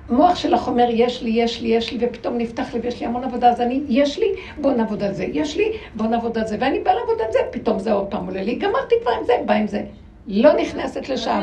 [0.10, 3.24] המוח שלך אומר, יש לי, יש לי, יש לי, ופתאום נפתח לי ויש לי המון
[3.24, 4.26] עבודה, אז אני, יש לי,
[4.62, 7.40] בוא נעבוד על זה, יש לי, בוא נעבוד על זה, ואני באה לעבוד על זה,
[7.52, 9.84] פתאום זה עוד פעם עולה לי, גמרתי כבר עם זה, בא עם זה.
[10.28, 11.42] לא נכנסת לשם.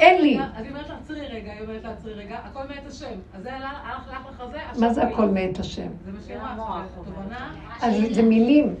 [0.00, 0.38] אין לי.
[0.38, 3.06] אז היא אומרת לה, עצרי רגע, היא אומרת לה, עצרי רגע, הכל מאת השם.
[3.34, 5.02] אז זה הלך הלך לך עכשיו מה זה.
[5.02, 5.88] הכל מאת השם?
[6.04, 7.52] זה מה שהיא אמרה, התובנה.
[7.82, 8.74] אז זה מילים.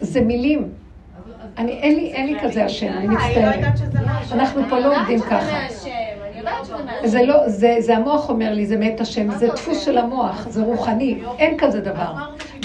[0.00, 0.68] זה מילים.
[1.58, 3.64] אני, אין לי, אין לי כזה השם, אני היא לא מצטערת.
[4.32, 5.56] אנחנו פה לא עובדים ככה.
[7.04, 10.62] זה לא, זה, זה המוח אומר לי, זה מאת השם, זה דפוס של המוח, זה
[10.62, 12.14] רוחני, אין כזה דבר.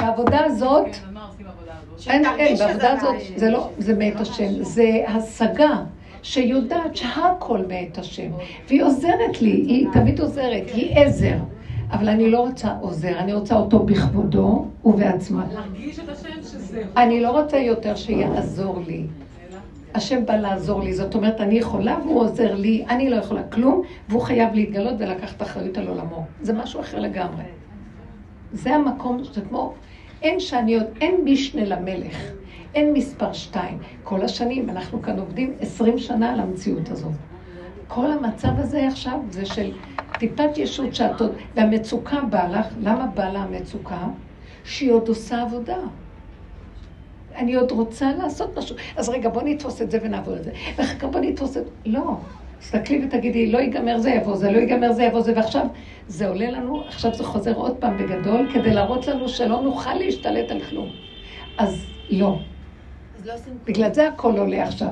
[0.02, 2.10] בעבודה הזאת, כן, בעבודה הזאת?
[2.10, 3.16] אין, אין, בעבודה הזאת.
[3.36, 5.84] זה לא, זה מאת השם, זה השגה
[6.24, 8.32] שיודעת שהכל מאת השם,
[8.68, 11.38] והיא עוזרת לי, היא תמיד עוזרת, היא עזר,
[11.92, 15.40] אבל אני לא רוצה עוזר, אני רוצה אותו בכבודו ובעצמו.
[15.54, 16.30] להרגיש את השם.
[16.98, 19.06] אני לא רוצה יותר שיעזור לי.
[19.94, 23.82] השם בא לעזור לי, זאת אומרת, אני יכולה והוא עוזר לי, אני לא יכולה כלום,
[24.10, 26.26] והוא חייב להתגלות ולקחת אחריות על עולמו.
[26.42, 27.44] זה משהו אחר לגמרי.
[28.54, 29.74] זה המקום, זה כמו,
[30.22, 32.18] אין שאני עוד, אין משנה למלך,
[32.76, 33.78] אין מספר שתיים.
[34.04, 37.12] כל השנים, אנחנו כאן עובדים עשרים שנה על המציאות הזאת.
[37.88, 39.72] כל המצב הזה עכשיו זה של
[40.20, 44.08] טיפת ישות שאת עוד, והמצוקה באה לך, למה באה לה המצוקה?
[44.64, 45.78] שהיא עוד עושה עבודה.
[47.38, 48.76] אני עוד רוצה לעשות משהו.
[48.96, 50.52] אז רגע, בוא נתפוס את זה ונעבוד על זה.
[50.76, 51.64] ואחר כך בוא נתפוס את...
[51.86, 52.18] לא.
[52.60, 55.66] תסתכלי ותגידי, לא ייגמר זה יבוא זה, לא ייגמר זה יבוא זה, ועכשיו
[56.08, 60.52] זה עולה לנו, עכשיו זה חוזר עוד פעם בגדול, כדי להראות לנו שלא נוכל להשתלט
[60.52, 60.90] על כלום.
[61.58, 62.40] אז לא.
[63.18, 63.34] אז לא
[63.66, 64.90] בגלל זה הכל עולה עכשיו.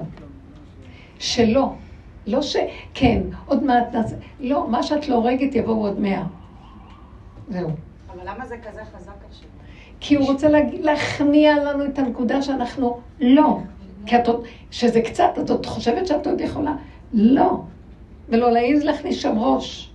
[1.19, 1.73] שלא.
[2.27, 2.55] לא ש...
[2.93, 4.15] כן, עוד מעט נעשה...
[4.39, 6.23] לא, מה שאת לא הורגת יבואו עוד מאה.
[7.49, 7.69] זהו.
[8.13, 9.49] אבל למה זה כזה חזק עכשיו?
[10.07, 10.47] כי הוא רוצה.
[10.73, 13.59] להכניע לנו את הנקודה שאנחנו לא.
[14.05, 16.75] כי את עוד, שזה קצת, את עוד חושבת שאת עוד יכולה.
[17.13, 17.61] לא.
[18.29, 19.91] ולא להעיז להכניס שם ראש.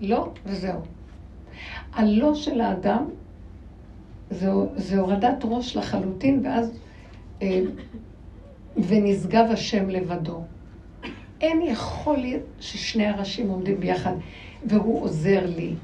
[0.00, 0.80] לא, וזהו.
[1.92, 3.04] הלא של האדם
[4.30, 6.78] זה, זה הורדת ראש לחלוטין, ואז...
[7.42, 7.60] אה,
[8.76, 10.40] ונשגב השם לבדו.
[11.40, 14.12] אין יכול להיות ששני הראשים עומדים ביחד,
[14.66, 15.74] והוא עוזר לי.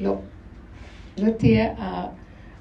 [0.00, 0.16] לא.
[1.18, 1.74] לא תהיה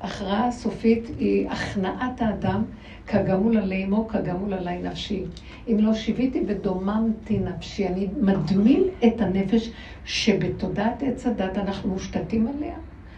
[0.01, 2.63] ההכרעה הסופית, היא הכנעת האדם
[3.07, 5.23] כגמול עלי אמו, כגמול עלי נפשי.
[5.67, 9.71] אם לא שיוויתי ודוממתי נפשי, אני מדמין את הנפש
[10.05, 12.75] שבתודעת עץ הדת אנחנו מושתתים עליה,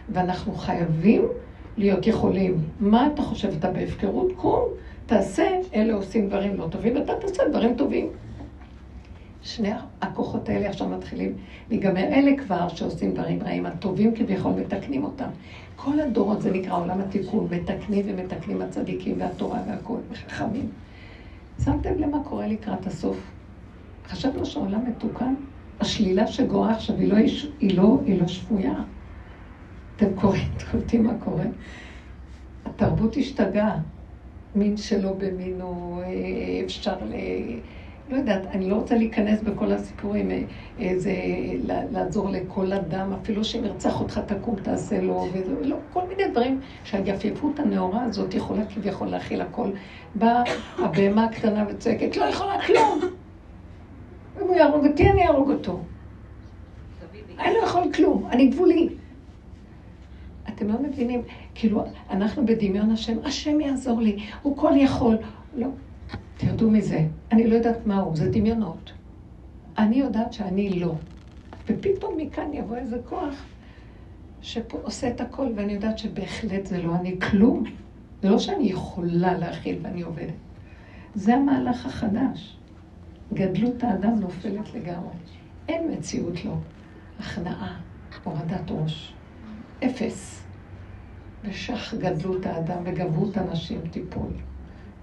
[0.08, 1.22] ואנחנו חייבים
[1.76, 2.56] להיות יכולים.
[2.80, 3.48] מה אתה חושב?
[3.58, 4.32] אתה בהפקרות?
[4.36, 4.62] קום,
[5.06, 8.08] תעשה, אלה עושים דברים לא טובים, ואתה תעשה דברים טובים.
[9.42, 9.70] שני
[10.00, 11.34] הכוחות האלה עכשיו מתחילים
[11.70, 12.00] להיגמר.
[12.00, 15.28] אלה כבר שעושים דברים רעים, הטובים כביכול מתקנים אותם.
[15.76, 20.68] כל הדורות, זה נקרא עולם התיקון, מתקנים ומתקנים הצדיקים והתורה והכול, וחכמים.
[21.64, 23.16] שמתם למה קורה לקראת הסוף?
[24.06, 25.34] חשבנו שהעולם מתוקן?
[25.80, 27.16] השלילה שגואה עכשיו היא לא,
[27.60, 28.74] היא לא, היא לא שפויה.
[29.96, 31.44] אתם קוראים, קולטים מה קורה?
[32.64, 33.78] התרבות השתגעה.
[34.54, 37.14] מין שלא במינו, אה, אפשר ל...
[38.08, 40.42] לא יודעת, אני לא רוצה להיכנס בכל הסיפורים, אה,
[40.78, 41.12] איזה,
[41.64, 46.60] לעזור לכל אדם, אפילו שאם ירצח אותך תקום תעשה לו, וזה, לא, כל מיני דברים
[46.84, 49.70] שהיפייפות הנאורה הזאת יכולה כביכול להכיל הכל.
[50.14, 50.42] באה
[50.78, 53.00] הבהמה הקטנה וצועקת, לא יכולה כלום.
[54.42, 55.80] אם הוא יהרוג אותי, אני אהרוג אותו.
[57.38, 58.88] אני לא יכול כלום, אני גבולי.
[60.48, 61.22] אתם לא מבינים,
[61.54, 65.16] כאילו, אנחנו בדמיון השם, השם יעזור לי, הוא כל יכול.
[65.56, 65.66] לא,
[66.46, 67.06] תרדו מזה.
[67.32, 68.92] אני לא יודעת מה הוא, זה דמיונות.
[69.78, 70.94] אני יודעת שאני לא.
[71.68, 73.34] ופתאום מכאן יבוא איזה כוח
[74.40, 77.64] שעושה את הכל, ואני יודעת שבהחלט זה לא אני כלום.
[78.22, 80.34] זה לא שאני יכולה להכיל ואני עובדת.
[81.14, 82.56] זה המהלך החדש.
[83.32, 85.14] גדלות האדם נופלת לגמרי.
[85.68, 86.56] אין מציאות לו.
[87.20, 87.80] הכנעה,
[88.24, 89.14] הורדת ראש.
[89.84, 90.44] אפס.
[91.44, 94.30] ושך גדלות האדם וגבהות הנשים תיפול.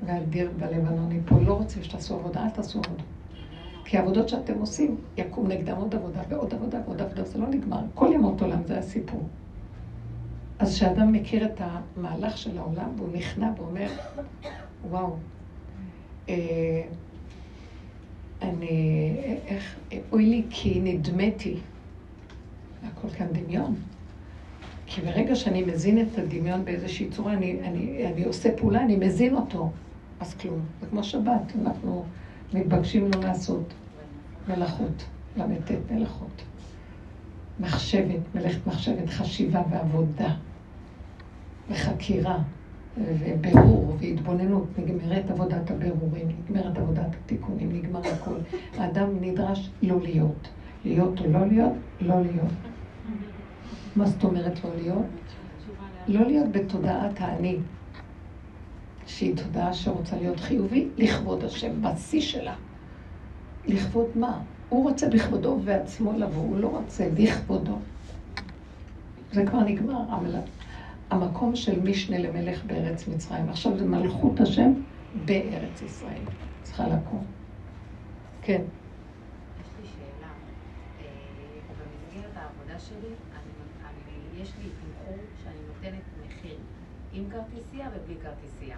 [0.06, 1.44] והדיר בלבנון ייפול.
[1.44, 3.04] לא רוצים שתעשו עבודה, אל תעשו עבודה.
[3.86, 7.80] כי העבודות שאתם עושים, יקום נגדם עוד עבודה ועוד עבודה ועוד עבודה, זה לא נגמר.
[7.94, 9.28] כל ימות עולם זה הסיפור.
[10.60, 13.88] אז כשאדם מכיר את המהלך של העולם, והוא נכנע ואומר,
[14.90, 15.16] וואו,
[16.30, 16.36] אה,
[18.42, 19.16] אני,
[19.48, 19.76] איך,
[20.12, 21.58] אוי לי כי נדמתי.
[22.84, 23.76] הכל כאן דמיון.
[24.86, 29.36] כי ברגע שאני מזין את הדמיון באיזושהי צורה, אני, אני, אני עושה פעולה, אני מזין
[29.36, 29.72] אותו,
[30.20, 30.60] אז כלום.
[30.82, 32.06] זה כמו שבת, אנחנו
[32.54, 33.74] מתבקשים לא לעשות
[34.48, 35.06] מלאכות,
[35.38, 36.41] ל"ט מלאכות.
[37.60, 40.34] מחשבת, מלאכת מחשבת, חשיבה ועבודה,
[41.70, 42.38] וחקירה,
[42.98, 44.68] ובירור והתבוננות.
[44.78, 48.38] נגמרת עבודת הבירורים, נגמרת עבודת התיקונים, נגמר הכול.
[48.78, 50.48] האדם נדרש לא להיות.
[50.86, 52.54] להיות או לא להיות, לא להיות.
[53.96, 55.06] מה זאת אומרת לא להיות?
[56.08, 57.58] לא להיות בתודעת האני,
[59.10, 62.56] שהיא תודעה שרוצה להיות חיובי לכבוד השם, בשיא שלה.
[63.68, 64.41] לכבוד מה?
[64.69, 67.77] הוא רוצה בכבודו ובעצמו לבוא, הוא לא רוצה לכבודו.
[69.31, 70.36] זה כבר נגמר, המל...
[71.10, 73.49] המקום של משנה למלך בארץ מצרים.
[73.49, 74.73] עכשיו זה מלכות השם
[75.26, 76.22] בארץ ישראל.
[76.64, 77.26] צריכה לקום.
[78.41, 78.61] כן.
[80.99, 81.06] אה,
[82.86, 83.14] שלי,
[87.14, 88.77] עם כרטיסייה ובלי כרטיסייה.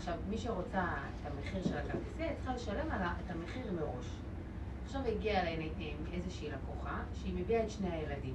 [0.00, 0.84] עכשיו, מי שרוצה
[1.20, 4.06] את המחיר של הכרטיסייה, היא צריכה לשלם על את המחיר מראש.
[4.84, 8.34] עכשיו הגיעה אליי אה, איזושהי לקוחה, שהיא מביאה את שני הילדים.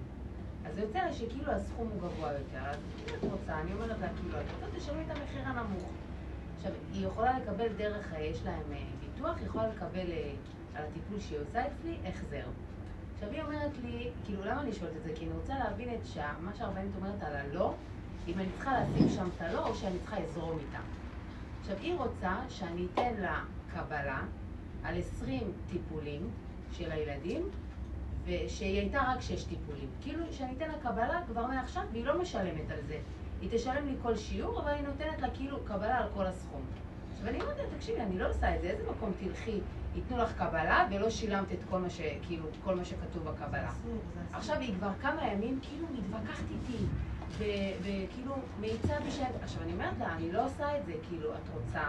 [0.65, 2.65] אז יוצא לה שכאילו הסכום הוא גבוה יותר.
[2.69, 5.91] אז אם את רוצה, אני אומרת לה, כאילו, את רוצה תשלמי את המחיר הנמוך.
[6.57, 10.11] עכשיו, היא יכולה לקבל דרך, אה, יש להם אה, ביטוח, היא יכולה לקבל
[10.75, 12.45] על הטיפול שהיא עושה אצלי, החזר.
[13.13, 15.11] עכשיו, היא אומרת לי, כאילו, למה אני שואלת את זה?
[15.15, 17.75] כי אני רוצה להבין את שה- מה שהרבנית אומרת על הלא,
[18.27, 20.79] אם אני צריכה לשים שם את הלא, או שאני צריכה לזרום איתה.
[21.65, 23.43] עכשיו, היא רוצה שאני אתן לה
[23.73, 24.21] קבלה
[24.83, 26.29] על 20 טיפולים
[26.71, 27.49] של הילדים,
[28.25, 29.87] ושהיא הייתה רק שש טיפולים.
[30.01, 32.97] כאילו שאני אתן לה קבלה כבר מעכשיו, והיא לא משלמת על זה.
[33.41, 36.61] היא תשלם לי כל שיעור, אבל היא נותנת לה כאילו קבלה על כל הסכום.
[37.13, 39.59] עכשיו אני אומרת לה, תקשיבי, אני לא עושה את זה, איזה מקום תלכי,
[39.95, 43.71] ייתנו לך קבלה ולא שילמת את כל מה, ש, כאילו, כל מה שכתוב בקבלה.
[44.33, 46.83] עכשיו היא כבר כמה ימים כאילו מתווכחת איתי,
[47.31, 49.19] וכאילו מאיצה ש...
[49.41, 51.83] עכשיו אני אומרת לה, אני לא עושה את זה, כאילו, את רוצה?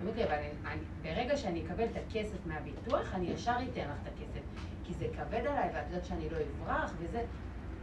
[0.00, 3.96] אומרת לי, אבל אני, אני, ברגע שאני אקבל את הכסף מהביטוח, אני ישר אתן לך
[4.02, 4.40] את הכסף.
[4.84, 7.22] כי זה כבד עליי, ואת יודעת שאני לא אברח, וזה...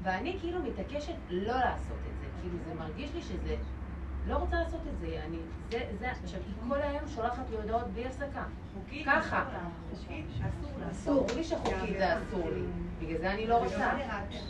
[0.03, 2.25] ואני כאילו מתעקשת לא לעשות את זה.
[2.41, 3.55] כאילו, זה מרגיש לי שזה...
[4.27, 5.21] לא רוצה לעשות את זה.
[5.27, 5.37] אני...
[5.71, 5.79] זה...
[5.99, 6.11] זה...
[6.11, 8.43] עכשיו, היא כל היום שולחת לי הודעות בלי הפסקה.
[8.73, 9.43] חוקית, ככה.
[9.93, 9.99] אסור.
[9.99, 10.25] חוקית,
[10.91, 11.13] אסור.
[11.13, 12.61] ברור לי שחוקית זה אסור לי.
[12.99, 13.75] בגלל זה אני לא רוצה.
[13.75, 14.45] וגם מה לרעתך?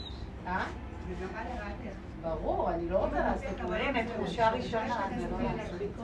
[0.48, 0.66] אה?
[1.08, 1.98] וגם מה לרעתך?
[2.26, 3.64] ברור, אני לא רוצה לעשות את זה.
[3.64, 5.96] אבל הנה, תחושה ראשונה, זה לא לא לעשות את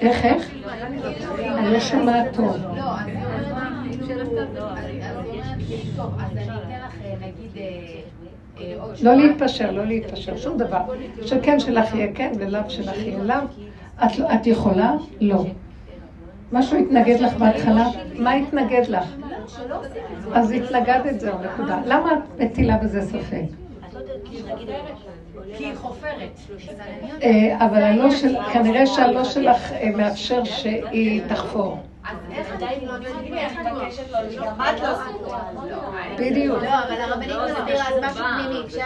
[0.00, 0.06] זה.
[0.06, 0.50] איך, איך?
[1.58, 2.56] אני לא שומעת טוב.
[2.76, 4.48] לא, אז היא אומרת
[5.96, 8.00] טוב, אז אני אתן לך, אה, נגיד, אה,
[8.60, 9.14] אה, לא.
[9.14, 10.80] להתפשר, לא להתפשר, שום דבר.
[11.22, 13.36] שכן שלך יהיה כן ולאו שלך יהיה לאו.
[14.04, 14.92] את לא- את יכולה?
[15.20, 15.44] לא.
[16.52, 17.86] משהו התנגד לך בהתחלה?
[18.18, 19.04] מה התנגד לך?
[20.34, 21.80] אז התנגדת זהו, נקודה.
[21.86, 23.42] למה את מטילה בזה ספק?
[25.56, 26.40] כי היא חופרת.
[27.22, 31.78] אה, אבל הלא של, כנראה שהלא שלך אה, מאפשר שהיא תחפור.
[32.10, 32.96] אז איך לא
[33.36, 34.46] איך אני מבקשת לא?
[34.46, 34.88] גם את לא.
[36.18, 36.62] בדיוק.
[36.62, 38.68] לא, אבל הרבנית מסבירה אז משהו פנימי.
[38.68, 38.80] כשאת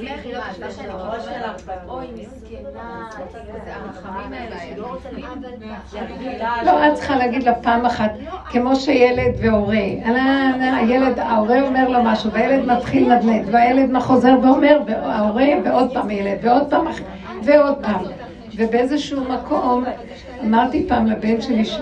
[0.00, 3.08] איך היא לא חשבה שאני הראש שלך אוי, מסכנה,
[3.66, 4.96] הרחמים האלה, לא.
[6.64, 8.10] לא, את צריכה להגיד לה פעם אחת,
[8.50, 14.80] כמו שילד והורה, אה, הילד, ההורה אומר לו משהו, והילד מתחיל לנדנד, והילד חוזר ואומר,
[14.86, 16.86] וההורה, ועוד פעם הילד, ועוד פעם,
[17.42, 18.04] ועוד פעם.
[18.56, 19.84] ובאיזשהו מקום,
[20.44, 21.78] אמרתי פעם לבן שלי, ש-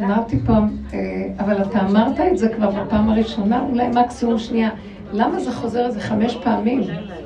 [0.00, 0.98] אמרתי פעם, אה,
[1.38, 4.70] אבל אתה אמרת את זה כבר בפעם הראשונה, אולי מקסימום שנייה.
[5.12, 6.80] למה זה חוזר איזה חמש פעמים,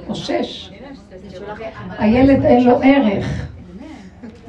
[0.09, 0.71] או שש?
[1.99, 3.47] הילד אין לו ערך.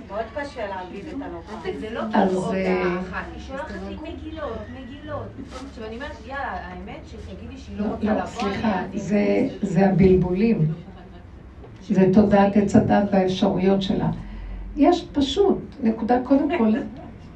[0.09, 5.25] מאוד קשה להגיד את הלא זה לא אז, הודעה אחת, היא שולחת לי מגילות, מגילות.
[5.71, 8.81] עכשיו אני אומרת, יאללה, האמת שתגידי שהיא לא לא, סליחה,
[9.61, 10.67] זה הבלבולים.
[11.89, 14.09] זה תודעת עץ הדת והאפשרויות שלה.
[14.75, 16.71] יש פשוט, נקודה, קודם כל,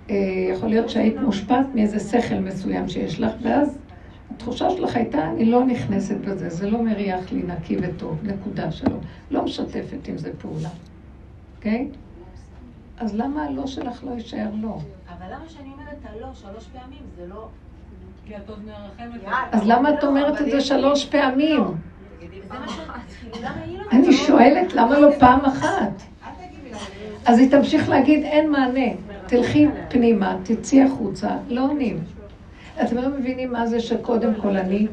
[0.10, 0.16] אה,
[0.54, 3.78] יכול להיות שהיית מושפעת מאיזה שכל מסוים שיש לך, ואז
[4.32, 8.98] התחושה שלך הייתה, אני לא נכנסת בזה, זה לא מריח לי נקי וטוב, נקודה שלו.
[9.32, 10.70] לא משתפת עם זה פעולה,
[11.58, 11.88] אוקיי?
[12.98, 14.78] אז למה הלא שלך לא יישאר לא?
[15.18, 17.48] אבל למה שאני אומרת הלא שלוש פעמים, זה לא...
[19.52, 21.64] אז למה את אומרת את זה שלוש פעמים?
[21.64, 21.72] לא...
[23.92, 26.02] אני שואלת, למה לא פעם אחת?
[27.26, 28.88] אז היא תמשיך להגיד, אין מענה.
[29.28, 32.00] תלכי פנימה, תצאי החוצה, לא עונים.
[32.82, 34.88] אתם לא מבינים מה זה שקודם כל אני?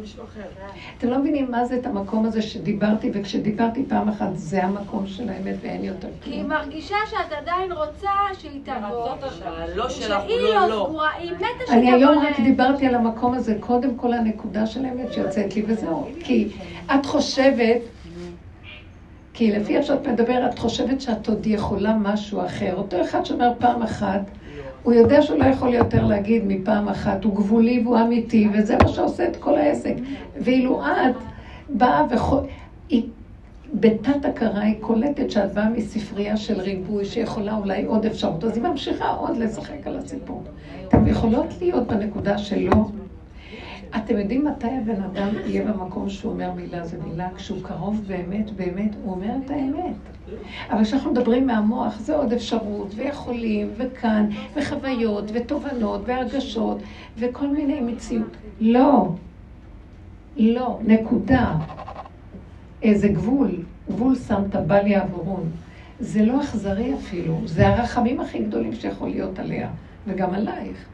[0.99, 5.29] אתם לא מבינים מה זה את המקום הזה שדיברתי, וכשדיברתי פעם אחת, זה המקום של
[5.29, 6.51] האמת ואין יותר כי היא כלום.
[6.51, 9.09] מרגישה שאת עדיין רוצה שהיא תבוא.
[9.89, 10.85] שלך הוא שהיא לא לא לא.
[10.89, 11.75] סגורה, היא מתה שהיא תבוא.
[11.79, 16.09] אני היום רק דיברתי על המקום הזה, קודם כל הנקודה של האמת שיוצאת לי, וזהו.
[16.21, 16.49] כי
[16.95, 17.81] את חושבת,
[19.37, 22.75] כי לפי איך שאת מדברת, את חושבת שאת עוד יכולה משהו אחר.
[22.77, 24.21] אותו אחד שאומר פעם אחת,
[24.83, 28.89] הוא יודע שהוא לא יכול יותר להגיד מפעם אחת, הוא גבולי והוא אמיתי, וזה מה
[28.89, 29.95] שעושה את כל העסק.
[30.41, 31.17] ואילו את
[31.69, 32.03] באה.
[32.89, 33.03] היא...
[33.75, 38.65] בתת הכרה היא קולטת שאת באה מספרייה של ריבוי שיכולה אולי עוד אפשרות, אז היא
[38.65, 40.43] ממשיכה עוד לשחק על הסיפור.
[40.89, 42.73] אתן יכולות להיות בנקודה שלא.
[43.97, 47.29] אתם יודעים מתי הבן אדם יהיה במקום שהוא אומר מילה זה מילה?
[47.37, 49.95] כשהוא קרוב באמת, באמת, הוא אומר את האמת.
[50.71, 56.79] אבל כשאנחנו מדברים מהמוח, זה עוד אפשרות, ויכולים, וכאן, וחוויות, ותובנות, והרגשות,
[57.19, 58.37] וכל מיני מציאות.
[58.61, 59.09] לא.
[60.37, 61.55] לא, נקודה.
[62.83, 63.51] איזה גבול,
[63.89, 65.51] גבול שמת בל יעבורון.
[66.01, 69.71] זה לא אכזרי אפילו, זה הרחמים הכי גדולים שיכול להיות עליה,
[70.07, 70.87] וגם עלייך.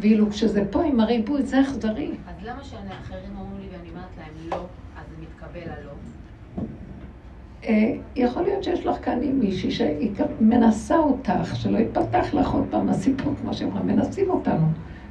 [0.00, 2.10] ואילו כשזה פה עם הריבוי, זה אכזרי.
[2.28, 4.56] אז למה שאחרים אומרים לי ואני אומרת להם לא,
[4.96, 5.92] אז זה מתקבל הלא?
[7.64, 12.64] אה, יכול להיות שיש לך כאן עם מישהי שהיא מנסה אותך, שלא יפתח לך עוד
[12.70, 14.66] פעם הסיפור, כמו שאמרה, מנסים אותנו,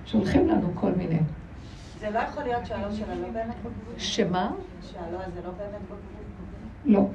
[0.05, 1.19] שולחים לנו כל מיני.
[1.99, 3.93] זה לא יכול להיות שהלא שלה לא באמת בגבול?
[3.97, 4.51] שמה?
[4.81, 5.97] שהלא הזה לא באמת בגבול?
[6.85, 7.07] לא.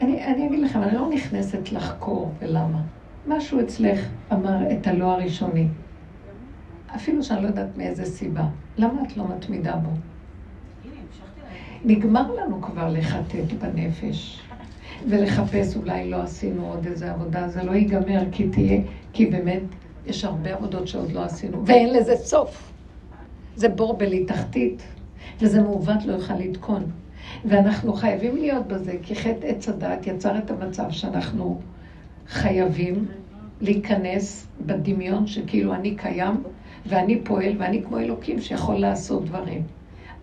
[0.00, 2.80] אני, אני אגיד לכם, אני לא נכנסת לחקור ולמה.
[3.26, 4.00] משהו אצלך
[4.32, 5.68] אמר את הלא הראשוני.
[6.96, 8.44] אפילו שאני לא יודעת מאיזה סיבה.
[8.78, 9.90] למה את לא מתמידה בו?
[11.84, 14.40] נגמר לנו כבר לחטט בנפש
[15.08, 18.80] ולחפש, אולי לא עשינו עוד איזה עבודה, זה לא ייגמר, כי תהיה,
[19.12, 19.62] כי באמת
[20.06, 22.72] יש הרבה עבודות שעוד לא עשינו, ואין לזה סוף.
[23.56, 24.82] זה בור בלי תחתית,
[25.40, 26.84] וזה מעוות לא יוכל לתקון.
[27.44, 31.60] ואנחנו חייבים להיות בזה, כי חטא עץ הדעת יצר את המצב שאנחנו
[32.28, 33.06] חייבים
[33.60, 36.42] להיכנס בדמיון שכאילו אני קיים,
[36.86, 39.62] ואני פועל, ואני כמו אלוקים שיכול לעשות דברים.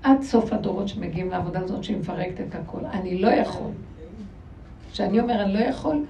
[0.03, 2.85] עד סוף הדורות שמגיעים לעבודה הזאת שהיא מפרקת את הכל.
[2.85, 3.71] אני לא יכול.
[4.91, 6.05] כשאני אומר אני לא יכול,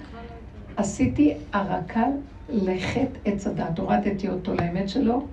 [0.76, 2.10] עשיתי ערקל
[2.48, 3.78] לחטא עץ הדת.
[3.78, 5.26] הורדתי אותו לאמת שלו,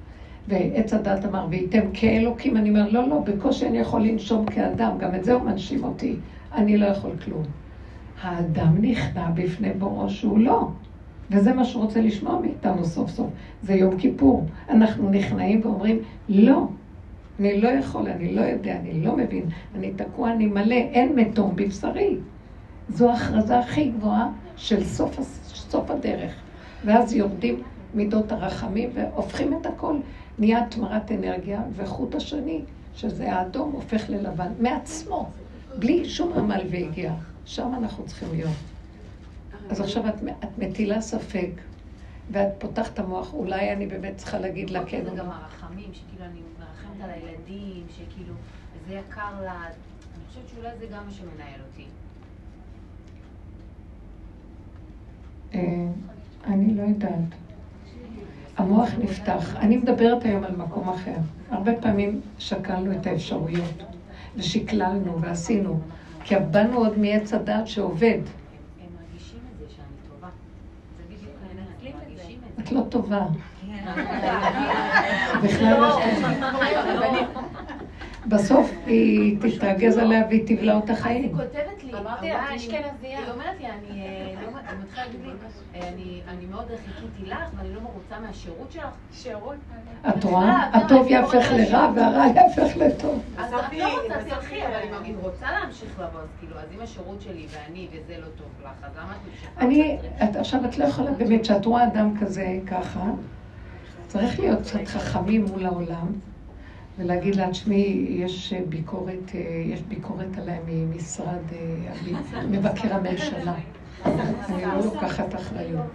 [0.47, 2.57] ועץ הדת אמר, וייתם כאלוקים.
[2.57, 6.15] אני אומר, לא, לא, בקושי אני יכול לנשום כאדם, גם את זה הוא מנשים אותי.
[6.55, 7.43] אני לא יכול כלום.
[8.21, 10.67] האדם נכנע בפני בוראו שהוא לא.
[11.31, 13.27] וזה מה שהוא רוצה לשמוע מאיתנו סוף סוף.
[13.63, 14.45] זה יום כיפור.
[14.69, 15.99] אנחנו נכנעים ואומרים,
[16.29, 16.67] לא,
[17.39, 19.43] אני לא יכול, אני לא יודע, אני לא מבין,
[19.75, 22.17] אני תקוע, אני מלא, אין מתום בבשרי.
[22.89, 26.33] זו ההכרזה הכי גבוהה של סוף, סוף הדרך.
[26.85, 27.61] ואז יורדים
[27.93, 29.95] מידות הרחמים והופכים את הכל.
[30.39, 32.61] נהיה התמרת אנרגיה, וחוט השני,
[32.95, 35.29] שזה האדום, הופך ללבן, מעצמו,
[35.79, 37.13] בלי שום עמל והגיע.
[37.45, 38.76] שם אנחנו צריכים להיות.
[39.69, 40.13] אז עכשיו את,
[40.43, 41.49] את מטילה ספק,
[42.31, 45.03] ואת פותחת את המוח, אולי אני באמת צריכה להגיד לה כן.
[45.03, 48.33] זה גם הרחמים, שכאילו אני מרחמת על הילדים, שכאילו,
[48.87, 51.85] זה יקר לה, אני חושבת שאולי זה גם מה שמנהל אותי.
[55.53, 55.87] אה,
[56.45, 57.19] אני לא יודעת.
[58.57, 59.55] המוח נפתח.
[59.55, 61.15] אני מדברת היום על מקום אחר.
[61.49, 63.83] הרבה פעמים שקלנו את האפשרויות,
[64.35, 65.79] ושקללנו ועשינו,
[66.23, 68.19] כי באנו עוד מעץ הדת שעובד.
[72.59, 73.21] את לא טובה.
[75.43, 77.47] בכלל לא טובה.
[78.27, 81.23] בסוף היא תתרגז עליה והיא תבלע אותה חיים.
[81.23, 83.19] היא כותבת לי, אמרתי לה, אשכנזייה.
[83.19, 84.51] היא אומרת לי, אני אה, לא
[84.81, 85.31] מתחילה להגיד לי,
[86.27, 88.83] אני מאוד חיכיתי לך ואני לא מרוצה מהשירות שלך.
[89.13, 89.55] שירות?
[90.09, 90.69] את רואה?
[90.73, 93.23] הטוב יהפך לרע והרע יהפך לטוב.
[93.37, 97.21] אז את לא רוצה, תלכי, אבל אם רוצה להמשיך לבוא, אז כאילו, אז אם השירות
[97.21, 101.41] שלי ואני וזה לא טוב לך, אז למה את אני, עכשיו את לא יכולה באמת,
[101.41, 103.03] כשאת רואה אדם כזה ככה,
[104.07, 106.07] צריך להיות קצת חכמים מול העולם.
[106.97, 109.31] ולהגיד לה, תשמעי, יש ביקורת,
[109.65, 113.53] יש ביקורת עליי ממשרד אה, מבקר הממשלה.
[114.05, 115.85] אני לא לוקחת אחריות.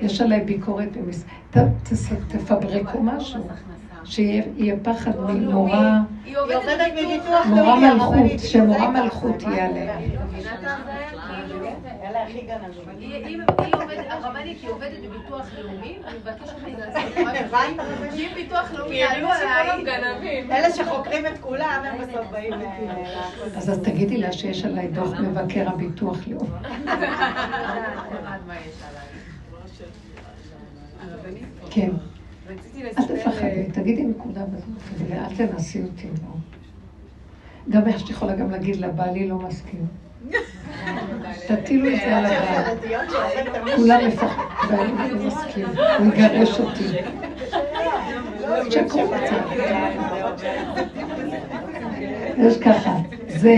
[0.00, 1.68] יש עליי ביקורת במשרד...
[2.28, 3.48] תפברקו משהו.
[4.04, 5.98] שיהיה פחד מנורא,
[7.48, 10.10] נורא מלכות, שמורא מלכות יהיה עליהם.
[12.02, 12.98] אלה הכי גנבים.
[12.98, 16.54] היא עובדת, הרבנית היא עובדת בביטוח לאומי, אני מבקשת.
[18.14, 19.84] כי אם ביטוח לאומי יעלו עליי...
[20.50, 22.52] אלה שחוקרים את כולם, הם בסוף באים
[23.56, 26.50] אז תגידי לה שיש עליי דוח מבקר הביטוח לאומי.
[31.70, 31.90] כן.
[32.98, 36.08] אל תפחדי, תגידי נקודה בזאת, אל תנסי אותי.
[37.68, 39.86] גם איך שאת יכולה גם להגיד לה, בעלי לא מסכים.
[41.46, 42.78] תטילו את זה על הגב.
[43.76, 45.66] כולם מפחדים, ואני לא מסכים,
[45.98, 46.84] הוא יגרש אותי.
[48.70, 49.44] שקרו קצת.
[52.38, 52.90] יש ככה,
[53.28, 53.54] זה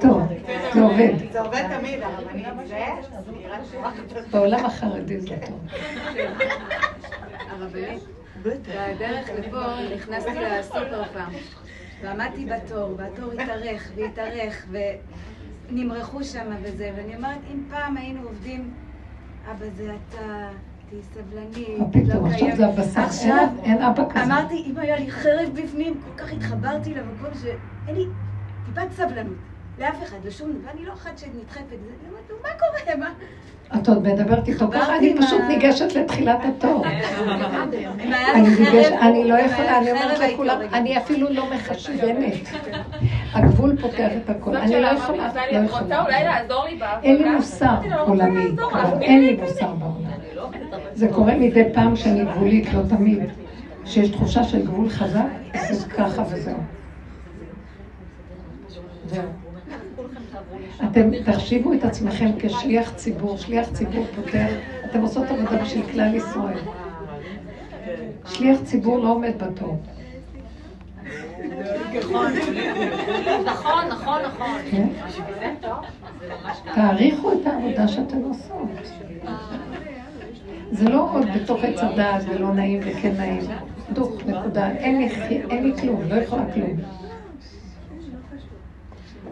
[0.00, 0.22] טוב,
[0.74, 1.12] זה עובד.
[1.32, 2.46] זה עובד תמיד, הרבנית.
[4.30, 5.60] בעולם החרדי זה טוב.
[7.50, 8.02] הרבנית,
[8.42, 9.60] בדרך לפה
[9.96, 11.32] נכנסתי לסופר פעם,
[12.02, 14.66] ועמדתי בתור, והתור התארך והתארך,
[15.70, 18.74] נמרחו שם וזה, ואני אומרת, אם פעם היינו עובדים,
[19.50, 20.48] אבא זה אתה,
[20.88, 22.56] תהיי סבלנית, פתאום, לא עכשיו קיים.
[22.56, 24.24] זה הבשר, עכשיו, אין- אבא כזה.
[24.24, 28.08] אמרתי, אם היה לי חרב בפנים, כל כך התחברתי למקום שאין לי
[28.64, 29.38] טיפת סבלנות.
[29.78, 30.68] לאף אחד, לשום דבר.
[30.68, 31.72] ואני לא אחת שנדחפת.
[31.72, 32.96] אני אומרת, "נו, מה קורה?
[32.96, 33.14] מה?
[33.74, 36.84] את עוד מדברת איתו ככה, אני פשוט ניגשת לתחילת התור.
[38.34, 40.58] אני ניגשת, אני לא יכולה, אני אומרת לכולם.
[40.72, 42.34] אני אפילו לא מחשבנת.
[43.32, 46.04] הגבול פותח את הכל, אני לא יכולה, לא יכולה.
[47.02, 48.46] אין לי מוסר "לא רוצה עולמי,
[49.00, 50.06] אין לי מוסר בעולם.
[50.06, 50.50] אני לא
[50.94, 53.18] זה קורה מדי פעם שאני גבולית, לא תמיד.
[53.84, 55.22] שיש תחושה של גבול חזק,
[55.70, 56.56] זה ככה וזהו.
[59.06, 59.49] זהו.
[60.84, 64.46] אתם תחשיבו את עצמכם כשליח ציבור, שליח ציבור פותר,
[64.84, 66.58] אתם עושות עבודה בשביל כלל ישראל.
[68.26, 69.76] שליח ציבור לא עומד בתור.
[73.44, 74.58] נכון, נכון, נכון.
[74.70, 74.88] כן?
[76.74, 78.68] תעריכו את העבודה שאתן עושות.
[80.72, 83.40] זה לא עוד בתוך עץ הדעת ולא נעים וכן נעים.
[83.92, 84.70] דוך, נקודה.
[84.70, 86.70] אין לי, חי- אין לי כלום, לא יכולה כלום.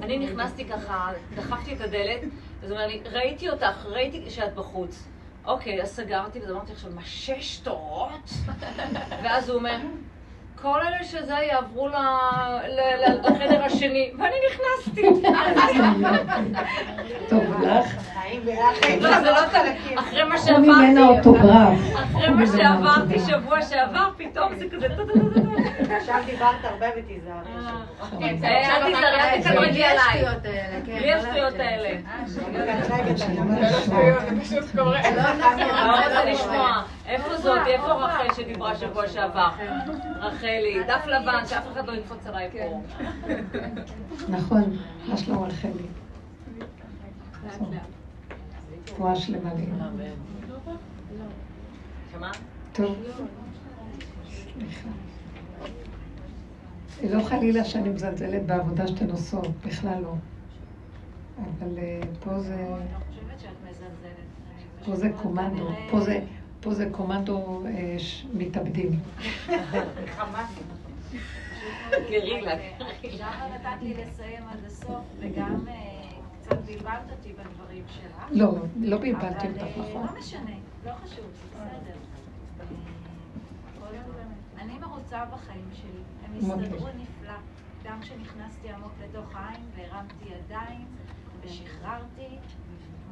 [0.03, 2.20] אני נכנסתי ככה, דחפתי את הדלת,
[2.62, 5.09] אז הוא אומר לי, ראיתי אותך, ראיתי שאת בחוץ.
[5.45, 8.31] אוקיי, אז סגרתי, ואז אמרתי עכשיו, מה, שש תורות?
[9.23, 9.79] ואז הוא אומר,
[10.62, 11.93] כל אלה שזה יעברו ל-
[12.68, 15.02] ל- ל- לחדר השני, ואני נכנסתי.
[17.28, 17.94] טוב לך.
[19.01, 19.60] לא, זה לא טוב.
[19.98, 21.78] אחרי מה קחו ממנה שעברתי, אוטוגרף.
[21.94, 23.18] אחרי מה שעברתי.
[23.18, 24.86] שבוע שעבר, פתאום זה כזה.
[25.97, 27.48] עכשיו דיברת הרבה ותיזהרי.
[28.44, 29.98] אה, אל תיזהרי, אל תקדרגי בלי עליי.
[29.98, 30.98] השטויות האלה, כן.
[30.98, 31.89] בלי השטויות האלה.
[34.74, 36.82] לא רוצה לשמוע.
[37.06, 37.70] איפה זאתי?
[37.70, 39.48] איפה רחל שדיברה שבוע שעבר?
[40.49, 42.81] רחלי, דף לבן, שאף אחד לא יקפוץ עליי פה.
[44.29, 44.77] נכון,
[45.09, 45.73] מה שלום רחלי?
[48.85, 49.66] תבואה שלמה לי.
[52.73, 52.97] טוב.
[54.53, 54.89] סליחה.
[57.11, 60.15] לא חלילה שאני מזלזלת בעבודה שאתן עושות, בכלל לא.
[61.39, 64.85] אבל אה, פה זה, אני לא חושבת שאת מזלזלת.
[64.85, 66.20] פה זה קומנדו, פה זה,
[66.60, 67.97] פה זה קומנדו אה,
[68.35, 69.01] מתאבדים.
[72.10, 72.52] גרילה.
[73.20, 75.74] גם נתת לי לסיים עד הסוף, וגם אה,
[76.43, 78.24] קצת בלבלת אותי בדברים שלך.
[78.30, 80.06] לא, לא בלבלתי אבל, אותך, אה, נכון?
[80.06, 80.56] לא משנה,
[80.86, 81.94] לא חשוב, בסדר.
[84.59, 86.86] אני מרוצה בחיים שלי, הם הסתדרו.
[86.89, 87.35] נפלא.
[87.85, 90.86] גם כשנכנסתי עמוק לתוך העין והרמתי ידיים
[91.40, 92.39] ושחררתי,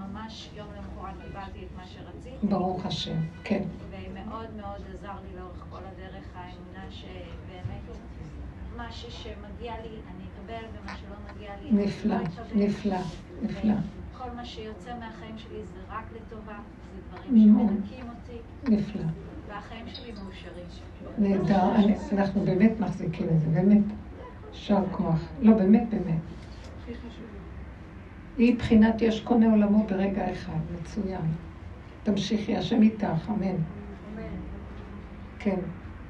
[0.01, 2.47] ממש יום למחרת קיבלתי את מה שרציתי.
[2.47, 3.63] ברוך השם, כן.
[3.91, 7.97] ומאוד מאוד עזר לי לאורך כל הדרך האמונה שבאמת
[8.77, 12.65] מה שמגיע לי אני אקבל ומה שלא מגיע לי אני נפלא, לא אקבל.
[12.67, 12.97] נפלא,
[13.43, 13.75] נפלא.
[14.19, 16.59] כל מה שיוצא מהחיים שלי זה רק לטובה,
[16.95, 17.49] זה דברים.
[17.55, 18.39] שמנקים אותי
[18.77, 19.03] נפלא.
[19.49, 20.67] והחיים שלי מאושרים.
[21.19, 23.85] נהדר, אני- אנחנו באמת מחזיקים את זה, באמת.
[24.53, 25.21] יישר כוח.
[25.43, 26.21] לא, באמת, באמת.
[28.37, 31.21] היא בחינת יש קונה עולמו ברגע אחד, מצוין.
[32.03, 33.57] תמשיכי, השם איתך, אמן.
[35.39, 35.57] כן.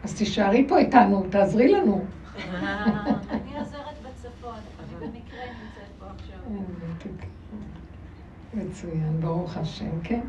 [0.05, 2.05] אז תישארי פה איתנו, תעזרי לנו.
[2.35, 6.39] אני עוזרת בצפון, אני במקרה נמצאת פה עכשיו.
[8.55, 10.20] מצוין, ברוך השם, כן?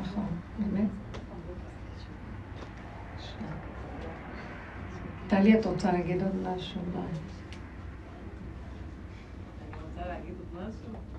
[0.00, 0.26] נכון,
[0.58, 0.88] באמת.
[5.28, 6.80] טלי, את רוצה להגיד עוד משהו?
[6.94, 7.06] אני
[9.82, 11.11] רוצה להגיד עוד משהו.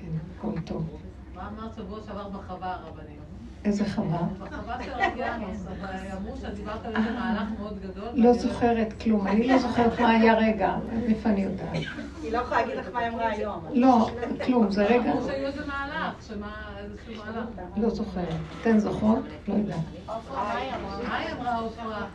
[0.00, 0.06] כן,
[0.38, 1.00] הכל טוב.
[1.34, 3.20] מה אמרת שבוע שעבר בחווה הרבנית?
[3.64, 4.18] איזה חווה?
[4.40, 8.08] בחווה של אוקיינוס, אבל אמרו שאת דיברת על איזה מהלך מאוד גדול.
[8.14, 10.74] לא ואני זוכרת כלום, אני לא זוכרת מה היה רגע,
[11.08, 11.68] איפה אני יודעת?
[12.22, 13.64] היא לא יכולה להגיד לך מה היא אמרה היום.
[13.72, 14.10] לא,
[14.46, 17.46] כלום, זה רגע, אמרו שהיו איזה מהלך, שמה, איזשהו מהלך.
[17.76, 18.34] לא זוכרת.
[18.60, 19.18] אתן זוכרות?
[19.48, 19.76] לא יודעת.
[20.06, 21.08] מה היא אמרה?
[21.08, 22.06] מה היא אמרה עופרה?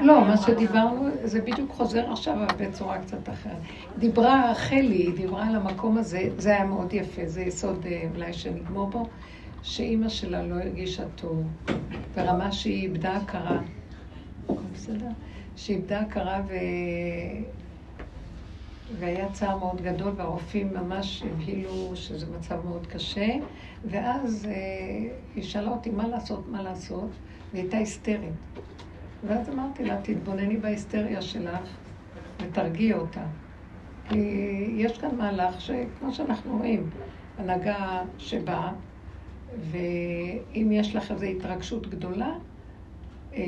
[0.00, 3.56] לא, מה שדיברנו, זה בדיוק חוזר עכשיו, בצורה קצת אחרת.
[3.98, 8.32] דיברה רחלי, היא דיברה על המקום הזה, זה היה מאוד יפה, זה יסוד אה, אולי
[8.32, 9.08] שנגמור בו,
[9.62, 11.42] שאימא שלה לא הרגישה טוב,
[12.14, 13.58] ברמה שהיא איבדה הכרה.
[14.74, 15.08] בסדר?
[15.68, 16.54] איבדה הכרה ו...
[18.98, 23.28] והיה צער מאוד גדול, והרופאים ממש הבהילו שזה מצב מאוד קשה,
[23.84, 24.52] ואז אה,
[25.34, 27.10] היא שאלה אותי מה לעשות, מה לעשות,
[27.52, 28.32] והיא הייתה היסטרית.
[29.26, 31.76] ואז אמרתי לה, תתבונני בהיסטריה שלך
[32.42, 33.26] ותרגיעי אותה.
[34.04, 34.18] כי
[34.76, 36.90] יש כאן מהלך שכמו שאנחנו רואים,
[37.38, 38.72] הנהגה שבאה,
[39.70, 42.32] ואם יש לך איזו התרגשות גדולה,
[43.34, 43.40] אה,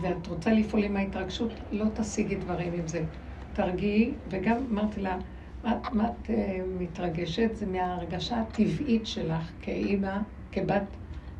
[0.00, 3.04] ואת רוצה לפעול עם ההתרגשות, לא תשיגי דברים עם זה.
[3.52, 5.18] תרגיעי, וגם אמרתי לה,
[5.64, 7.50] מה את- את אה, מתרגשת?
[7.54, 10.18] זה מההרגשה הטבעית שלך כאימא,
[10.52, 10.96] כבת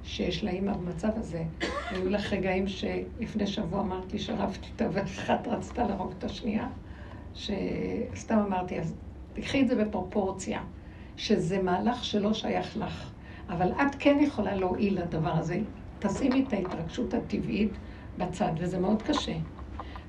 [0.07, 1.45] שיש לה אימא במצב הזה.
[1.91, 6.69] היו לך רגעים שלפני שבוע אמרת לי שרבתי איתה ואחת רצתה להרוג את השנייה,
[7.35, 8.95] שסתם אמרתי, אז
[9.33, 10.61] תקחי את זה בפרופורציה,
[11.17, 13.11] שזה מהלך שלא שייך לך,
[13.49, 15.61] אבל את כן יכולה להועיל לדבר הזה.
[15.99, 17.73] תשימי את ההתרגשות הטבעית
[18.19, 19.35] בצד, וזה מאוד קשה.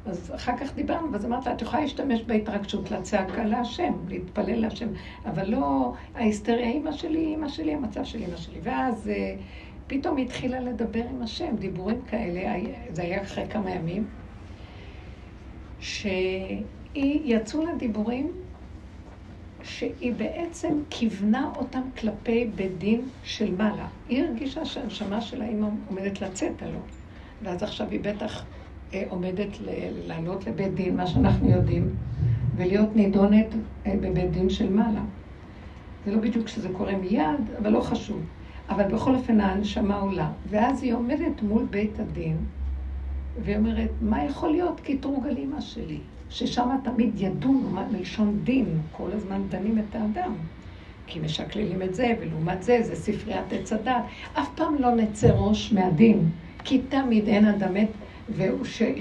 [0.06, 4.88] אז אחר כך דיברנו, ואז אמרת לה, את יכולה להשתמש בהתרגשות לצעקה להשם, להתפלל להשם,
[5.26, 8.60] אבל לא, ההיסטריה, אימא שלי, אימא שלי, המצב של אימא שלי.
[8.64, 9.36] ואז אה,
[9.88, 12.54] פתאום היא התחילה לדבר עם השם, דיבורים כאלה,
[12.90, 14.06] זה היה אחרי כמה ימים,
[15.80, 16.64] שהיא,
[17.26, 18.32] יצאו לה דיבורים
[19.64, 23.88] שהיא בעצם כיוונה אותם כלפי בית דין של מעלה.
[24.10, 26.80] היא הרגישה שהנשמה של האימא עומדת לצאת עלו,
[27.44, 28.46] ואז עכשיו היא בטח
[28.94, 29.58] אה, עומדת
[30.08, 31.90] לעלות לבית דין, מה שאנחנו יודעים,
[32.56, 33.48] ולהיות נידונת
[33.86, 35.02] אה, בבית דין של מעלה.
[36.06, 38.22] זה לא בדיוק שזה קורה מיד, אבל לא חשוב.
[38.70, 40.30] אבל בכל אופן הנשמה עולה.
[40.50, 42.38] ואז היא עומדת מול בית הדין,
[43.44, 46.00] והיא אומרת, מה יכול להיות קטרוג על אימא שלי?
[46.30, 50.34] ששם תמיד ידונו, מלשון דין, כל הזמן דנים את האדם.
[51.08, 54.04] כי משקללים את זה, ולעומת זה, זה ספריית עץ הדת.
[54.34, 56.30] אף פעם לא נצא ראש מהדין,
[56.64, 57.90] כי תמיד אין אדם מת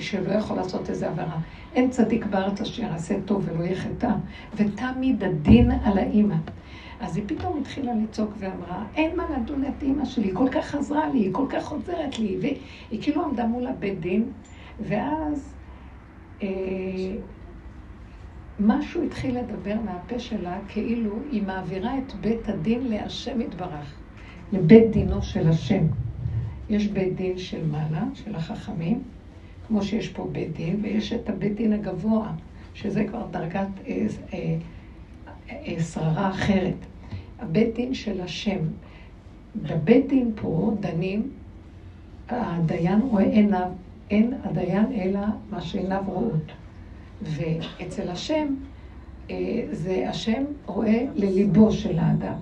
[0.01, 1.39] שלא יכול לעשות איזה עבירה.
[1.75, 4.11] אין צדיק בארץ אשר יעשה טוב ולא יחטא,
[4.57, 6.37] ותמיד הדין על האימא.
[7.01, 10.75] אז היא פתאום התחילה לצעוק ואמרה, אין מה לדון את אימא שלי, היא כל כך
[10.75, 14.33] עזרה לי, היא כל כך עוזרת לי, והיא כאילו עמדה מול הבית דין,
[14.81, 15.55] ואז
[16.43, 16.49] אה,
[18.61, 23.99] משהו התחיל לדבר מהפה שלה, כאילו היא מעבירה את בית הדין להשם יתברך,
[24.53, 25.87] לבית דינו של השם.
[26.69, 29.03] יש בית דין של מעלה, של החכמים,
[29.67, 32.33] כמו שיש פה בית דין, ויש את הבית דין הגבוה,
[32.75, 34.57] שזה כבר דרגת אה, אה,
[35.93, 36.75] שררה אחרת.
[37.39, 38.59] הבית דין של השם.
[39.57, 41.31] בבית דין פה דנים,
[42.29, 43.69] הדיין רואה עיניו,
[44.11, 45.21] אין הדיין אלא
[45.51, 46.53] מה שעיניו רואות.
[47.23, 48.55] ואצל השם,
[49.73, 52.37] זה השם רואה לליבו של האדם.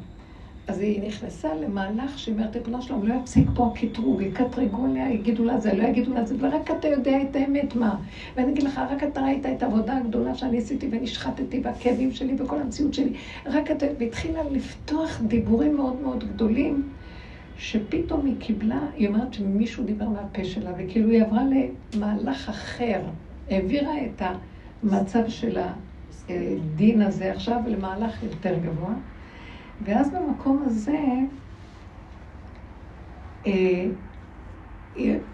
[0.66, 5.44] אז היא נכנסה למהלך שהיא אומרת, ריבונו שלום, לא יפסיק פה הקטרוג, יקטרגו עליה, יגידו
[5.44, 7.96] לה זה, לא יגידו לה זה, ורק אתה יודע את האמת מה.
[8.36, 12.60] ואני אגיד לך, רק אתה ראית את העבודה הגדולה שאני עשיתי ונשחטתי והכאבים שלי וכל
[12.60, 13.12] המציאות שלי.
[13.46, 16.92] רק אתה, והתחילה לפתוח דיבורים מאוד מאוד גדולים,
[17.56, 21.42] שפתאום היא קיבלה, היא אומרת שמישהו דיבר מהפה שלה, וכאילו היא עברה
[21.94, 23.00] למהלך אחר,
[23.50, 24.22] העבירה את
[24.82, 25.58] המצב של
[26.28, 28.94] הדין הזה עכשיו למהלך יותר גבוה.
[29.82, 30.98] ואז במקום הזה,
[33.46, 33.86] אה,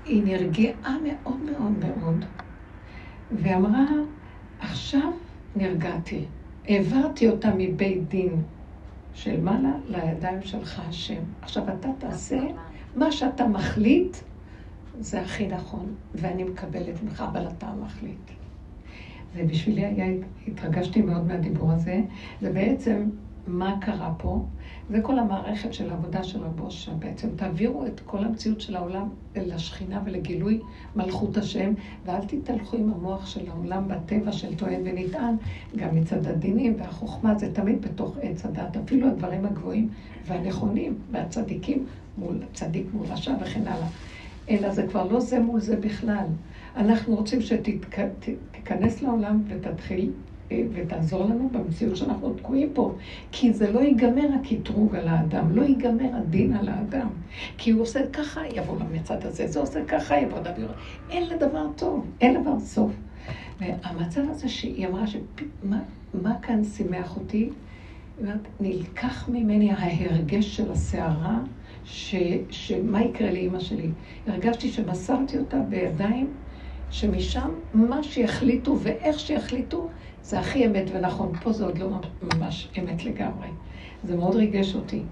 [0.05, 2.25] היא נרגעה מאוד מאוד מאוד,
[3.33, 3.87] ואמרה,
[4.61, 5.13] עכשיו
[5.57, 6.25] נרגעתי.
[6.69, 8.43] העברתי אותה מבית דין
[9.15, 11.23] של מעלה לידיים שלך, השם.
[11.43, 12.41] עכשיו אתה תעשה
[12.97, 14.17] מה שאתה מחליט,
[15.01, 18.31] זה הכי נכון, ואני מקבלת ממך, אבל אתה מחליט.
[19.35, 20.07] ובשבילי היה,
[20.49, 22.01] התרגשתי מאוד מהדיבור הזה.
[22.41, 23.11] זה בעצם
[23.47, 24.43] מה קרה פה?
[24.91, 27.29] זה כל המערכת של העבודה של רבו שם בעצם.
[27.37, 30.61] תעבירו את כל המציאות של העולם לשכינה ולגילוי
[30.97, 31.73] מלכות השם,
[32.05, 35.35] ואל תתהלכו עם המוח של העולם בטבע של טוען ונטען,
[35.77, 39.89] גם מצד הדינים והחוכמה, זה תמיד בתוך עץ הדת, אפילו הדברים הגבוהים
[40.27, 41.87] והנכונים והצדיקים
[42.19, 43.89] מול צדיק מול רשע וכן הלאה.
[44.51, 46.27] אלא זה כבר לא זה מול זה בכלל.
[46.77, 50.11] אנחנו רוצים שתיכנס לעולם ותתחיל
[50.73, 52.95] ותעזור לנו במציאות שאנחנו תקועים פה.
[53.33, 57.09] כי זה לא ייגמר הקטרוג על האדם, לא ייגמר הדין על האדם.
[57.59, 60.69] כי הוא עושה ככה, יבוא למצד הזה, זה עושה ככה, יבוא לדבר.
[61.11, 62.93] אין לדבר טוב, אין דבר סוף.
[63.61, 65.79] והמצב הזה שהיא אמרה, שמה,
[66.23, 67.51] מה כאן שימח אותי?
[68.21, 71.39] אומרת, נלקח ממני ההרגש של הסערה,
[71.85, 72.15] ש,
[72.51, 73.91] שמה יקרה לאימא שלי.
[74.27, 76.33] הרגשתי שמסרתי אותה בידיים
[76.91, 79.89] שמשם מה שיחליטו ואיך שיחליטו,
[80.23, 81.33] זה הכי אמת ונכון.
[81.43, 81.91] פה זה עוד לא
[82.23, 83.49] ממש אמת לגמרי.
[84.05, 85.03] זה מאוד ריגש אותי.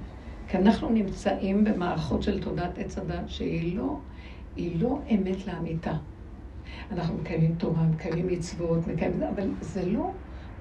[0.48, 3.98] כי אנחנו נמצאים במערכות של תודעת עץ הדת שהיא לא,
[4.56, 5.92] היא לא אמת לאמיתה.
[6.90, 9.22] אנחנו מקיימים תורה, מקיימים מצוות, מקיימים...
[9.22, 10.10] אבל זה לא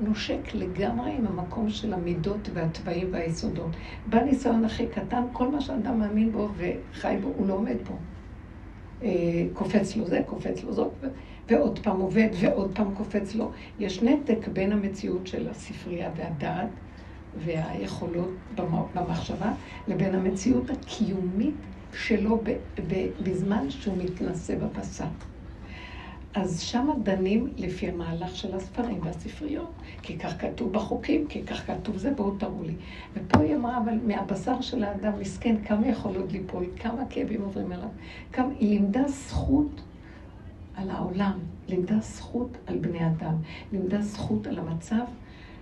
[0.01, 3.75] נושק לגמרי עם המקום של המידות והתוואים והיסודות.
[4.09, 7.95] בניסיון הכי קטן, כל מה שאדם מאמין בו וחי בו, הוא לא עומד בו.
[9.03, 9.09] אה,
[9.53, 10.91] קופץ לו זה, קופץ לו זאת,
[11.49, 13.51] ועוד פעם עובד, ועוד פעם קופץ לו.
[13.79, 16.69] יש נתק בין המציאות של הספרייה והדעת
[17.33, 18.29] והיכולות
[18.95, 19.53] במחשבה,
[19.87, 21.55] לבין המציאות הקיומית
[21.93, 22.43] שלו
[23.23, 25.05] בזמן שהוא מתנסה בבשר.
[26.33, 29.71] אז שמה דנים לפי המהלך של הספרים והספריות,
[30.01, 32.75] כי כך כתוב בחוקים, כי כך כתוב זה, בואו תראו לי.
[33.13, 37.71] ופה היא אמרה, אבל מהבשר של האדם מסכן, כמה יכול עוד ליפול, כמה כאבים עוברים
[37.71, 37.87] עליו.
[38.31, 39.81] כמה, היא לימדה זכות
[40.77, 43.35] על העולם, לימדה זכות על בני אדם,
[43.71, 45.03] לימדה זכות על המצב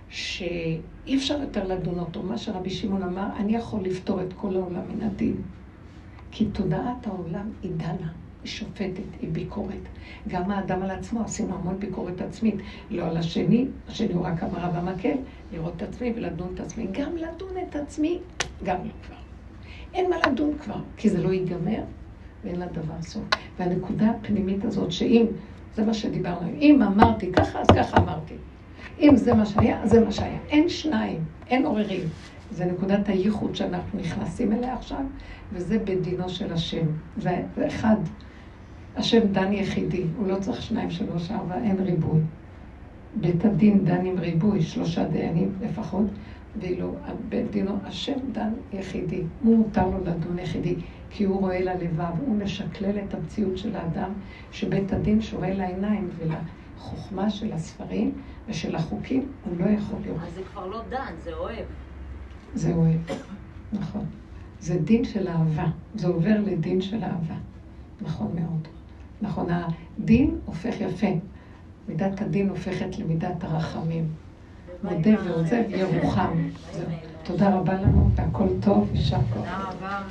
[0.08, 2.22] שאי אפשר יותר לדון אותו.
[2.22, 5.36] מה שרבי שמעון אמר, אני יכול לפתור את כל העולם מן הדין.
[6.30, 8.12] כי תודעת העולם היא דנה.
[8.42, 9.82] היא שופטת, היא ביקורת.
[10.28, 12.54] גם האדם על עצמו, עשינו המון ביקורת עצמית.
[12.90, 15.14] לא על השני, השני הוא רק המרה במקל,
[15.52, 16.86] לראות את עצמי ולדון את עצמי.
[16.92, 18.18] גם לדון את עצמי,
[18.64, 19.16] גם לא כבר.
[19.94, 21.82] אין מה לדון כבר, כי זה לא ייגמר
[22.46, 23.22] ואין לדבר סוף.
[23.58, 25.26] והנקודה הפנימית הזאת, שאם,
[25.74, 28.34] זה מה שדיברנו, אם אמרתי ככה, אז ככה אמרתי.
[29.00, 30.38] אם זה מה שהיה, זה מה שהיה.
[30.48, 32.00] אין שניים, אין עוררים.
[32.50, 35.00] זה נקודת הייחוד שאנחנו נכנסים אליה עכשיו,
[35.52, 36.86] וזה בדינו של השם.
[37.16, 37.96] זה אחד.
[38.96, 42.20] השם דן יחידי, הוא לא צריך שניים, שלוש, ארבע, אין ריבוי.
[43.14, 46.04] בית הדין דן עם ריבוי, שלושה דיינים לפחות,
[46.60, 46.94] ואילו
[47.28, 49.22] בית דינו, השם דן יחידי.
[49.42, 50.74] הוא מותר לו לדון יחידי,
[51.16, 54.12] כי הוא רואה ללבב, הוא משקלל את המציאות של האדם,
[54.52, 58.12] שבית הדין שורה לעיניים ולחוכמה של הספרים
[58.48, 60.20] ושל החוקים, הוא לא יכול לראות.
[60.26, 61.64] אז זה כבר לא דן, זה אוהב.
[62.54, 63.00] זה אוהב,
[63.72, 64.04] נכון.
[64.60, 67.34] זה דין של אהבה, זה עובר לדין של אהבה.
[68.00, 68.68] נכון מאוד.
[69.20, 71.10] נכון, הדין הופך יפה.
[71.88, 74.08] מידת הדין הופכת למידת הרחמים.
[74.82, 76.48] מודה ועוזב ירוחם.
[77.22, 79.36] תודה רבה לנו, והכל טוב, יישר כוח.
[79.36, 80.02] תודה רבה.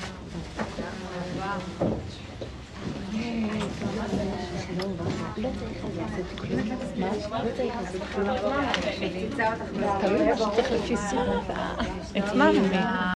[12.18, 12.49] את מה?